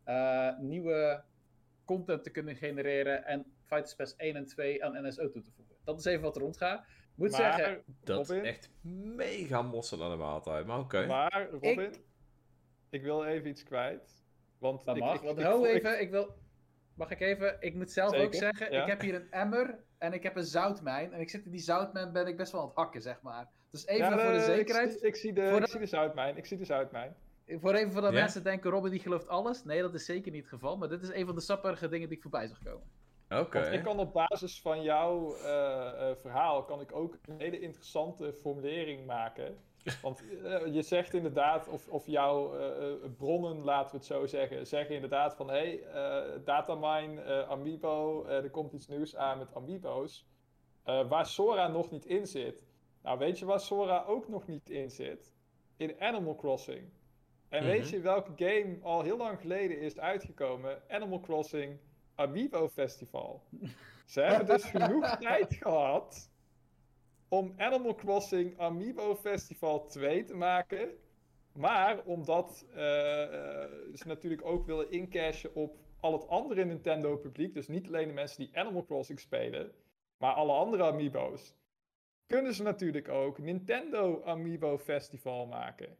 [0.04, 1.22] eh, nieuwe
[1.84, 3.24] content te kunnen genereren.
[3.24, 5.76] En Fighters Pass 1 en 2 aan NSO toe te voegen.
[5.84, 6.86] Dat is even wat er rondgaat.
[7.14, 8.70] Moet Maar, zeggen, Dat Robin, is echt
[9.16, 10.66] mega mossen aan de maaltijd.
[10.66, 11.06] Maar oké.
[11.06, 11.94] maar Robin,
[12.90, 13.02] ik...
[13.02, 14.23] wil even iets kwijt.
[14.64, 15.14] Want dat ik, mag.
[15.14, 16.34] ik, Want ik- ho, ik- even, ik wil...
[16.94, 17.56] Mag ik even?
[17.60, 18.82] Ik moet zelf Zeker, ook zeggen, ja.
[18.82, 21.12] ik heb hier een emmer en ik heb een zoutmijn.
[21.12, 23.48] En ik zit in die zoutmijn, ben ik best wel aan het hakken, zeg maar.
[23.70, 25.02] Dus even Ja, voor de ik zekerheid.
[25.02, 26.36] Ik, zie de, Voor ik de- zie de Zuidmijn.
[26.36, 27.14] Ik zie de Zuidmijn.
[27.46, 28.18] Voor even voordat Ja?
[28.20, 29.64] mensen denken, Robin die gelooft alles.
[29.64, 30.76] Nee, dat is zeker niet het geval.
[30.76, 32.86] Maar dit is een van de sappige dingen die ik voorbij zag komen.
[33.28, 33.60] Oké.
[33.60, 37.60] Want ik kan op basis van jouw eh, eh, verhaal kan ik ook een hele
[37.60, 39.56] interessante formulering maken.
[40.02, 44.26] Want eh, je zegt inderdaad, of, of jouw eh, eh, bronnen, laten we het zo
[44.26, 49.54] zeggen, zeggen inderdaad van hé, hey, datamine, eh, Amiibo, er komt iets nieuws aan met
[49.54, 50.26] Amiibo's.
[50.84, 52.62] waar Sora nog niet in zit.
[53.02, 55.32] Nou, weet je waar Sora ook nog niet in zit?
[55.76, 56.88] In Animal Crossing.
[57.48, 57.94] En weet Mhm.
[57.94, 60.82] je welke game al heel lang geleden is uitgekomen?
[60.88, 61.78] Animal Crossing
[62.14, 63.42] Amiibo Festival.
[64.06, 66.30] Ze hebben dus genoeg tijd gehad
[67.34, 70.88] om Animal Crossing Amiibo Festival 2 te maken.
[71.52, 77.54] Maar omdat eh, eh, ze natuurlijk ook willen incashen op al het andere Nintendo publiek,
[77.54, 79.72] dus niet alleen de mensen die Animal Crossing spelen,
[80.18, 81.54] maar alle andere Amiibo's,
[82.26, 85.96] kunnen ze natuurlijk ook Nintendo Amiibo Festival maken.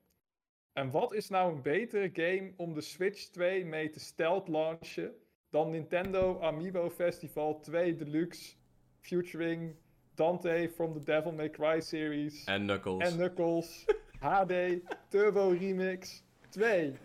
[0.72, 5.14] En wat is nou een betere game om de Switch 2 mee te stealth launchen
[5.50, 8.56] dan Nintendo Amiibo Festival 2 Deluxe
[9.00, 9.76] featuring
[10.14, 13.10] Dante from the Devil May Cry series En Knuckles.
[13.10, 13.84] en Knuckles
[14.20, 14.52] HD
[15.08, 16.96] Turbo Remix 2.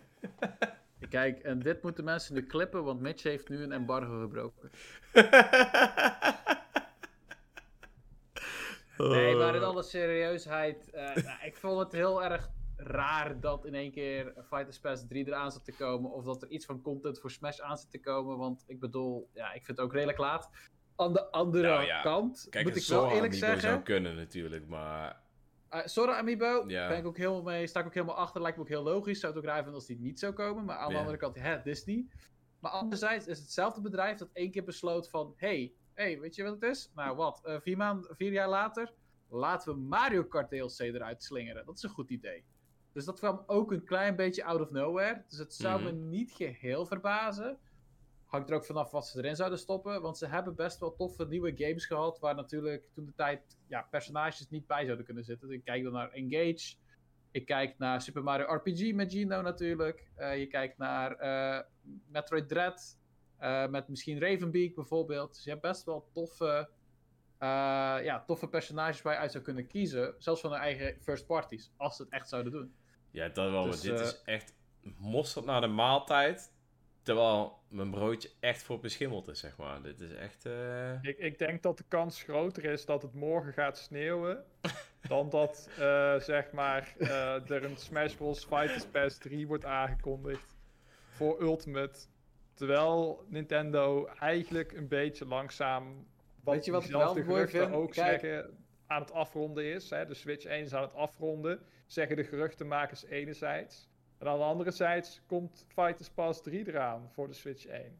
[1.08, 4.70] Kijk, en dit moeten mensen nu clippen, want Mitch heeft nu een embargo gebroken.
[9.08, 13.74] Nee, maar in alle serieusheid, eh, nou, ik vond het heel erg raar dat in
[13.74, 16.10] één keer Fighters Pass 3 eraan zat te komen.
[16.10, 18.36] Of dat er iets van content voor Smash aan zit te komen.
[18.38, 20.50] Want ik bedoel, ja, ik vind het ook redelijk laat.
[21.00, 23.60] Aan de andere Nou ja, kant Kijk, moet ik wel Sora eerlijk zeggen.
[23.60, 25.20] zou kunnen natuurlijk, maar...
[25.74, 26.88] Uh, Sora Amiibo, Ja.
[26.88, 28.40] ben ik ook heel mee, sta ik ook helemaal achter.
[28.42, 29.20] Lijkt me ook heel logisch.
[29.20, 30.64] Zou het ook raar vinden als die niet zou komen.
[30.64, 30.98] Maar aan de Ja.
[31.00, 32.06] andere kant, hè, Disney.
[32.60, 35.32] Maar anderzijds is het hetzelfde bedrijf dat één keer besloot van...
[35.36, 36.90] hey, hey, weet je wat het is?
[36.94, 38.92] Nou wat, eh, vier, maanden, vier jaar later
[39.28, 41.66] laten we Mario Kart DLC eruit slingeren.
[41.66, 42.44] Dat is een goed idee.
[42.92, 45.22] Dus dat kwam ook een klein beetje out of nowhere.
[45.28, 45.84] Dus het zou Mhm.
[45.84, 47.58] me niet geheel verbazen.
[48.30, 50.02] Hangt er ook vanaf wat ze erin zouden stoppen.
[50.02, 52.18] Want ze hebben best wel toffe nieuwe games gehad.
[52.18, 55.50] Waar natuurlijk toen de tijd ja, personages niet bij zouden kunnen zitten.
[55.50, 56.74] Ik kijk dan naar Engage.
[57.30, 60.10] Ik kijk naar Super Mario RPG met Gino natuurlijk.
[60.14, 61.64] Eh, je kijkt naar eh,
[62.06, 62.98] Metroid Dread.
[63.38, 65.34] eh, met misschien Ravenbeak bijvoorbeeld.
[65.34, 66.68] Dus je hebt best wel toffe,
[67.38, 70.14] ja, toffe personages waar je uit zou kunnen kiezen.
[70.18, 71.72] Zelfs van hun eigen first parties.
[71.76, 72.74] Als ze het echt zouden doen.
[73.10, 74.54] Ja, dat wel, Dus, dit is echt
[74.98, 76.52] mosterd naar de maaltijd.
[77.02, 79.82] Terwijl mijn broodje echt voor beschimmeld is, zeg maar.
[79.82, 80.46] Dit is echt...
[80.46, 84.44] eh, Ik, ik denk dat de kans groter is dat het morgen gaat sneeuwen.
[85.08, 88.44] dan dat, eh, zeg maar, eh, er een Smash Bros.
[88.44, 90.56] Fighters Pass 3 wordt aangekondigd.
[91.08, 91.98] Voor Ultimate.
[92.54, 96.06] Terwijl Nintendo eigenlijk een beetje langzaam.
[96.44, 97.72] Wat Weet je wat ik wel mooi geruchten vind?
[97.72, 98.20] ook Kijk.
[98.20, 99.90] zeggen aan het afronden is.
[99.90, 100.06] Hè?
[100.06, 101.60] De Switch 1 is aan het afronden.
[101.86, 103.88] Zeggen de geruchtenmakers enerzijds.
[104.20, 107.98] En aan de andere zijde komt Fighters Pass 3 eraan voor de Switch 1.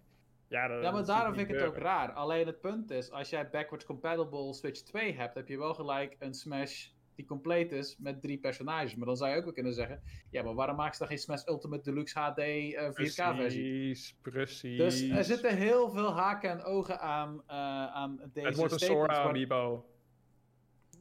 [0.48, 2.12] Ja, dat, Ja, maar daarom vind ik het ook raar.
[2.12, 6.16] Alleen het punt is, als jij backwards compatible Switch 2 hebt, heb je wel gelijk
[6.18, 8.94] een Smash die compleet is met drie personages.
[8.94, 11.18] Maar dan zou je ook wel kunnen zeggen, ja, maar waarom maken ze dan geen
[11.18, 13.34] Smash Ultimate Deluxe HD eh, 4K versie?
[13.34, 14.78] Precies, precies.
[14.78, 17.56] Dus er zitten heel veel haken en ogen aan, eh,
[17.94, 19.89] aan deze het wordt een Sora Amiibo.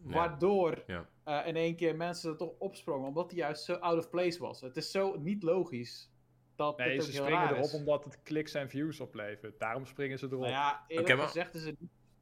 [0.03, 1.09] Waardoor Ja.
[1.23, 4.39] eh, in één keer mensen er toch opsprongen, omdat hij juist zo out of place
[4.39, 4.61] was.
[4.61, 6.11] Het is zo niet logisch
[6.55, 7.73] dat Nee, ook ze heel springen raar erop is.
[7.73, 9.59] omdat het kliks en views oplevert.
[9.59, 10.39] Daarom springen ze erop.
[10.39, 11.75] Nou ja, eerlijk maar- gezegd is het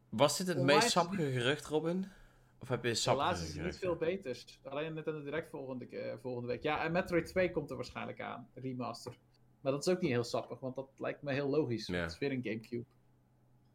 [0.09, 2.05] Was dit het Online meest is sappige gerucht, Robin?
[2.59, 4.59] Of heb je Helaas sappige is het niet veel beters.
[4.63, 6.63] Alleen Nintendo Direct volgende, ke- volgende week.
[6.63, 8.49] Ja, en Metroid 2 komt er waarschijnlijk aan.
[8.53, 9.17] Remaster.
[9.61, 11.87] Maar dat is ook niet heel sappig, want dat lijkt me heel logisch.
[11.87, 11.95] Ja.
[12.01, 12.85] Het is weer een Gamecube.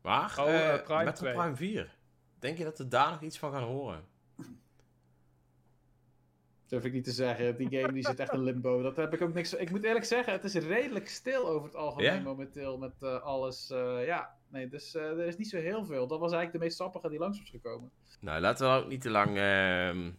[0.00, 0.38] Waar?
[0.40, 1.34] Oh, Eh, eh, Prime Metroid 2.
[1.34, 1.96] Prime 4.
[2.42, 4.04] Denk je dat we daar nog iets van gaan horen?
[6.66, 7.56] Durf ik niet te zeggen.
[7.56, 8.82] Die game die zit echt in limbo.
[8.82, 9.54] Dat heb ik ook niks.
[9.54, 13.70] Ik moet eerlijk zeggen, het is redelijk stil over het algemeen momenteel met eh, alles.
[13.70, 16.06] eh, ja, nee, dus eh, er is niet zo heel veel.
[16.06, 17.90] Dat was eigenlijk de meest sappige die langs was gekomen.
[18.20, 20.10] Nou, laten we ook niet te lang ehm,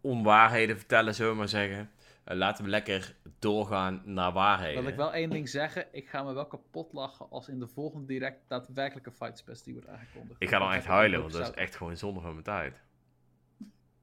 [0.00, 1.90] onwaarheden vertellen, zullen we maar zeggen.
[2.30, 4.82] Eh, laten we lekker doorgaan naar waarheden.
[4.82, 5.86] Wil ik wel één ding zeggen.
[5.92, 9.62] Ik ga me wel kapot lachen als in de volgende direct daadwerkelijk een Fight Pass
[9.62, 10.42] die wordt aangekondigd.
[10.42, 12.80] Ik ga dan echt huilen, want dat is echt gewoon zonde van mijn tijd.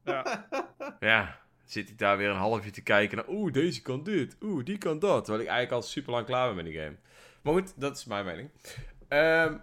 [0.04, 0.26] Ja.
[1.00, 3.28] Ja, zit ik daar weer een half uur te kijken naar...
[3.28, 4.38] Oeh, deze kan dit.
[4.42, 5.26] Oeh, die kan dat.
[5.26, 6.96] Terwijl ik eigenlijk al super lang klaar ben met die game.
[7.42, 8.50] Maar goed, dat is mijn mening.
[9.08, 9.58] Ehm,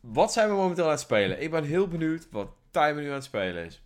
[0.00, 1.42] wat zijn we momenteel aan het spelen?
[1.42, 3.83] Ik ben heel benieuwd wat Timer nu aan het spelen is.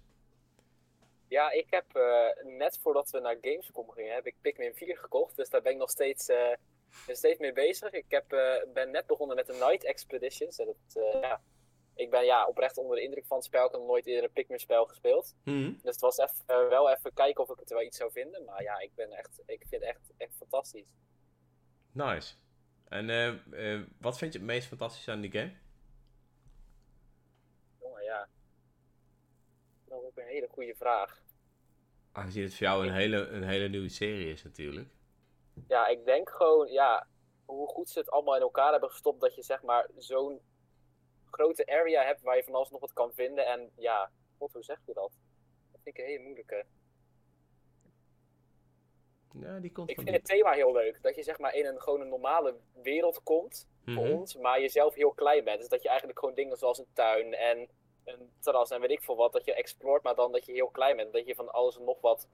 [1.29, 5.37] Ja, ik heb eh, net voordat we naar Gamescom gingen, heb ik Pikmin 4 gekocht.
[5.37, 6.53] Dus daar ben ik nog steeds, eh,
[7.07, 7.93] steeds mee bezig.
[7.93, 10.59] Ik heb, eh, ben net begonnen met de Night Expeditions.
[10.59, 11.41] En dat, ja,
[11.95, 13.65] ik ben ja, oprecht onder de indruk van het spel.
[13.65, 15.35] Ik heb nog nooit eerder een Pikmin spel gespeeld.
[15.45, 15.73] Hm.
[15.73, 18.45] Dus het was even, wel even kijken of ik het er wel iets zou vinden.
[18.45, 20.89] Maar ja, ik, ben echt, ik vind het echt, echt fantastisch.
[21.93, 22.35] Nice.
[22.89, 23.07] En
[24.01, 25.53] wat vind je het meest fantastisch aan die game?
[27.81, 28.29] Jongen, ja.
[29.89, 31.23] Dat is ook een hele goede vraag.
[32.13, 34.89] Aangezien het voor jou een hele, een hele nieuwe serie is natuurlijk.
[35.69, 37.07] Ja, ik denk gewoon, ja,
[37.45, 39.21] hoe goed ze het allemaal in elkaar hebben gestopt.
[39.21, 40.41] Dat je zeg maar zo'n
[41.31, 43.47] grote area hebt waar je van alles nog wat kan vinden.
[43.47, 45.19] En ja, god, hoe zeg je dat?
[45.73, 46.65] Dat vind ik een hele moeilijke.
[49.33, 51.03] Ja, die komt Ik vind het thema heel leuk.
[51.03, 53.99] Dat je zeg maar in een gewoon een normale wereld komt Mhm.
[53.99, 55.59] ons, maar jezelf heel klein bent.
[55.59, 57.69] Dus dat je eigenlijk gewoon dingen zoals een tuin en
[58.09, 60.71] een terras en weet ik veel wat, dat je exploort, maar dan dat je heel
[60.71, 61.13] klein bent.
[61.13, 62.29] Dat je van alles en nog wat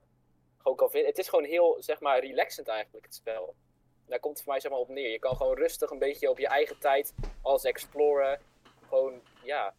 [0.59, 1.11] gewoon kan vinden.
[1.11, 3.55] Het is gewoon heel, zeg maar, relaxend eigenlijk, het spel.
[4.07, 5.11] Daar komt het voor mij zeg maar op neer.
[5.11, 8.41] Je kan gewoon rustig een beetje op je eigen tijd alles exploren.
[8.89, 9.75] Gewoon, ja.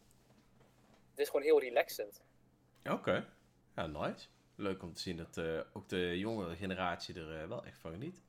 [1.10, 2.22] Het is gewoon heel relaxend.
[2.90, 3.26] Oké.
[3.74, 4.26] Ja, nice.
[4.54, 7.90] Leuk om te zien dat eh, ook de jongere generatie er eh, wel echt van
[7.90, 8.22] geniet.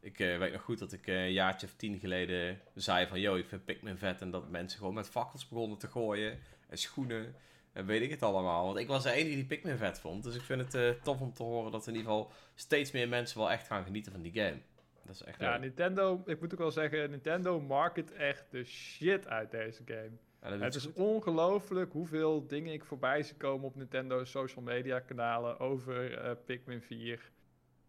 [0.00, 3.20] Ik eh, weet nog goed dat ik een jaartje of tien geleden zei van...
[3.20, 4.20] Yo, ik vind Pikmin vet.
[4.20, 6.38] En dat mensen gewoon met fakkels begonnen te gooien.
[6.68, 7.34] En schoenen.
[7.76, 8.66] En weet ik het allemaal.
[8.66, 10.22] Want ik was de enige die Pikmin vet vond.
[10.22, 13.08] Dus ik vind het eh, tof om te horen dat in ieder geval steeds meer
[13.08, 14.60] mensen wel echt gaan genieten van die game.
[15.04, 15.60] Dat is echt ja, leuk.
[15.60, 20.10] Nintendo, ik moet ook wel zeggen, Nintendo market echt de shit uit deze game.
[20.42, 25.58] Ja, Het is ongelooflijk hoeveel dingen ik voorbij zie komen op Nintendo social media kanalen
[25.58, 27.30] over eh, Pikmin 4.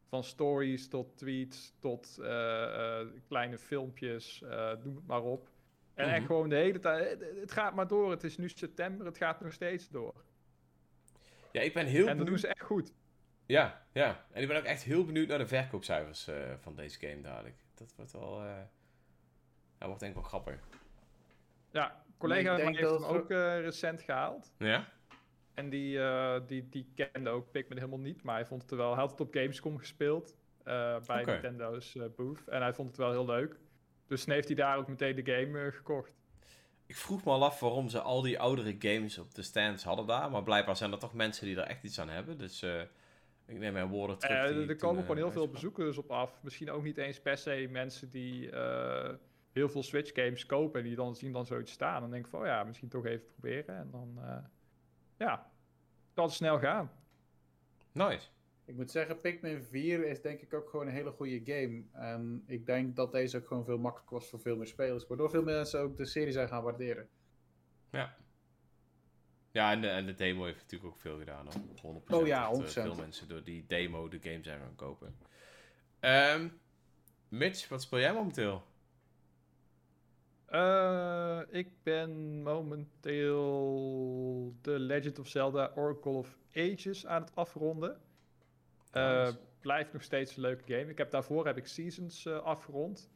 [0.09, 4.43] Van stories tot tweets tot eh, kleine filmpjes,
[4.83, 5.49] noem het maar op.
[5.97, 6.15] En Mhm.
[6.15, 8.11] echt gewoon de hele tijd, het- gaat maar door.
[8.11, 10.13] Het is nu september, het gaat nog steeds door.
[11.51, 12.39] Ja, ik ben heel en dat doen benieuwd.
[12.39, 12.93] ze echt goed.
[13.45, 14.25] Ja, ja.
[14.31, 17.55] En ik ben ook echt heel benieuwd naar de verkoopcijfers eh, van deze game dadelijk.
[17.75, 18.41] Dat wordt wel...
[18.43, 18.55] eh
[19.77, 20.67] dat wordt denk ik wel grappig.
[21.71, 24.51] Ja, een collega Ik van mij denk heeft hem ook eh, recent gehaald.
[24.57, 24.87] Ja?
[25.53, 28.77] En die, eh, die, die kende ook Pikmin helemaal niet, maar hij vond het er
[28.77, 28.91] wel.
[28.91, 31.23] Hij had het op Gamescom gespeeld eh, bij.
[31.23, 32.47] Nintendo's eh, booth.
[32.47, 33.59] En hij vond het wel heel leuk.
[34.07, 36.11] Dus toen heeft hij daar ook meteen de game eh, gekocht.
[36.85, 40.07] Ik vroeg me al af waarom ze al die oudere games op de stands hadden
[40.07, 40.31] daar.
[40.31, 42.37] Maar blijkbaar zijn er toch mensen die er echt iets aan hebben.
[42.37, 42.81] Dus eh,
[43.45, 44.61] ik neem mijn woorden terug.
[44.63, 46.39] Ik er komen gewoon heel veel bezoekers op af.
[46.43, 48.49] Misschien ook niet eens per se mensen die
[49.51, 50.79] heel veel Switch games kopen.
[50.79, 52.01] En die dan zien dan zoiets staan.
[52.01, 53.77] Dan denk ik van oh ja, misschien toch even proberen.
[53.77, 54.19] En dan
[55.17, 55.51] ja,
[56.13, 56.91] het snel gaan.
[57.91, 58.27] Nice.
[58.67, 61.83] Ik moet zeggen, Pikmin 4 is denk ik ook gewoon een hele goede game.
[61.91, 65.07] En ik denk dat deze ook gewoon veel makkelijker was voor veel meer spelers.
[65.07, 67.07] Waardoor veel mensen ook de serie zijn gaan waarderen.
[67.91, 68.15] Ja.
[69.51, 71.47] Ja, en de, en de demo heeft natuurlijk ook veel gedaan.
[71.81, 72.01] Hoor.
[72.01, 72.71] 100% Oh ja, dat, eh, 100%.
[72.71, 75.15] veel mensen door die demo de game zijn gaan kopen.
[75.99, 76.47] Ehm
[77.27, 78.63] Mitch, wat speel jij momenteel?
[80.45, 83.35] Eh, ik ben momenteel
[84.61, 88.01] The Legend of Zelda Oracle of Ages aan het afronden.
[88.97, 89.37] Nice.
[89.59, 90.91] Blijft nog steeds een leuke game.
[90.91, 93.09] Ik heb, daarvoor heb ik Seasons eh, afgerond.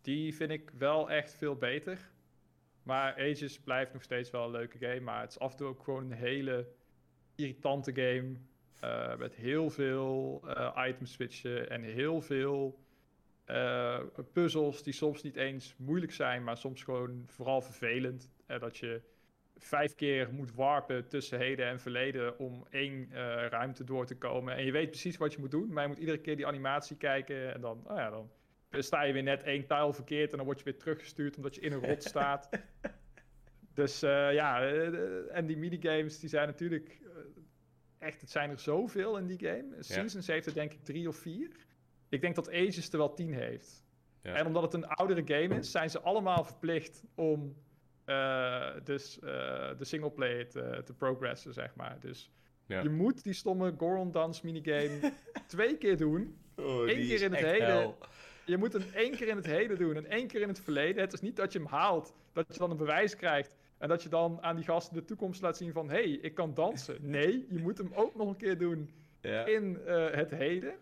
[0.00, 2.10] Die vind ik wel echt veel beter.
[2.82, 5.00] Maar Ages blijft nog steeds wel een leuke game.
[5.00, 6.68] Maar het is af en toe ook gewoon een hele
[7.34, 8.34] irritante game.
[8.80, 10.42] eh, met heel veel
[10.88, 12.78] item switchen en heel veel
[14.32, 18.30] puzzels die soms niet eens moeilijk zijn, maar soms gewoon vooral vervelend.
[18.46, 19.02] Dat je
[19.64, 24.56] vijf keer moet warpen tussen heden en verleden om één eh, ruimte door te komen.
[24.56, 26.96] En je weet precies wat je moet doen, maar je moet iedere keer die animatie
[26.96, 28.30] kijken en dan, oh ja, dan
[28.70, 31.60] sta je weer net één tile verkeerd en dan word je weer teruggestuurd omdat je
[31.60, 32.48] in een rot staat.
[33.74, 37.00] Dus eh, ja, eh, en die minigames die zijn natuurlijk
[37.98, 39.76] echt, het zijn er zoveel in die game.
[39.78, 41.50] Seasons heeft er denk ik drie of vier.
[42.08, 43.84] Ik denk dat Ages er wel tien heeft.
[44.22, 44.34] Ja.
[44.34, 47.56] En omdat het een oudere game is, zijn ze allemaal verplicht om
[48.84, 51.96] dus eh, de singleplayer te, te progressen, zeg maar.
[52.00, 52.30] Dus
[52.66, 52.82] Ja.
[52.82, 55.12] je moet die stomme Goron Dance minigame
[55.46, 56.36] twee keer doen.
[56.56, 57.94] Oh, Eén keer is in het heden.
[58.44, 61.02] Je moet hem één keer in het heden doen en één keer in het verleden.
[61.02, 63.50] Het is niet dat je hem haalt, dat je dan een bewijs krijgt.
[63.78, 65.88] En dat je dan aan die gasten de toekomst laat zien van...
[65.90, 66.96] hé, hey, ik kan dansen.
[67.10, 69.44] Nee, je moet hem ook nog een keer doen Ja.
[69.46, 70.74] in eh, het heden.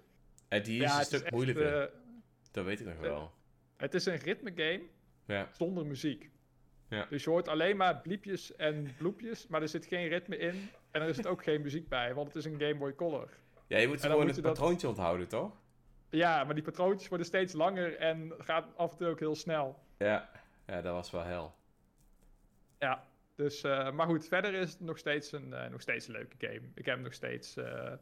[0.49, 1.83] En die is Ja, een stuk echt, moeilijker.
[1.83, 1.89] eh,
[2.51, 3.33] dat weet ik nog wel.
[3.77, 4.83] het is een ritme game
[5.27, 5.49] Ja.
[5.53, 6.31] zonder muziek.
[6.89, 7.07] Ja.
[7.11, 10.71] Dus je hoort alleen maar bliepjes en bloepjes, maar er zit geen ritme in.
[10.91, 13.29] En er is ook geen muziek bij, want het is een Game Boy Color.
[13.67, 15.53] Ja, je moet gewoon moet het dat- patroontje onthouden, toch?
[16.11, 19.79] Ja, maar die patroontjes worden steeds langer en gaat af en toe ook heel snel.
[19.99, 20.31] Ja.
[20.67, 21.55] Ja, dat was wel hel.
[22.79, 23.05] Ja,
[23.35, 26.37] dus, eh, maar goed, verder is het nog steeds een, eh, nog steeds een leuke
[26.39, 26.61] game.
[26.75, 27.57] Ik heb nog steeds.
[27.57, 27.93] eh,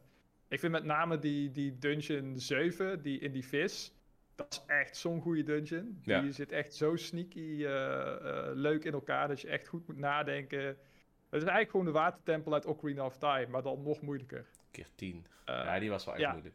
[0.49, 3.95] ik vind met name die, die dungeon 7, die in die vis.
[4.37, 6.01] Dat is echt zo'n goede dungeon.
[6.03, 6.21] Ja.
[6.21, 9.99] Die zit echt zo sneaky eh, eh, leuk in elkaar dat je echt goed moet
[9.99, 10.61] nadenken.
[10.61, 14.47] Het is eigenlijk gewoon de watertempel uit Ocarina of Time, maar dan nog moeilijker.
[14.71, 15.27] Keer 10.
[15.45, 16.31] Eh, ja, die was wel echt ja.
[16.33, 16.55] moeilijk.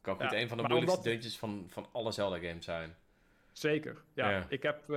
[0.00, 2.94] Kan goed een van de moeilijkste omdat- dungeons van, van alle Zelda-games zijn.
[3.52, 4.46] Zeker, ja.
[4.48, 4.90] Ik heb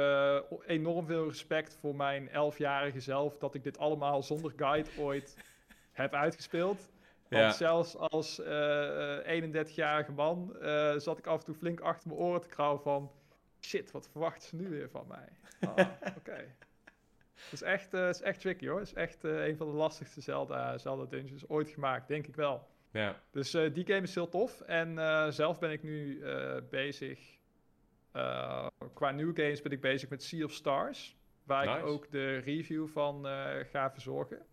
[0.66, 5.38] enorm veel respect voor mijn elfjarige zelf dat ik dit allemaal zonder guide ooit
[5.92, 6.92] heb uitgespeeld.
[7.30, 7.52] Want Ja.
[7.52, 12.20] zelfs als eh, eh, 31-jarige man eh, zat ik af en toe flink achter mijn
[12.22, 13.12] oren te krauwen van...
[13.62, 15.28] Shit, wat verwachten ze nu weer van mij?
[15.76, 15.88] Ah,
[16.18, 16.46] Oké.
[17.34, 18.80] Het is echt, eh, is echt tricky hoor.
[18.80, 22.36] Het is echt eh, een van de lastigste Zelda, Zelda dungeons ooit gemaakt, denk ik
[22.36, 22.68] wel.
[22.92, 23.20] Ja.
[23.32, 24.62] Dus eh, die game is heel tof.
[24.62, 27.38] En eh, zelf ben ik nu eh, bezig.
[28.12, 31.18] eh, qua nieuwe games ben ik bezig met Sea of Stars.
[31.44, 34.46] Waar ik ook de review van eh, ga verzorgen.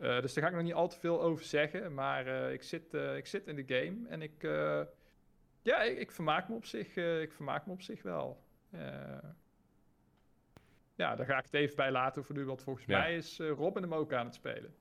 [0.00, 1.94] Eh, dus daar ga ik nog niet al te veel over zeggen.
[1.94, 4.08] Maar eh, ik, zit, eh, ik zit in de game.
[4.08, 4.82] En ik, eh,
[5.62, 8.42] ja, ik, ik vermaak me op zich, eh, ik vermaak me op zich wel.
[8.70, 9.18] Eh,
[10.94, 12.44] ja, daar ga ik het even bij laten voor nu.
[12.44, 12.98] Want volgens Ja.
[12.98, 14.74] mij is Robin hem ook aan het spelen.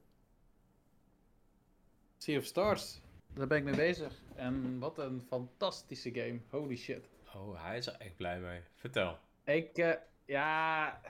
[2.17, 3.01] Sea of Stars.
[3.33, 4.21] Daar ben ik mee bezig.
[4.35, 6.39] En wat een fantastische game.
[6.49, 7.09] Holy shit.
[7.35, 8.61] Oh, hij is er echt blij mee.
[8.75, 9.17] Vertel.
[9.43, 9.93] Ik, eh,
[10.25, 11.01] ja.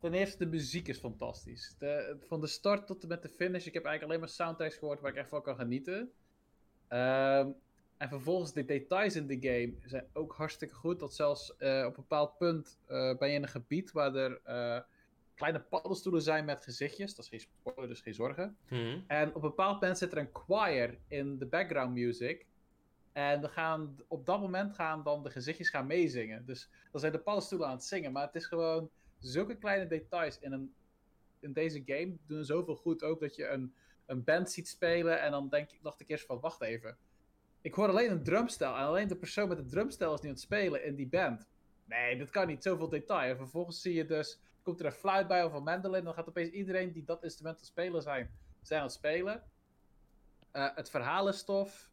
[0.00, 1.74] Ten eerste, de muziek is fantastisch.
[1.78, 3.66] De, van de start tot en met de finish.
[3.66, 6.12] Ik heb eigenlijk alleen maar soundtracks gehoord waar ik echt van kan genieten.
[6.88, 7.48] Ehm,
[7.96, 11.00] en vervolgens, de details in de game zijn ook hartstikke goed.
[11.00, 14.40] Dat zelfs eh, op een bepaald punt eh, ben je in een gebied waar er
[14.44, 14.80] eh,
[15.34, 17.14] kleine paddenstoelen zijn met gezichtjes.
[17.14, 18.56] Dat is geen spoiler, dus geen zorgen.
[18.68, 18.98] Hm.
[19.06, 22.46] En op een bepaald moment zit er een choir in de background music.
[23.12, 26.46] En dan gaan, op dat moment gaan dan de gezichtjes gaan meezingen.
[26.46, 28.12] Dus dan zijn de paddenstoelen aan het zingen.
[28.12, 28.90] Maar het is gewoon
[29.20, 30.74] zulke kleine details in, een,
[31.40, 33.02] in deze game doen zoveel goed.
[33.02, 33.74] Ook dat je een,
[34.06, 36.96] een band ziet spelen en dan denk, dacht ik eerst van wacht even.
[37.60, 40.34] Ik hoor alleen een drumstel en alleen de persoon met het drumstel is nu aan
[40.34, 41.48] het spelen in die band.
[41.84, 42.62] Nee, dat kan niet.
[42.62, 43.30] Zoveel detail.
[43.30, 46.04] En vervolgens zie je dus, komt er een fluit bij of een mandolin.
[46.04, 48.30] Dan gaat opeens iedereen die dat instrument aan het spelen zijn,
[48.62, 49.42] zijn aan het spelen.
[50.50, 51.90] Eh, het verhaal is tof.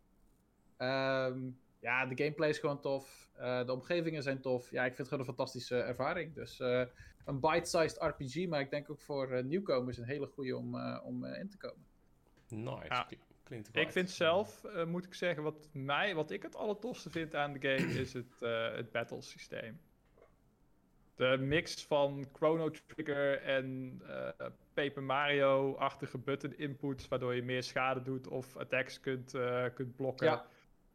[0.78, 1.40] Ehm,
[1.80, 3.30] ja, de gameplay is gewoon tof.
[3.34, 4.72] Eh, de omgevingen zijn tof.
[4.72, 6.34] Ja, ik vind het gewoon een fantastische ervaring.
[6.34, 6.84] Dus eh,
[7.28, 11.02] een bite-sized RPG, maar ik denk ook voor eh, nieuwkomers een hele goede om, eh,
[11.04, 11.86] om eh, in te komen.
[12.48, 12.86] Nice.
[12.90, 13.08] Ja.
[13.48, 17.10] Klinkt wel Ik vind zelf, eh, moet ik zeggen, wat, mij, wat ik het allertofste
[17.10, 19.80] vind aan de game is het, eh het battle systeem.
[21.16, 28.02] De mix van Chrono Trigger en eh, Paper Mario-achtige button inputs, waardoor je meer schade
[28.02, 30.28] doet of attacks kunt, eh, kunt blokken.
[30.28, 30.46] Ja.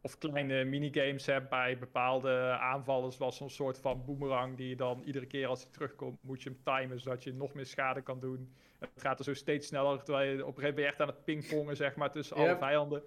[0.04, 5.02] Of kleine minigames hebt bij bepaalde aanvallen, zoals zo'n soort van boomerang die je dan
[5.02, 8.20] iedere keer als hij terugkomt, moet je hem timen, zodat je nog meer schade kan
[8.20, 8.52] doen.
[8.78, 11.24] Het gaat er zo steeds sneller, terwijl je op een gegeven moment echt aan het
[11.24, 13.02] pingpongen, zeg maar, tussen alle vijanden.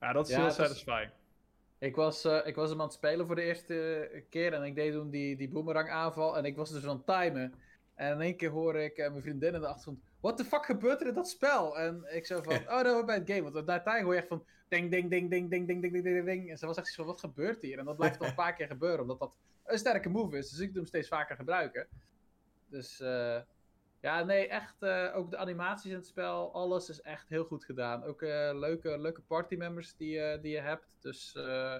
[0.00, 1.10] Ja, dat is Ja, heel is- satisfying.
[1.78, 4.74] Ik was, eh, ik was hem aan het spelen voor de eerste keer en ik
[4.74, 7.54] deed toen die, die boomerang aanval en ik was dus aan het timen.
[7.94, 10.64] En in één keer hoor ik eh, mijn vriendin in de achtergrond, what the fuck
[10.64, 11.78] gebeurt er in dat spel?
[11.78, 13.50] En ik zo van, oh dat hoort bij het game.
[13.50, 16.04] Want na tijd hoor je echt van, ding, ding, ding, ding, ding, ding, ding, ding,
[16.04, 16.50] ding, ding.
[16.50, 17.78] En ze was echt zo van, wat gebeurt hier?
[17.78, 19.32] En dat blijft nog een paar keer gebeuren, omdat dat
[19.64, 20.50] een sterke move is.
[20.50, 21.88] Dus ik doe hem steeds vaker gebruiken.
[22.68, 23.40] Dus eh,
[24.00, 27.64] ja, nee, echt, eh, ook de animaties in het spel, alles is echt heel goed
[27.64, 28.04] gedaan.
[28.04, 30.86] Ook eh, leuke, leuke partymembers die, die je hebt.
[31.00, 31.76] Dus eh,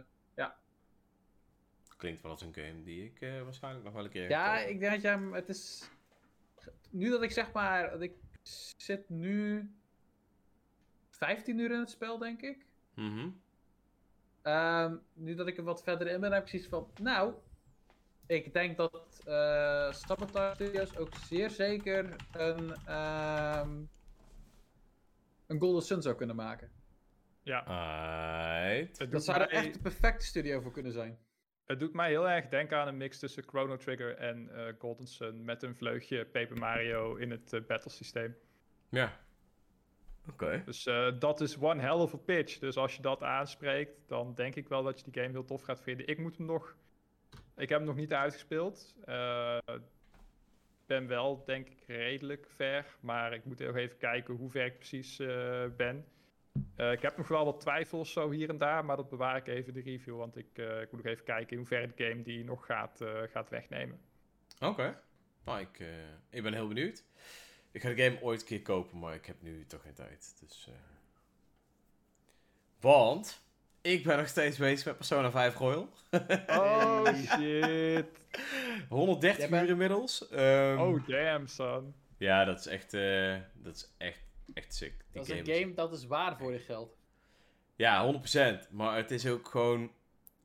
[1.97, 4.93] Klinkt wel als een game die ik waarschijnlijk nog wel een keer Ja, ik denk
[4.93, 5.35] dat jij hem.
[5.35, 5.91] Het is.
[6.91, 7.91] Nu dat ik zeg maar.
[7.91, 8.13] Dat ik
[8.77, 9.71] zit nu.
[11.11, 12.67] 15 uur in het spel, denk ik.
[12.95, 13.31] Mhm.
[14.43, 16.91] Ehm, nu dat ik er wat verder in ben, heb ik zoiets van.
[17.03, 17.35] Nou.
[18.27, 22.75] Ik denk dat eh Sabotage Studios ook zeer zeker een.
[22.87, 23.83] ehm,
[25.47, 26.71] een Golden Sun zou kunnen maken.
[27.43, 27.65] Ja,
[29.11, 31.19] Dat zou er echt de perfecte studio voor kunnen zijn.
[31.69, 35.07] Het doet mij heel erg denken aan een mix tussen Chrono Trigger en eh, Golden
[35.07, 38.37] Sun met een vleugje Paper Mario in het eh, battle systeem.
[38.89, 39.19] Ja.
[40.31, 40.63] Oké.
[40.65, 42.59] Dus eh, dat is one hell of a pitch.
[42.59, 45.63] Dus als je dat aanspreekt, dan denk ik wel dat je die game heel tof
[45.63, 46.07] gaat vinden.
[46.07, 46.77] Ik moet hem nog.
[47.57, 48.95] Ik heb hem nog niet uitgespeeld.
[49.05, 49.59] Eh,
[50.87, 52.87] ben wel, denk ik, redelijk ver.
[53.01, 56.05] Maar ik moet nog even kijken hoe ver ik precies eh, ben.
[56.77, 59.47] Eh, ik heb nog wel wat twijfels zo hier en daar, maar dat bewaar ik
[59.47, 60.17] even de review.
[60.17, 63.01] Want ik, eh, ik moet nog even kijken in hoeverre de game die nog gaat,
[63.01, 64.01] eh, gaat wegnemen.
[64.61, 65.01] Oké.
[65.45, 65.87] Nou, ik, eh,
[66.31, 67.05] ik ben heel benieuwd.
[67.73, 70.37] Ik ga de game ooit een keer kopen, maar ik heb nu toch geen tijd.
[70.41, 70.75] Dus, eh.
[72.81, 73.43] Want
[73.81, 75.89] ik ben nog steeds bezig met Persona 5 Royal.
[76.47, 78.07] Oh shit.
[78.89, 80.29] 130 Jij bent- uur inmiddels.
[80.29, 81.95] Ehm, Oh damn son.
[82.17, 84.21] Ja, dat is echt, eh, dat is echt,
[84.55, 84.95] echt sick.
[84.99, 86.97] Die Dat is een game game dat is waar voor je geld.
[87.77, 88.13] Ja,
[88.67, 88.71] 100%.
[88.71, 89.83] Maar het is ook gewoon.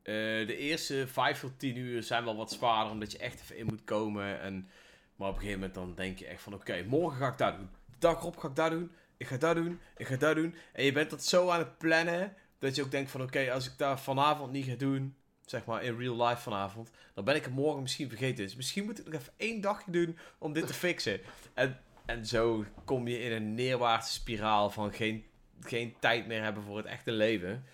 [0.02, 0.14] eh,
[0.46, 3.66] de eerste 5 tot 10 uur zijn wel wat zwaarder, omdat je echt even in
[3.66, 4.40] moet komen.
[4.40, 4.68] En,
[5.16, 7.56] maar op een gegeven moment dan denk je echt van: oké, morgen ga ik dat
[7.56, 7.68] doen.
[7.90, 8.90] De dag erop ga ik dat doen.
[9.16, 9.80] Ik ga dat doen.
[9.96, 10.54] Ik ga dat doen.
[10.72, 12.34] En je bent dat zo aan het plannen.
[12.58, 15.16] Dat je ook denkt van: oké, als ik dat vanavond niet ga doen.
[15.44, 16.90] Zeg maar in real life vanavond.
[17.14, 18.44] Dan ben ik het morgen misschien vergeten.
[18.44, 21.20] Dus misschien moet ik nog even één dagje doen om dit te fixen.
[21.54, 25.24] En, en zo kom je in een neerwaartse spiraal van geen,
[25.60, 27.64] geen tijd meer hebben voor het echte leven.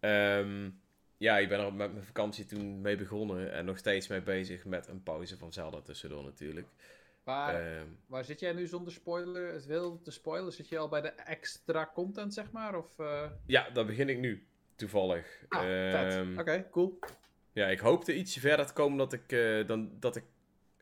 [0.00, 0.70] Ehm,
[1.16, 3.52] ja, ik ben er met mijn vakantie toen mee begonnen.
[3.52, 6.66] En nog steeds mee bezig met een pauze van Zelda tussendoor natuurlijk.
[7.24, 9.52] Waar, Ehm, waar zit jij nu zonder spoiler?
[9.52, 10.52] Het wil te spoilen.
[10.52, 12.76] Zit je al bij de extra content, zeg maar?
[12.76, 14.46] Of, eh, ja, daar begin ik nu.
[14.76, 15.44] Toevallig.
[15.48, 15.92] Ah.
[15.92, 16.98] Ehm, Oké, cool.
[17.52, 20.24] Ja, ik hoopte ietsje verder te komen dat ik, eh, dan dat ik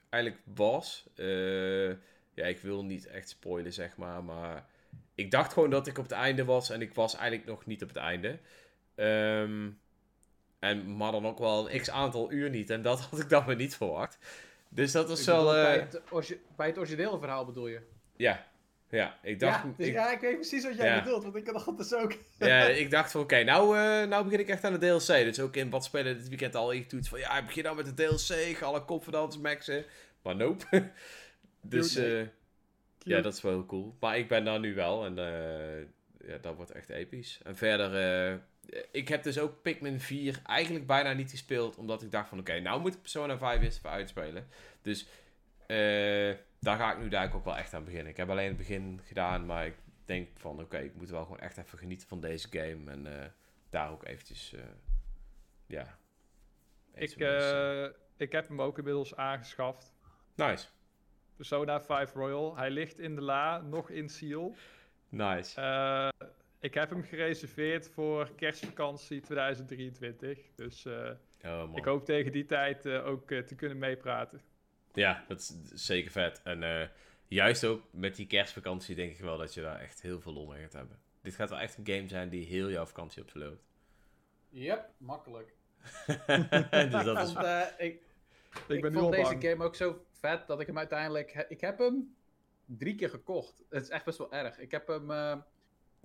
[0.09, 1.06] eigenlijk was.
[1.14, 1.90] Eh,
[2.37, 4.25] ja, ik wil niet echt spoilen, zeg maar.
[4.25, 4.65] Maar
[5.15, 6.71] ik dacht gewoon dat ik op het einde was.
[6.71, 8.39] En ik was eigenlijk nog niet op het einde.
[8.95, 9.69] Ehm,
[10.59, 12.71] en, maar dan ook wel een x aantal uur niet.
[12.71, 14.19] En dat had ik dan weer niet verwacht.
[14.69, 15.39] Dus dat was Ik wel...
[15.45, 17.81] bedoel, bij, eh, het orgi- bij het originele verhaal bedoel je?
[18.17, 18.47] ja,
[18.91, 19.63] ja, ik dacht...
[19.63, 21.03] ja, dus ik, ja, ik weet precies wat jij Ja.
[21.03, 22.15] bedoelt, want ik had dat dus ook.
[22.39, 25.07] Ja, ik dacht van oké, nou, eh, nou begin ik echt aan de DLC.
[25.07, 27.85] Dus ook in wat spelen dit weekend al ingetoetst van ja, ik begin nou met
[27.87, 29.85] de DLC, ik ga alle confidence maxen.
[30.23, 30.65] Maar nope.
[31.68, 32.26] dus eh,
[32.98, 33.97] ja, dat is wel heel cool.
[34.01, 37.40] Maar ik ben daar nu wel en eh, ja, dat wordt echt episch.
[37.44, 38.38] En verder, eh,
[38.90, 42.60] ik heb dus ook Pikmin 4 eigenlijk bijna niet gespeeld, omdat ik dacht van oké,
[42.60, 44.48] nou moet ik Persona 5 eens even uitspelen.
[44.82, 45.09] Dus
[46.60, 48.09] daar ga ik nu daar ook wel echt aan beginnen.
[48.09, 51.40] Ik heb alleen het begin gedaan, maar ik denk van oké, ik moet wel gewoon
[51.40, 52.90] echt even genieten van deze game.
[52.90, 53.32] En
[53.70, 54.55] daar ook eventjes,
[55.66, 55.98] ja.
[56.97, 57.84] Ik, eh,
[58.16, 59.94] ik heb hem ook inmiddels aangeschaft.
[60.34, 60.66] nice,
[61.37, 62.57] Persona 5 Royal.
[62.57, 64.55] Hij ligt in de la, nog in seal.
[65.09, 65.61] nice.
[65.61, 66.09] Eh,
[66.61, 70.39] ik heb hem gereserveerd voor kerstvakantie 2023.
[70.55, 71.11] Dus eh,
[71.45, 71.77] oh, man.
[71.77, 74.41] ik hoop tegen die tijd eh, ook te kunnen meepraten.
[74.93, 76.41] Ja, dat is zeker vet.
[76.43, 76.89] En eh,
[77.27, 80.47] juist ook met die kerstvakantie denk ik wel dat je daar echt heel veel lol
[80.47, 80.99] mee gaat hebben.
[81.23, 83.65] Dit gaat wel echt een game zijn die heel jouw vakantie opvloopt.
[84.49, 85.55] Yep, makkelijk.
[86.71, 87.33] dus dat is...
[87.33, 88.03] Want, ik,
[88.69, 89.43] Ik, ik ben nu vond al deze bang.
[89.43, 91.32] game ook zo vet dat ik hem uiteindelijk...
[91.32, 92.16] he- Ik heb hem
[92.64, 93.64] drie keer gekocht.
[93.68, 94.59] Het is echt best wel erg.
[94.59, 95.36] Ik heb hem eh,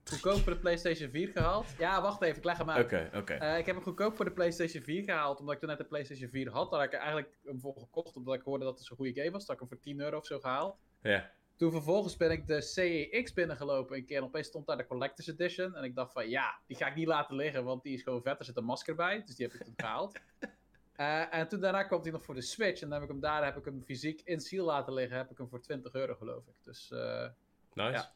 [0.03, 1.65] goedkoop voor de PlayStation 4 gehaald.
[1.77, 2.85] Ja, wacht even, ik leg hem uit.
[2.85, 3.33] Oké, oké.
[3.33, 5.85] Eh, ik heb hem goedkoop voor de PlayStation 4 gehaald, omdat ik toen net de
[5.85, 6.71] PlayStation 4 had.
[6.71, 9.31] Daar had ik eigenlijk hem voor gekocht, omdat ik hoorde dat het zo'n goede game
[9.31, 9.45] was.
[9.45, 10.77] Dat ik hem voor 10 euro of zo gehaald.
[11.01, 11.31] Ja.
[11.55, 14.17] Toen vervolgens ben ik de CEX binnengelopen een keer.
[14.17, 15.75] En opeens stond daar de Collector's Edition.
[15.75, 18.21] En ik dacht van, ja, die ga ik niet laten liggen, want die is gewoon
[18.21, 18.39] vet.
[18.39, 20.19] Er zit een masker bij, dus die heb ik toen gehaald.
[20.95, 22.81] Eh, en toen daarna kwam hij nog voor de Switch.
[22.81, 25.17] En dan heb ik hem daar heb ik hem fysiek in seal laten liggen.
[25.17, 26.53] Heb ik hem voor 20 euro, geloof ik.
[26.63, 27.27] Dus, eh,
[27.73, 27.91] Nice.
[27.91, 28.13] Ja.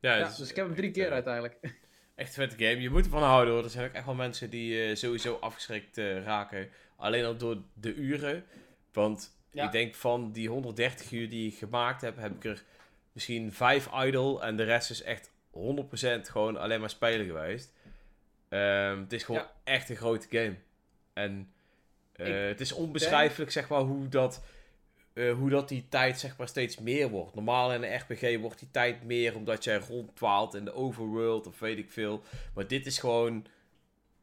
[0.00, 1.58] Ja, dus ik heb hem drie echt, keer eh, uiteindelijk.
[2.14, 2.80] Echt een vette game.
[2.80, 3.64] Je moet ervan houden hoor.
[3.64, 6.68] Er zijn ook echt wel mensen die sowieso afgeschrikt raken.
[6.96, 8.44] Alleen al door de uren.
[8.92, 9.64] Want Ja.
[9.64, 12.62] ik denk van die 130 uur die ik gemaakt heb, heb ik er
[13.12, 14.40] misschien 5 idle.
[14.40, 17.72] En de rest is echt 100% gewoon alleen maar spelen geweest.
[18.48, 20.56] Ehm, het is gewoon echt een grote game.
[21.12, 21.51] En
[22.22, 24.42] eh, Ik het is onbeschrijfelijk zeg maar hoe dat,
[25.12, 27.34] eh, hoe dat die tijd zeg maar steeds meer wordt.
[27.34, 31.58] Normaal in een RPG wordt die tijd meer omdat jij rondtwaalt in de overworld of
[31.58, 32.22] weet ik veel.
[32.54, 33.46] Maar dit is gewoon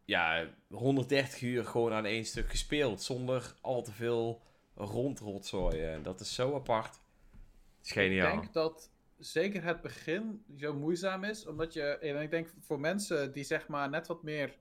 [0.05, 3.01] ja, 130 uur gewoon aan één stuk gespeeld.
[3.01, 4.41] Zonder al te veel
[4.75, 5.93] rondrotzooien.
[5.93, 6.99] En dat is zo apart.
[7.77, 8.33] Het is geniaal.
[8.33, 12.79] Ik denk dat zeker het begin zo moeizaam is, omdat je, en ik denk voor
[12.79, 14.57] mensen die zeg maar net wat meer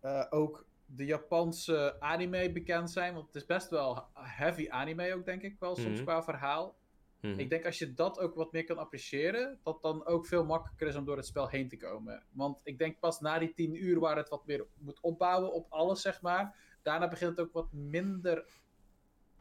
[0.00, 5.24] eh, ook de Japanse anime bekend zijn, want het is best wel heavy anime ook
[5.24, 6.02] denk ik wel soms Mhm.
[6.04, 6.76] qua verhaal.
[7.20, 7.38] Mhm.
[7.38, 10.86] Ik denk als je dat ook wat meer kan appreciëren, dat dan ook veel makkelijker
[10.86, 12.22] is om door het spel heen te komen.
[12.30, 15.66] Want ik denk pas na die 10 uur waar het wat meer moet opbouwen op
[15.72, 16.56] alles, zeg maar.
[16.82, 18.44] Daarna begint het ook wat minder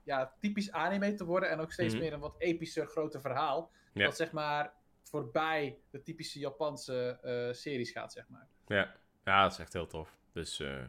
[0.03, 2.03] ja, typisch anime te worden en ook steeds Mhm.
[2.03, 3.71] meer een wat epischer, groter verhaal.
[3.93, 4.05] Ja.
[4.05, 8.47] Dat zeg maar voorbij de typische Japanse eh, series gaat, zeg maar.
[8.67, 8.95] Ja.
[9.23, 10.17] ja, dat is echt heel tof.
[10.31, 10.83] Dus eh,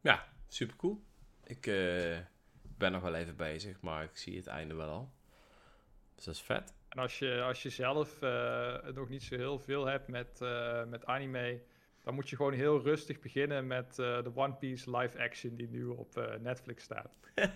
[0.00, 1.02] ja, super cool.
[1.44, 2.18] Ik eh,
[2.62, 5.12] ben nog wel even bezig, maar ik zie het einde wel al.
[6.14, 6.74] Dus dat is vet.
[6.88, 10.84] En als je, als je zelf eh, nog niet zo heel veel hebt met, eh,
[10.84, 11.62] met anime,
[12.02, 15.68] dan moet je gewoon heel rustig beginnen met eh, de One Piece live action die
[15.68, 17.10] nu op eh, Netflix staat.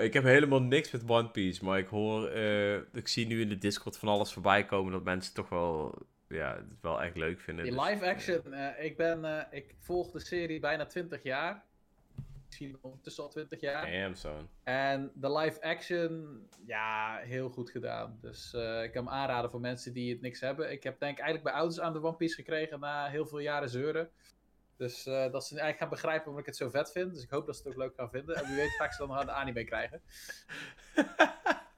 [0.00, 3.48] Ik heb helemaal niks met One Piece, maar ik hoor, eh, ik zie nu in
[3.48, 5.98] de Discord van alles voorbij komen dat mensen toch wel,
[6.34, 7.64] ja, het wel echt leuk vinden.
[7.64, 11.64] Die Dus, live action, eh, ik ben, eh, ik volg de serie bijna 20 jaar.
[12.46, 13.90] Misschien ondertussen al 20 jaar.
[13.90, 14.48] Damn.
[14.62, 18.18] En de live action, ja, heel goed gedaan.
[18.20, 20.72] Dus eh, ik kan hem aanraden voor mensen die het niks hebben.
[20.72, 23.38] Ik heb denk ik eigenlijk bij ouders aan de One Piece gekregen na heel veel
[23.38, 24.10] jaren zeuren.
[24.76, 27.14] Dus eh, dat ze eigenlijk gaan begrijpen waarom ik het zo vet vind.
[27.14, 28.36] Dus ik hoop dat ze het ook leuk gaan vinden.
[28.36, 30.02] En wie weet ga ik ze dan nog aan de anime krijgen.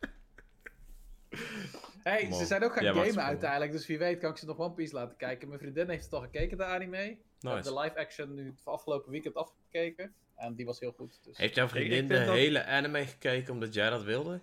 [2.02, 2.38] hey, Man.
[2.38, 3.72] ze zijn ook gaan gamen uiteindelijk.
[3.72, 5.48] Dus wie weet kan ik ze nog One Piece laten kijken.
[5.48, 7.18] Mijn vriendin heeft het al gekeken, de anime.
[7.40, 7.62] Nice.
[7.72, 10.14] de live action nu het afgelopen weekend afgekeken.
[10.36, 11.20] En die was heel goed.
[11.24, 11.36] Dus...
[11.38, 14.40] Heeft jouw vriendin de dat- hele anime gekeken omdat jij dat wilde?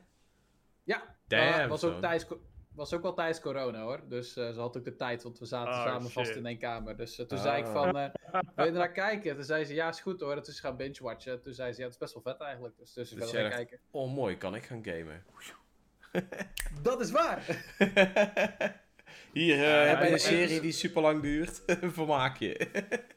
[0.83, 2.25] Ja, Damn, was ook, tijdens,
[2.75, 4.01] was ook wel tijdens corona hoor.
[4.07, 6.57] Dus eh, ze had ook de tijd, want we zaten Oh, samen vast in één
[6.57, 6.97] kamer.
[6.97, 7.73] Dus eh, toen zei ik Oh.
[7.73, 8.09] van, eh,
[8.55, 9.35] wil je naar kijken?
[9.35, 10.29] Toen zei ze, ja is goed hoor.
[10.31, 11.41] En toen is ze gaan binge-watchen.
[11.41, 12.77] Toen zei ze, ja het is best wel vet eigenlijk.
[12.77, 13.79] Dus, dus, Dus jij gaan kijken.
[13.91, 15.23] Oh, mooi, kan ik gaan gamen?
[16.81, 17.45] Dat is waar!
[19.33, 21.63] Hier, eh, Ja, heb je een serie die super lang duurt.
[21.99, 22.67] Vermaak je.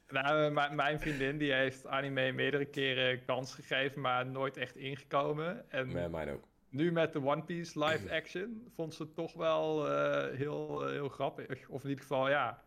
[0.08, 5.70] Nou, eh, mijn- vriendin die heeft anime meerdere keren kans gegeven, maar nooit echt ingekomen.
[5.70, 6.48] En Nee, mij ook.
[6.68, 11.08] nu met de One Piece live action vond ze het toch wel eh, heel, heel
[11.08, 11.68] grappig.
[11.68, 12.62] Of in ieder geval, ja,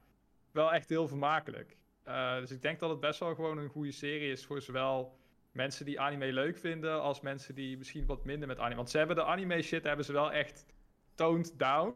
[0.52, 1.78] wel echt heel vermakelijk.
[2.04, 5.18] Eh, dus ik denk dat het best wel gewoon een goede serie is voor zowel
[5.56, 8.76] mensen die anime leuk vinden, als mensen die misschien wat minder met anime.
[8.76, 10.66] Want ze hebben de anime shit hebben ze wel echt
[11.16, 11.96] toned down.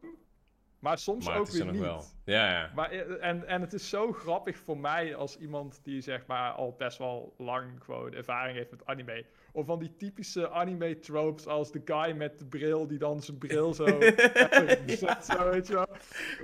[0.79, 1.81] Maar soms Maar ook er weer niet.
[1.81, 2.03] wel.
[2.25, 2.71] Ja, ja.
[2.75, 6.51] Maar, eh, en, en het is zo grappig voor mij als iemand die zeg maar
[6.51, 9.25] al best wel lang gewoon ervaring heeft met anime.
[9.51, 13.37] Of van die typische anime tropes als de guy met de bril die dan zijn
[13.37, 13.85] bril zo,
[15.31, 15.87] zo weet je wel.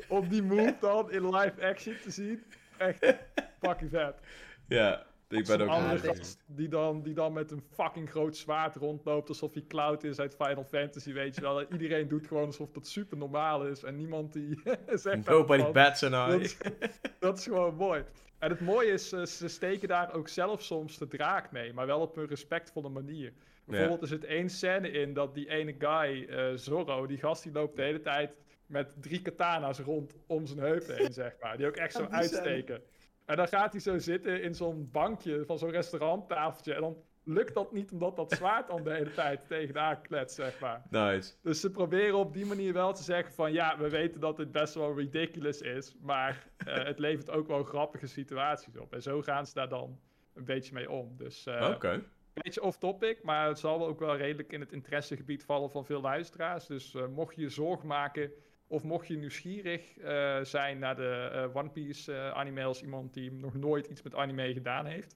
[0.08, 2.44] Om die move dan in live action te zien.
[2.78, 3.16] Echt
[3.60, 4.20] fucking vet.
[4.68, 8.38] Ja, ik ben Zo'n ook andere gast die dan, die dan met een fucking groot
[8.38, 11.60] zwaard rondloopt alsof hij Cloud is uit Final Fantasy, weet je wel.
[11.60, 14.62] En iedereen doet gewoon alsof dat super normaal is en niemand die
[14.94, 16.40] zegt Nobody van- bats an dat eye.
[16.40, 16.58] is,
[17.20, 18.04] dat is gewoon mooi.
[18.40, 21.86] En het mooie is, eh, ze steken daar ook zelf soms de draak mee, maar
[21.86, 23.34] wel op een respectvolle manier.
[23.66, 27.52] Bijvoorbeeld er zit één scène in dat die ene guy, eh, Zorro, die gast die
[27.52, 28.36] loopt de hele tijd
[28.66, 31.58] met drie katana's rond om zijn heupen heen, zeg maar.
[31.58, 32.82] Die ook echt zo scène.
[33.26, 36.74] En dan gaat hij zo zitten in zo'n bankje van zo'n restauranttafeltje.
[36.74, 40.60] En dan lukt dat niet omdat dat zwaard dan de hele tijd tegenaan kletst, zeg
[40.60, 40.82] maar.
[40.90, 41.34] Nice.
[41.42, 44.52] Dus ze proberen op die manier wel te zeggen van ja, we weten dat dit
[44.52, 48.94] best wel ridiculous is, maar eh, het levert ook wel grappige situaties op.
[48.94, 50.00] En zo gaan ze daar dan
[50.34, 51.18] een beetje mee om.
[51.18, 51.92] Dus eh, Oké.
[51.92, 52.04] een
[52.34, 56.02] beetje off-topic, maar het zal wel ook wel redelijk in het interessegebied vallen van veel
[56.02, 56.66] luisteraars.
[56.68, 58.32] Dus eh, mocht je je zorgen maken
[58.68, 63.14] of mocht je nieuwsgierig eh, zijn naar de eh, One Piece eh, anime als iemand
[63.14, 65.16] die nog nooit iets met anime gedaan heeft.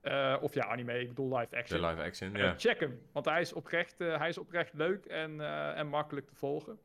[0.00, 1.80] Eh, of ja, anime, ik bedoel live De action.
[1.86, 2.54] live action, ja.
[2.58, 6.26] check hem, want hij is oprecht, eh, hij is oprecht leuk en, eh, en makkelijk
[6.26, 6.78] te volgen.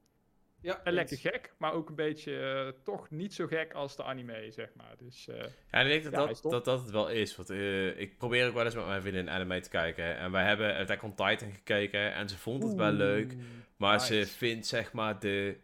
[0.61, 4.51] Ja, En lekker gek, maar ook een beetje toch niet zo gek als de anime,
[4.51, 4.93] zeg maar.
[4.97, 5.35] Dus eh,
[5.71, 7.35] Ja, ik denk dat, Ja, dat, dat dat het wel is.
[7.35, 10.17] Want eh, ik probeer ook wel eens met mijn vriendin anime te kijken.
[10.17, 13.35] En wij hebben Attack on Titan gekeken en ze vond het wel leuk.
[13.77, 15.57] Maar ze vindt zeg maar de,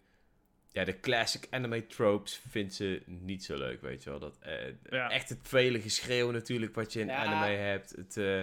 [0.74, 4.20] ja, de classic anime tropes vindt ze niet zo leuk, weet je wel.
[4.20, 4.54] Dat, eh,
[4.90, 5.10] Ja.
[5.10, 7.16] Echt het vele geschreeuw natuurlijk wat je in Ja.
[7.26, 7.95] anime hebt.
[7.95, 8.41] Het, eh,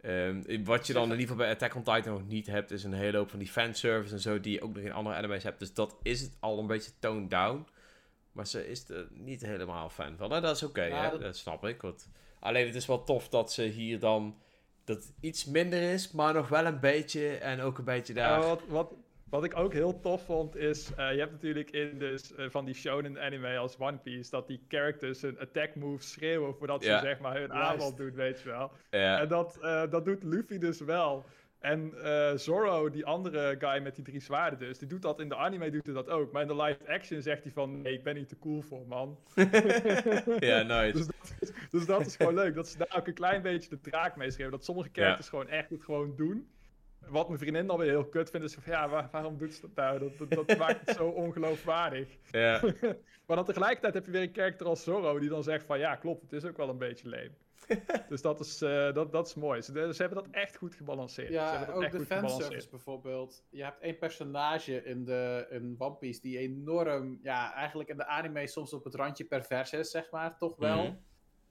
[0.00, 2.84] ehm, wat je dan in ieder geval bij Attack on Titan nog niet hebt, is
[2.84, 5.42] een hele hoop van die fanservice en zo, die je ook nog in andere anime's
[5.42, 5.58] hebt.
[5.58, 7.66] Dus dat is het al een beetje toned down.
[8.32, 10.28] Maar ze is er niet helemaal fan van.
[10.28, 11.82] Dat is oké, Ja, dat- dat snap ik.
[11.82, 12.08] Want...
[12.40, 14.38] Alleen het is wel tof dat ze hier dan...
[14.84, 17.36] Dat iets minder is, maar nog wel een beetje.
[17.36, 18.40] En ook een beetje daar...
[18.40, 18.92] Ja, wat, wat,
[19.32, 22.64] wat ik ook heel tof vond is, eh, je hebt natuurlijk in dus, eh, van
[22.64, 26.98] die shonen anime als One Piece, dat die characters hun attack moves schreeuwen voordat ze
[27.02, 28.72] zeg maar hun aanval doen, weet je wel.
[28.90, 31.24] En dat, eh, dat doet Luffy dus wel.
[31.58, 35.28] En eh, Zoro, die andere guy met die drie zwaarden dus, die doet dat in
[35.28, 36.32] de anime doet hij dat ook.
[36.32, 38.86] Maar in de live action zegt hij van, nee, ik ben niet te cool voor,
[38.86, 39.18] man.
[40.38, 40.92] ja, nice.
[40.92, 42.54] Dus dat, is, dus dat is gewoon leuk.
[42.54, 44.56] Dat ze daar ook een klein beetje de draak mee schreeuwen.
[44.56, 46.48] Dat sommige characters gewoon echt het gewoon doen.
[47.08, 49.60] Wat mijn vriendin dan weer heel kut vindt, is van ja, waar- waarom doet ze
[49.60, 49.98] dat nou?
[49.98, 52.08] Dat, dat, dat maakt het zo ongeloofwaardig.
[52.30, 52.60] Ja.
[53.26, 55.96] Maar dan tegelijkertijd heb je weer een character als Zorro die dan zegt van ja,
[55.96, 57.34] klopt, het is ook wel een beetje leem.
[58.08, 59.62] dus dat is, eh, dat, dat is mooi.
[59.62, 61.28] Ze, ze hebben dat echt goed gebalanceerd.
[61.28, 62.70] ze Ja, ook echt de goed fanservice gebalanceerd.
[62.70, 63.44] bijvoorbeeld.
[63.50, 68.06] Je hebt één personage in, de, in One Piece die enorm, ja, eigenlijk in de
[68.06, 70.82] anime soms op het randje pervers is, zeg maar, toch wel.
[70.84, 70.94] Mhm.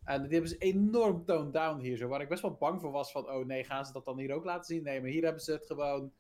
[0.04, 2.92] En die hebben ze enorm toned down hier zo, waar ik best wel bang voor
[2.92, 4.84] was van, oh nee, gaan ze dat dan hier ook laten zien?
[4.84, 6.12] Nee, maar hier hebben ze het gewoon,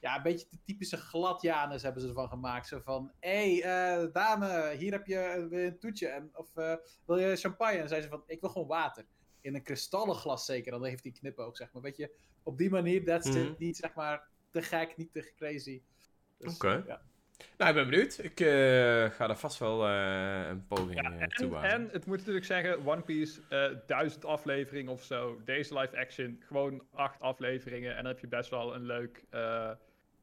[0.00, 2.66] ja, een beetje de typische gladjanus hebben ze ervan gemaakt.
[2.66, 6.74] Zo van, hé, hey, eh, dame, hier heb je een toetje, en, of eh,
[7.06, 7.78] wil je champagne?
[7.78, 9.04] En zei ze van, ik wil gewoon water.
[9.40, 11.82] in een kristallen glas zeker, dan heeft hij knipoog, zeg maar.
[11.82, 12.10] Weet je,
[12.42, 13.38] op die manier, that's Mhm.
[13.38, 13.58] it.
[13.58, 15.82] Niet, zeg maar, te gek, niet te crazy.
[16.38, 16.84] Dus, Oké.
[16.86, 17.02] ja.
[17.56, 18.18] Nou, ik ben benieuwd.
[18.22, 18.46] Ik eh,
[19.10, 22.44] ga er vast wel eh, een poging Ja, eh, toe en, en het moet natuurlijk
[22.44, 25.40] zeggen, One Piece, eh, duizend afleveringen of zo.
[25.44, 27.90] Deze live action, gewoon acht afleveringen.
[27.90, 29.70] En dan heb je best wel een leuk eh,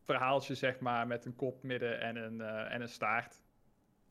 [0.05, 3.41] verhaaltje, zeg maar, met een kop, midden en een, eh, en een staart.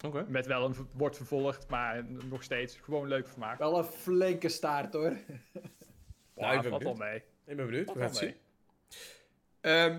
[0.07, 0.25] Oké.
[0.29, 3.59] Met wel een wordt vervolgd, maar nog steeds gewoon leuk vermaak.
[3.59, 5.17] Wel een flinke staart, hoor.
[6.35, 6.99] Nou, ik ben valt benieuwd.
[6.99, 7.17] mee.
[7.45, 7.87] Ik ben benieuwd.
[7.87, 8.35] We gaan het zien.
[9.61, 9.99] Ehm,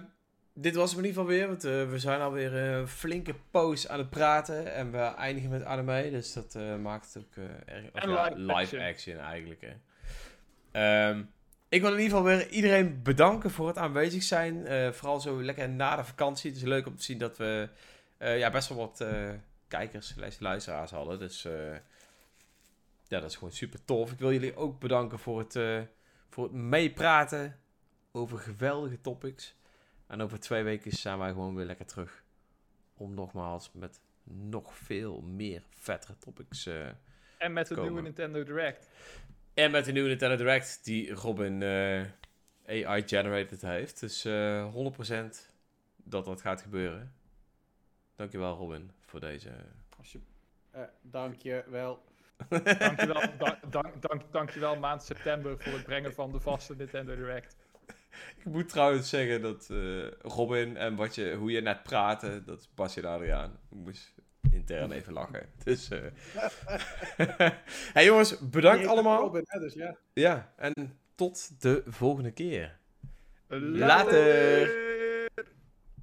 [0.62, 1.48] dit was hem in ieder geval weer.
[1.48, 4.74] Want eh, we zijn alweer eh, een flinke poos aan het praten.
[4.74, 6.12] En we eindigen met anime.
[6.12, 7.86] Dus dat eh, maakt het ook erg...
[7.94, 8.82] of En ja, live live action.
[8.82, 9.62] action eigenlijk.
[9.62, 9.74] Hè.
[10.72, 11.24] Ehm,
[11.70, 14.66] ik wil in ieder geval weer iedereen bedanken voor het aanwezig zijn.
[14.94, 16.50] Vooral zo lekker na de vakantie.
[16.50, 17.70] Het is leuk om te zien dat we
[18.18, 19.06] ja, best wel wat
[19.68, 21.20] kijkers, luisteraars hadden.
[21.20, 21.42] Dus
[23.08, 24.12] ja, dat is gewoon super tof.
[24.12, 25.88] Ik wil jullie ook bedanken voor het,
[26.30, 27.60] voor het meepraten
[28.12, 29.56] over geweldige topics.
[30.12, 32.24] En over twee weken zijn wij gewoon weer lekker terug.
[32.98, 36.66] Om nogmaals met nog veel meer vettere topics.
[36.66, 36.88] eh,
[37.38, 37.90] En met de Komen.
[37.92, 38.90] nieuwe Nintendo Direct.
[39.54, 42.06] en met de nieuwe Nintendo Direct die Robin eh,
[42.68, 44.00] AI-generated heeft.
[44.00, 45.52] Dus eh 100%
[45.96, 47.14] dat dat gaat gebeuren.
[48.16, 49.50] Dankjewel Robin voor deze.
[49.98, 50.20] Als je,
[50.72, 52.04] eh, dank je wel.
[52.80, 57.56] Dankjewel, dank, dank, dank, dankjewel maand september voor het brengen van de vaste Nintendo Direct.
[58.44, 62.60] Ik moet trouwens zeggen dat eh, Robin en wat je, hoe je net praatte, dat
[62.60, 63.52] is Basje en Adriaan.
[63.70, 64.14] Ik moest
[64.52, 65.50] intern even lachen.
[65.64, 66.00] Dus, eh
[67.94, 69.22] hey jongens, bedankt allemaal.
[69.22, 69.98] Robin, hè, dus ja.
[70.14, 72.80] Ja, en tot de volgende keer.
[73.48, 74.91] Later!